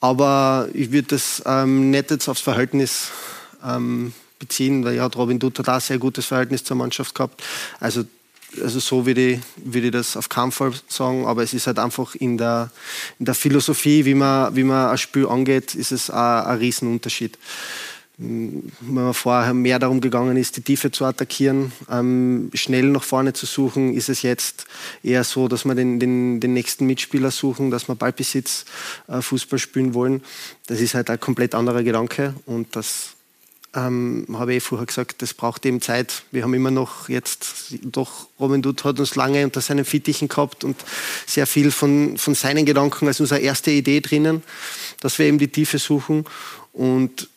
[0.00, 3.08] Aber ich würde das ähm, nicht jetzt aufs Verhältnis
[3.64, 7.42] ähm, beziehen, weil ja, Robin Dutter da ein sehr gutes Verhältnis zur Mannschaft gehabt.
[7.78, 8.04] Also
[8.62, 11.78] also so würde ich, würde ich das auf keinen Fall sagen, aber es ist halt
[11.78, 12.70] einfach in der,
[13.18, 17.38] in der Philosophie, wie man, wie man ein Spiel angeht, ist es ein, ein Riesenunterschied.
[18.22, 23.32] Wenn man vorher mehr darum gegangen ist, die Tiefe zu attackieren, ähm, schnell nach vorne
[23.32, 24.66] zu suchen, ist es jetzt
[25.02, 28.66] eher so, dass wir den, den, den nächsten Mitspieler suchen, dass wir Ballbesitz
[29.08, 30.22] äh, Fußball spielen wollen.
[30.66, 33.14] Das ist halt ein komplett anderer Gedanke und das
[33.74, 36.22] ähm, habe ich vorher gesagt, das braucht eben Zeit.
[36.32, 40.64] Wir haben immer noch jetzt, doch Robin Dutt hat uns lange unter seinen Fittichen gehabt
[40.64, 40.76] und
[41.26, 44.42] sehr viel von, von seinen Gedanken als unsere erste Idee drinnen,
[45.00, 46.24] dass wir eben die Tiefe suchen
[46.72, 47.28] und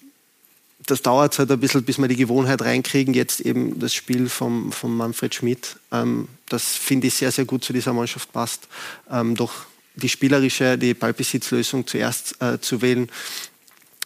[0.86, 3.14] das dauert halt ein bisschen, bis wir die Gewohnheit reinkriegen.
[3.14, 5.78] Jetzt eben das Spiel vom, vom Manfred Schmidt.
[5.94, 8.68] Ähm, das finde ich sehr, sehr gut zu dieser Mannschaft passt.
[9.10, 9.54] Ähm, doch
[9.96, 13.10] die spielerische, die Ballbesitzlösung zuerst äh, zu wählen,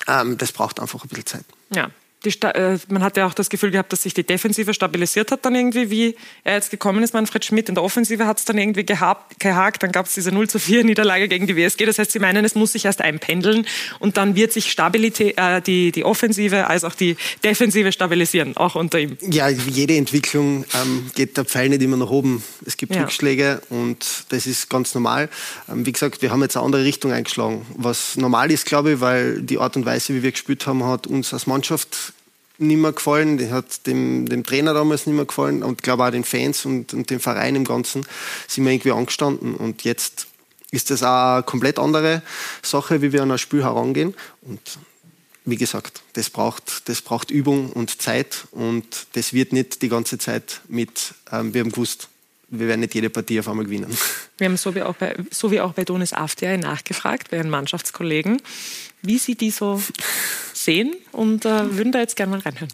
[0.08, 1.46] ähm, das braucht einfach ein bisschen Zeit.
[1.74, 1.90] Ja,
[2.26, 5.56] äh, man hat ja auch das Gefühl gehabt, dass sich die Defensive stabilisiert hat dann
[5.56, 7.70] irgendwie, wie er jetzt gekommen ist, Manfred Schmidt.
[7.70, 9.84] In der Offensive hat es dann irgendwie gehabt, gehakt.
[9.84, 11.86] Dann gab es diese 0 zu 4 Niederlage gegen die WSG.
[11.86, 13.66] Das heißt, Sie meinen, es muss sich erst einpendeln
[14.00, 18.76] und dann wird sich Stabilität, äh, die, die Offensive als auch die Defensive stabilisieren, auch
[18.76, 19.18] unter ihm.
[19.22, 22.44] Ja, jede Entwicklung ähm, geht der Pfeil nicht immer nach oben.
[22.66, 23.02] Es gibt ja.
[23.02, 25.30] Rückschläge und das ist ganz normal.
[25.70, 27.66] Ähm, wie gesagt, wir haben jetzt eine andere Richtung eingeschlagen.
[27.76, 31.08] Was normal ist, glaube ich, weil die Art und Weise, wie wir gespielt haben, hat
[31.08, 32.14] uns als Mannschaft
[32.58, 36.12] nicht mehr gefallen, die hat dem, dem Trainer damals nicht mehr gefallen und glaube auch
[36.12, 38.06] den Fans und, und dem Verein im Ganzen
[38.48, 40.28] sind wir irgendwie angestanden und jetzt
[40.72, 42.22] ist das auch eine komplett andere
[42.62, 44.60] Sache, wie wir an ein Spiel herangehen und
[45.46, 50.18] wie gesagt, das braucht, das braucht Übung und Zeit und das wird nicht die ganze
[50.18, 52.10] Zeit mit, ähm, wir haben gewusst,
[52.50, 53.98] wir werden nicht jede Partie auf einmal gewinnen.
[54.38, 57.50] Wir haben so wie auch bei, so wie auch bei Donis Aftiay nachgefragt, bei Ihren
[57.50, 58.42] Mannschaftskollegen,
[59.02, 59.82] wie Sie die so
[60.68, 62.68] sehen und äh, würden da jetzt gerne mal reinhören.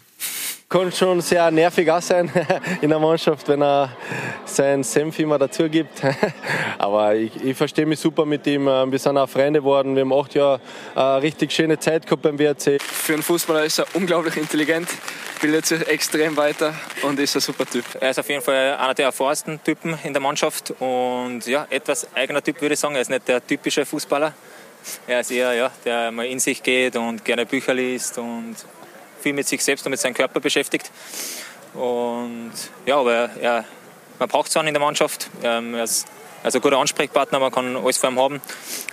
[0.68, 2.28] Kann schon sehr nervig auch sein
[2.80, 3.96] in der Mannschaft, wenn er
[4.44, 6.02] seinen Senf immer dazu gibt.
[6.78, 8.66] Aber ich, ich verstehe mich super mit ihm.
[8.66, 9.94] Äh, wir sind auch Freunde geworden.
[9.94, 10.60] Wir haben acht Jahre
[10.96, 12.82] eine richtig schöne Zeit gehabt beim WRC.
[12.82, 14.88] Für einen Fußballer ist er unglaublich intelligent,
[15.40, 17.84] bildet sich extrem weiter und ist ein super Typ.
[18.00, 22.08] Er ist auf jeden Fall einer der erfahrensten Typen in der Mannschaft und ja, etwas
[22.16, 22.96] eigener Typ würde ich sagen.
[22.96, 24.34] Er ist nicht der typische Fußballer.
[25.06, 28.56] Er ist eher, ja, der mal in sich geht und gerne Bücher liest und
[29.20, 30.90] viel mit sich selbst und mit seinem Körper beschäftigt.
[31.74, 32.52] Und
[32.86, 33.64] ja, aber er,
[34.18, 35.30] man braucht es auch in der Mannschaft.
[35.42, 36.06] Ähm, er ist
[36.42, 38.40] also ein guter Ansprechpartner, man kann alles vor ihm haben.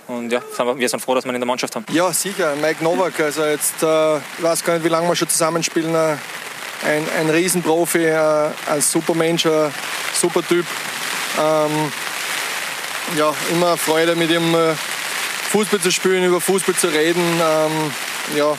[0.08, 0.40] Und ja,
[0.76, 1.84] wir sind froh, dass wir ihn in der Mannschaft haben.
[1.92, 2.56] Ja, sicher.
[2.56, 5.94] Mike Novak, also jetzt, äh, ich weiß gar nicht, wie lange wir schon zusammenspielen.
[5.94, 6.16] Äh,
[6.84, 9.72] ein, ein Riesenprofi, äh, ein super Mensch, ein
[10.14, 10.66] super Typ.
[11.38, 11.92] Ähm,
[13.16, 14.74] ja, immer Freude mit ihm äh,
[15.52, 17.20] Fußball zu spielen, über Fußball zu reden.
[17.20, 17.92] Ähm,
[18.38, 18.56] ja,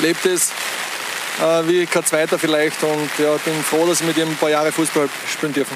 [0.00, 0.52] lebt es
[1.40, 4.50] äh, wie kein Zweiter vielleicht und ja, bin froh, dass ich mit ihm ein paar
[4.50, 5.74] Jahre Fußball spielen dürfen.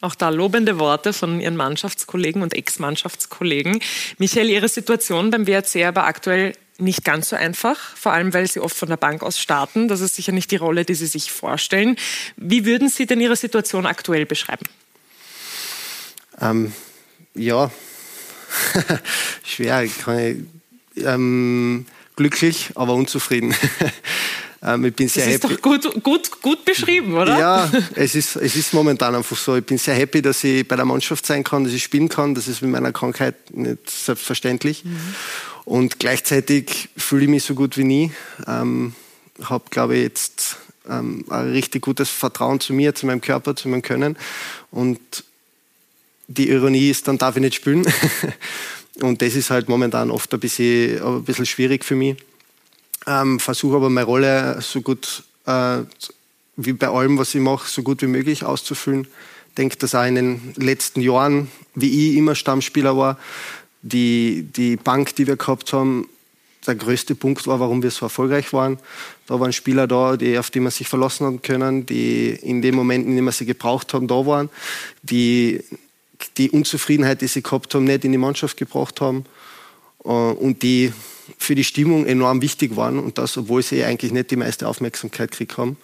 [0.00, 3.80] Auch da lobende Worte von Ihren Mannschaftskollegen und Ex-Mannschaftskollegen.
[4.16, 8.60] Michael, Ihre Situation beim WRC aber aktuell nicht ganz so einfach, vor allem weil Sie
[8.60, 9.88] oft von der Bank aus starten.
[9.88, 11.96] Das ist sicher nicht die Rolle, die Sie sich vorstellen.
[12.36, 14.64] Wie würden Sie denn Ihre Situation aktuell beschreiben?
[16.40, 16.72] Ähm,
[17.34, 17.70] ja,
[19.44, 19.82] schwer.
[19.82, 19.92] Ich,
[20.96, 21.86] ähm,
[22.16, 23.54] glücklich, aber unzufrieden.
[24.62, 25.54] ähm, ich bin sehr das ist happy.
[25.54, 27.38] doch gut, gut, gut beschrieben, oder?
[27.38, 29.56] Ja, es ist, es ist momentan einfach so.
[29.56, 32.34] Ich bin sehr happy, dass ich bei der Mannschaft sein kann, dass ich spielen kann.
[32.34, 34.84] Das ist mit meiner Krankheit nicht selbstverständlich.
[34.84, 34.98] Mhm.
[35.64, 38.12] Und gleichzeitig fühle ich mich so gut wie nie.
[38.46, 38.94] Ähm,
[39.42, 40.56] habe, glaube ich, jetzt
[40.88, 44.16] ähm, ein richtig gutes Vertrauen zu mir, zu meinem Körper, zu meinem Können.
[44.70, 45.00] Und
[46.28, 47.84] die Ironie ist, dann darf ich nicht spielen.
[49.00, 52.16] Und das ist halt momentan oft ein bisschen, ein bisschen schwierig für mich.
[53.06, 55.78] Ähm, Versuche aber meine Rolle so gut äh,
[56.56, 59.06] wie bei allem, was ich mache, so gut wie möglich auszufüllen.
[59.56, 63.18] Denke, dass auch in den letzten Jahren, wie ich immer Stammspieler war,
[63.82, 66.08] die, die Bank, die wir gehabt haben,
[66.66, 68.78] der größte Punkt war, warum wir so erfolgreich waren.
[69.26, 72.76] Da waren Spieler da, die, auf die man sich verlassen haben können, die in den
[72.76, 74.48] Momenten, in denen wir sie gebraucht haben, da waren,
[75.02, 75.64] die
[76.36, 79.24] die Unzufriedenheit, die sie gehabt haben, nicht in die Mannschaft gebracht haben
[80.04, 80.92] äh, und die
[81.38, 85.30] für die Stimmung enorm wichtig waren und das, obwohl sie eigentlich nicht die meiste Aufmerksamkeit
[85.30, 85.76] gekriegt haben.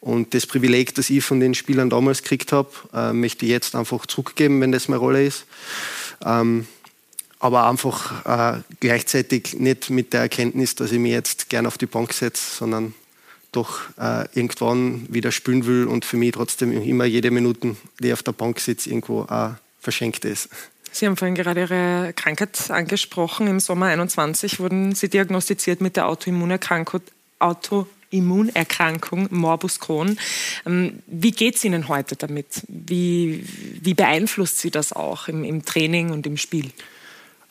[0.00, 3.74] Und das Privileg, das ich von den Spielern damals gekriegt habe, äh, möchte ich jetzt
[3.74, 5.46] einfach zurückgeben, wenn das meine Rolle ist.
[6.24, 6.66] Ähm,
[7.38, 11.86] aber einfach äh, gleichzeitig nicht mit der Erkenntnis, dass ich mich jetzt gerne auf die
[11.86, 12.94] Bank setze, sondern
[13.52, 13.80] doch
[14.32, 18.30] irgendwann wieder spielen will und für mich trotzdem immer jede Minute, die ich auf der
[18.30, 20.48] Bank sitze, irgendwo auch verschenkt ist.
[20.92, 23.46] Sie haben vorhin gerade Ihre Krankheit angesprochen.
[23.46, 27.00] Im Sommer 21 wurden Sie diagnostiziert mit der Autoimmunerkrankung,
[27.38, 30.18] Autoimmunerkrankung Morbus Crohn.
[30.66, 32.62] Ähm, wie geht es Ihnen heute damit?
[32.66, 33.44] Wie,
[33.80, 36.70] wie beeinflusst Sie das auch im, im Training und im Spiel?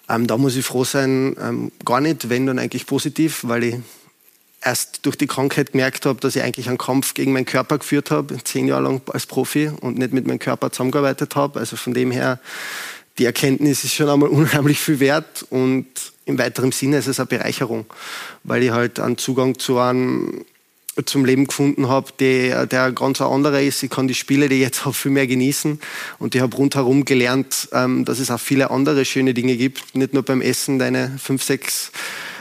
[0.10, 3.76] Ähm, da muss ich froh sein, ähm, gar nicht, wenn dann eigentlich positiv, weil ich
[4.61, 8.11] erst durch die Krankheit gemerkt habe, dass ich eigentlich einen Kampf gegen meinen Körper geführt
[8.11, 11.60] habe, zehn Jahre lang als Profi und nicht mit meinem Körper zusammengearbeitet habe.
[11.60, 12.40] Also von dem her,
[13.18, 15.88] die Erkenntnis ist schon einmal unheimlich viel wert und
[16.26, 17.86] im weiteren Sinne ist es eine Bereicherung,
[18.44, 20.45] weil ich halt einen Zugang zu einem
[21.06, 23.84] zum Leben gefunden habe, der, der ganz anderer ist.
[23.84, 25.80] Ich kann die Spiele, die jetzt habe, viel mehr genießen.
[26.18, 29.95] Und ich habe rundherum gelernt, ähm, dass es auch viele andere schöne Dinge gibt.
[29.95, 31.91] Nicht nur beim Essen deine fünf, sechs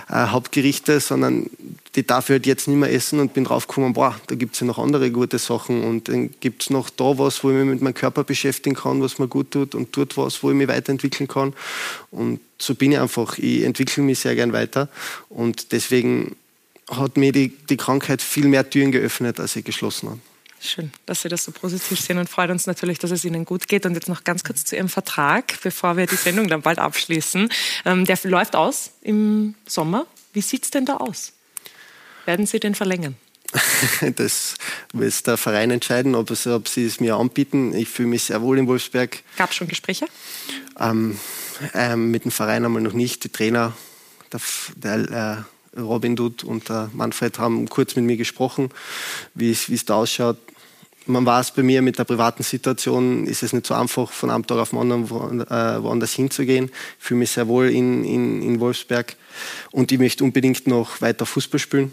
[0.08, 1.50] äh, Hauptgerichte, sondern
[1.94, 4.60] die darf ich halt jetzt nicht mehr essen und bin draufgekommen, boah, da gibt es
[4.60, 7.66] ja noch andere gute Sachen und dann gibt es noch da was, wo ich mich
[7.66, 10.68] mit meinem Körper beschäftigen kann, was mir gut tut und tut was, wo ich mich
[10.68, 11.54] weiterentwickeln kann.
[12.10, 13.38] Und so bin ich einfach.
[13.38, 14.88] Ich entwickle mich sehr gern weiter
[15.28, 16.36] und deswegen
[16.90, 20.18] hat mir die, die Krankheit viel mehr Türen geöffnet, als sie geschlossen hat.
[20.60, 23.68] Schön, dass Sie das so positiv sehen und freut uns natürlich, dass es Ihnen gut
[23.68, 23.86] geht.
[23.86, 27.48] Und jetzt noch ganz kurz zu Ihrem Vertrag, bevor wir die Sendung dann bald abschließen.
[27.84, 30.06] Ähm, der läuft aus im Sommer.
[30.32, 31.32] Wie sieht es denn da aus?
[32.28, 33.16] Werden Sie den verlängern?
[34.16, 34.56] das
[34.92, 37.74] wird der Verein entscheiden, ob, es, ob sie es mir anbieten.
[37.74, 39.22] Ich fühle mich sehr wohl in Wolfsberg.
[39.38, 40.04] Gab es schon Gespräche?
[40.78, 41.18] Ähm,
[41.72, 43.24] ähm, mit dem Verein einmal noch nicht.
[43.24, 43.72] Die Trainer,
[44.30, 44.40] der,
[44.76, 48.68] der äh, Robin Dutt und der Manfred haben kurz mit mir gesprochen,
[49.32, 50.36] wie es da ausschaut.
[51.06, 54.46] Man weiß bei mir mit der privaten Situation, ist es nicht so einfach, von einem
[54.46, 56.70] Tag auf den anderen äh, woanders hinzugehen.
[56.98, 59.16] Ich fühle mich sehr wohl in, in, in Wolfsberg
[59.70, 61.90] und ich möchte unbedingt noch weiter Fußball spielen.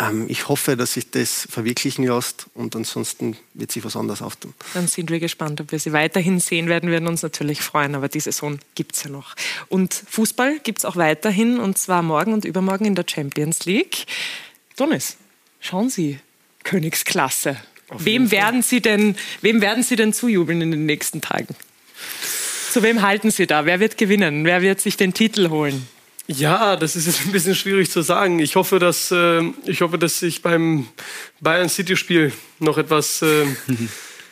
[0.00, 4.54] Ähm, ich hoffe, dass sich das verwirklichen lässt und ansonsten wird sich was anderes auftun.
[4.74, 6.86] Dann sind wir gespannt, ob wir sie weiterhin sehen werden.
[6.86, 9.34] Wir werden uns natürlich freuen, aber die Saison gibt es ja noch.
[9.68, 14.06] Und Fußball gibt es auch weiterhin und zwar morgen und übermorgen in der Champions League.
[14.76, 15.16] Donis,
[15.60, 16.18] schauen Sie,
[16.64, 17.56] Königsklasse.
[17.98, 21.54] Wem werden, Sie denn, wem werden Sie denn zujubeln in den nächsten Tagen?
[22.72, 23.66] Zu wem halten Sie da?
[23.66, 24.44] Wer wird gewinnen?
[24.44, 25.86] Wer wird sich den Titel holen?
[26.26, 28.38] Ja, das ist jetzt ein bisschen schwierig zu sagen.
[28.38, 30.88] Ich hoffe, dass, äh, ich hoffe, dass ich beim
[31.40, 33.46] Bayern City-Spiel noch etwas äh,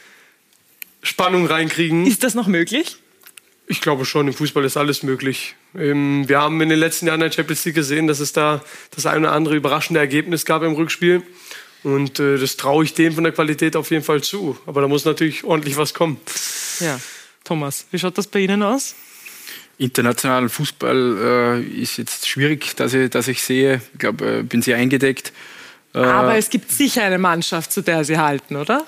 [1.02, 2.06] Spannung reinkriegen.
[2.06, 2.96] Ist das noch möglich?
[3.66, 5.54] Ich glaube schon, im Fußball ist alles möglich.
[5.74, 8.62] Ähm, wir haben in den letzten Jahren in der Champions League gesehen, dass es da
[8.94, 11.22] das eine oder andere überraschende Ergebnis gab im Rückspiel.
[11.82, 14.58] Und äh, das traue ich dem von der Qualität auf jeden Fall zu.
[14.66, 16.18] Aber da muss natürlich ordentlich was kommen.
[16.80, 16.98] Ja,
[17.44, 18.94] Thomas, wie schaut das bei Ihnen aus?
[19.78, 23.80] Internationalen Fußball äh, ist jetzt schwierig, dass ich, dass ich sehe.
[23.92, 25.32] Ich glaube, äh, bin sehr eingedeckt.
[25.94, 28.86] Äh, Aber es gibt sicher eine Mannschaft, zu der Sie halten, oder?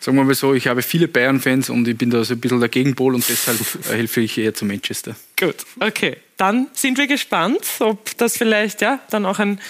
[0.00, 2.58] Sagen wir mal so, ich habe viele Bayern-Fans und ich bin da so ein bisschen
[2.58, 5.14] der Gegenpol und deshalb äh, helfe ich eher zu Manchester.
[5.38, 6.16] Gut, okay.
[6.36, 9.60] Dann sind wir gespannt, ob das vielleicht ja dann auch ein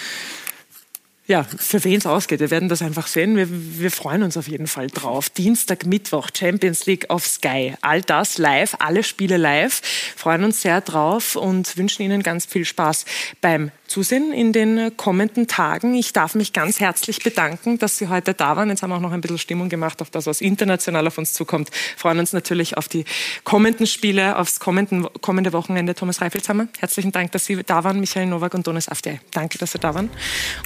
[1.27, 2.41] ja, für wen es ausgeht.
[2.41, 3.37] Wir werden das einfach sehen.
[3.37, 5.31] Wir, wir, freuen uns auf jeden Fall drauf.
[5.31, 7.75] Dienstag, Mittwoch, Champions League auf Sky.
[7.81, 9.81] All das live, alle Spiele live.
[10.17, 13.05] Freuen uns sehr drauf und wünschen Ihnen ganz viel Spaß
[13.41, 15.95] beim Zusehen in den kommenden Tagen.
[15.95, 18.71] Ich darf mich ganz herzlich bedanken, dass Sie heute da waren.
[18.71, 21.35] Jetzt haben wir auch noch ein bisschen Stimmung gemacht auf das, was international auf uns
[21.35, 21.69] zukommt.
[21.99, 23.05] Freuen uns natürlich auf die
[23.45, 25.95] kommenden Spiele, aufs kommenden, kommende Wochenende.
[25.95, 28.01] Thomas Reifelshammer, herzlichen Dank, dass Sie da waren.
[28.01, 29.21] Michael Nowak und Donis Afdey.
[29.31, 30.09] Danke, dass Sie da waren.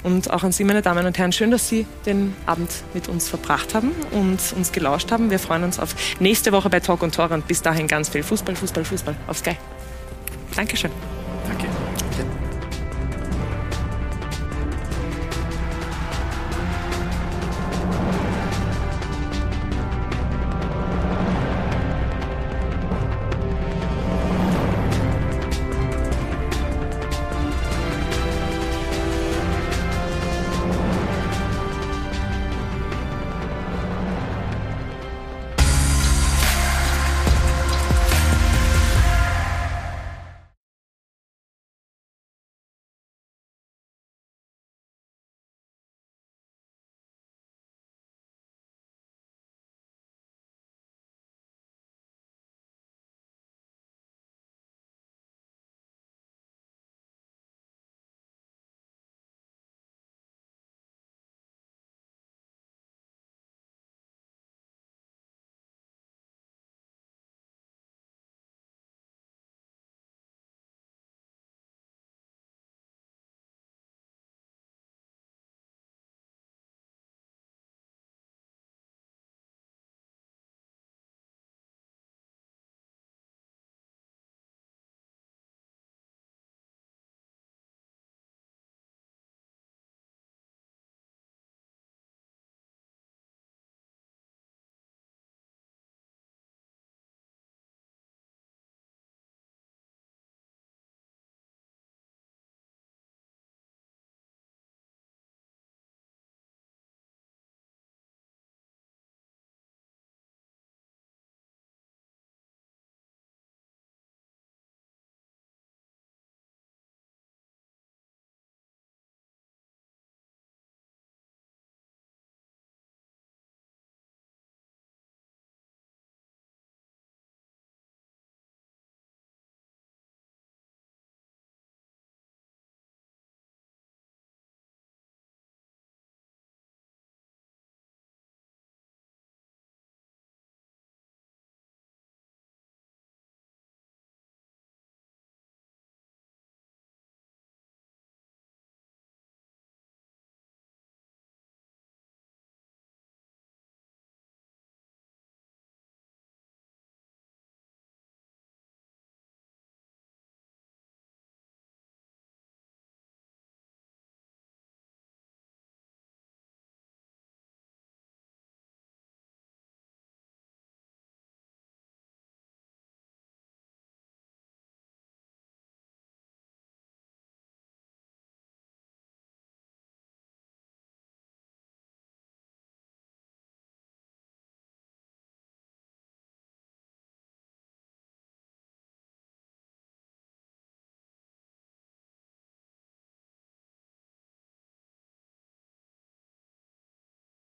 [0.03, 3.27] Und auch an Sie, meine Damen und Herren, schön, dass Sie den Abend mit uns
[3.27, 5.31] verbracht haben und uns gelauscht haben.
[5.31, 8.23] Wir freuen uns auf nächste Woche bei Talk und Tor und bis dahin ganz viel
[8.23, 9.57] Fußball, Fußball, Fußball auf Sky.
[10.55, 10.91] Dankeschön.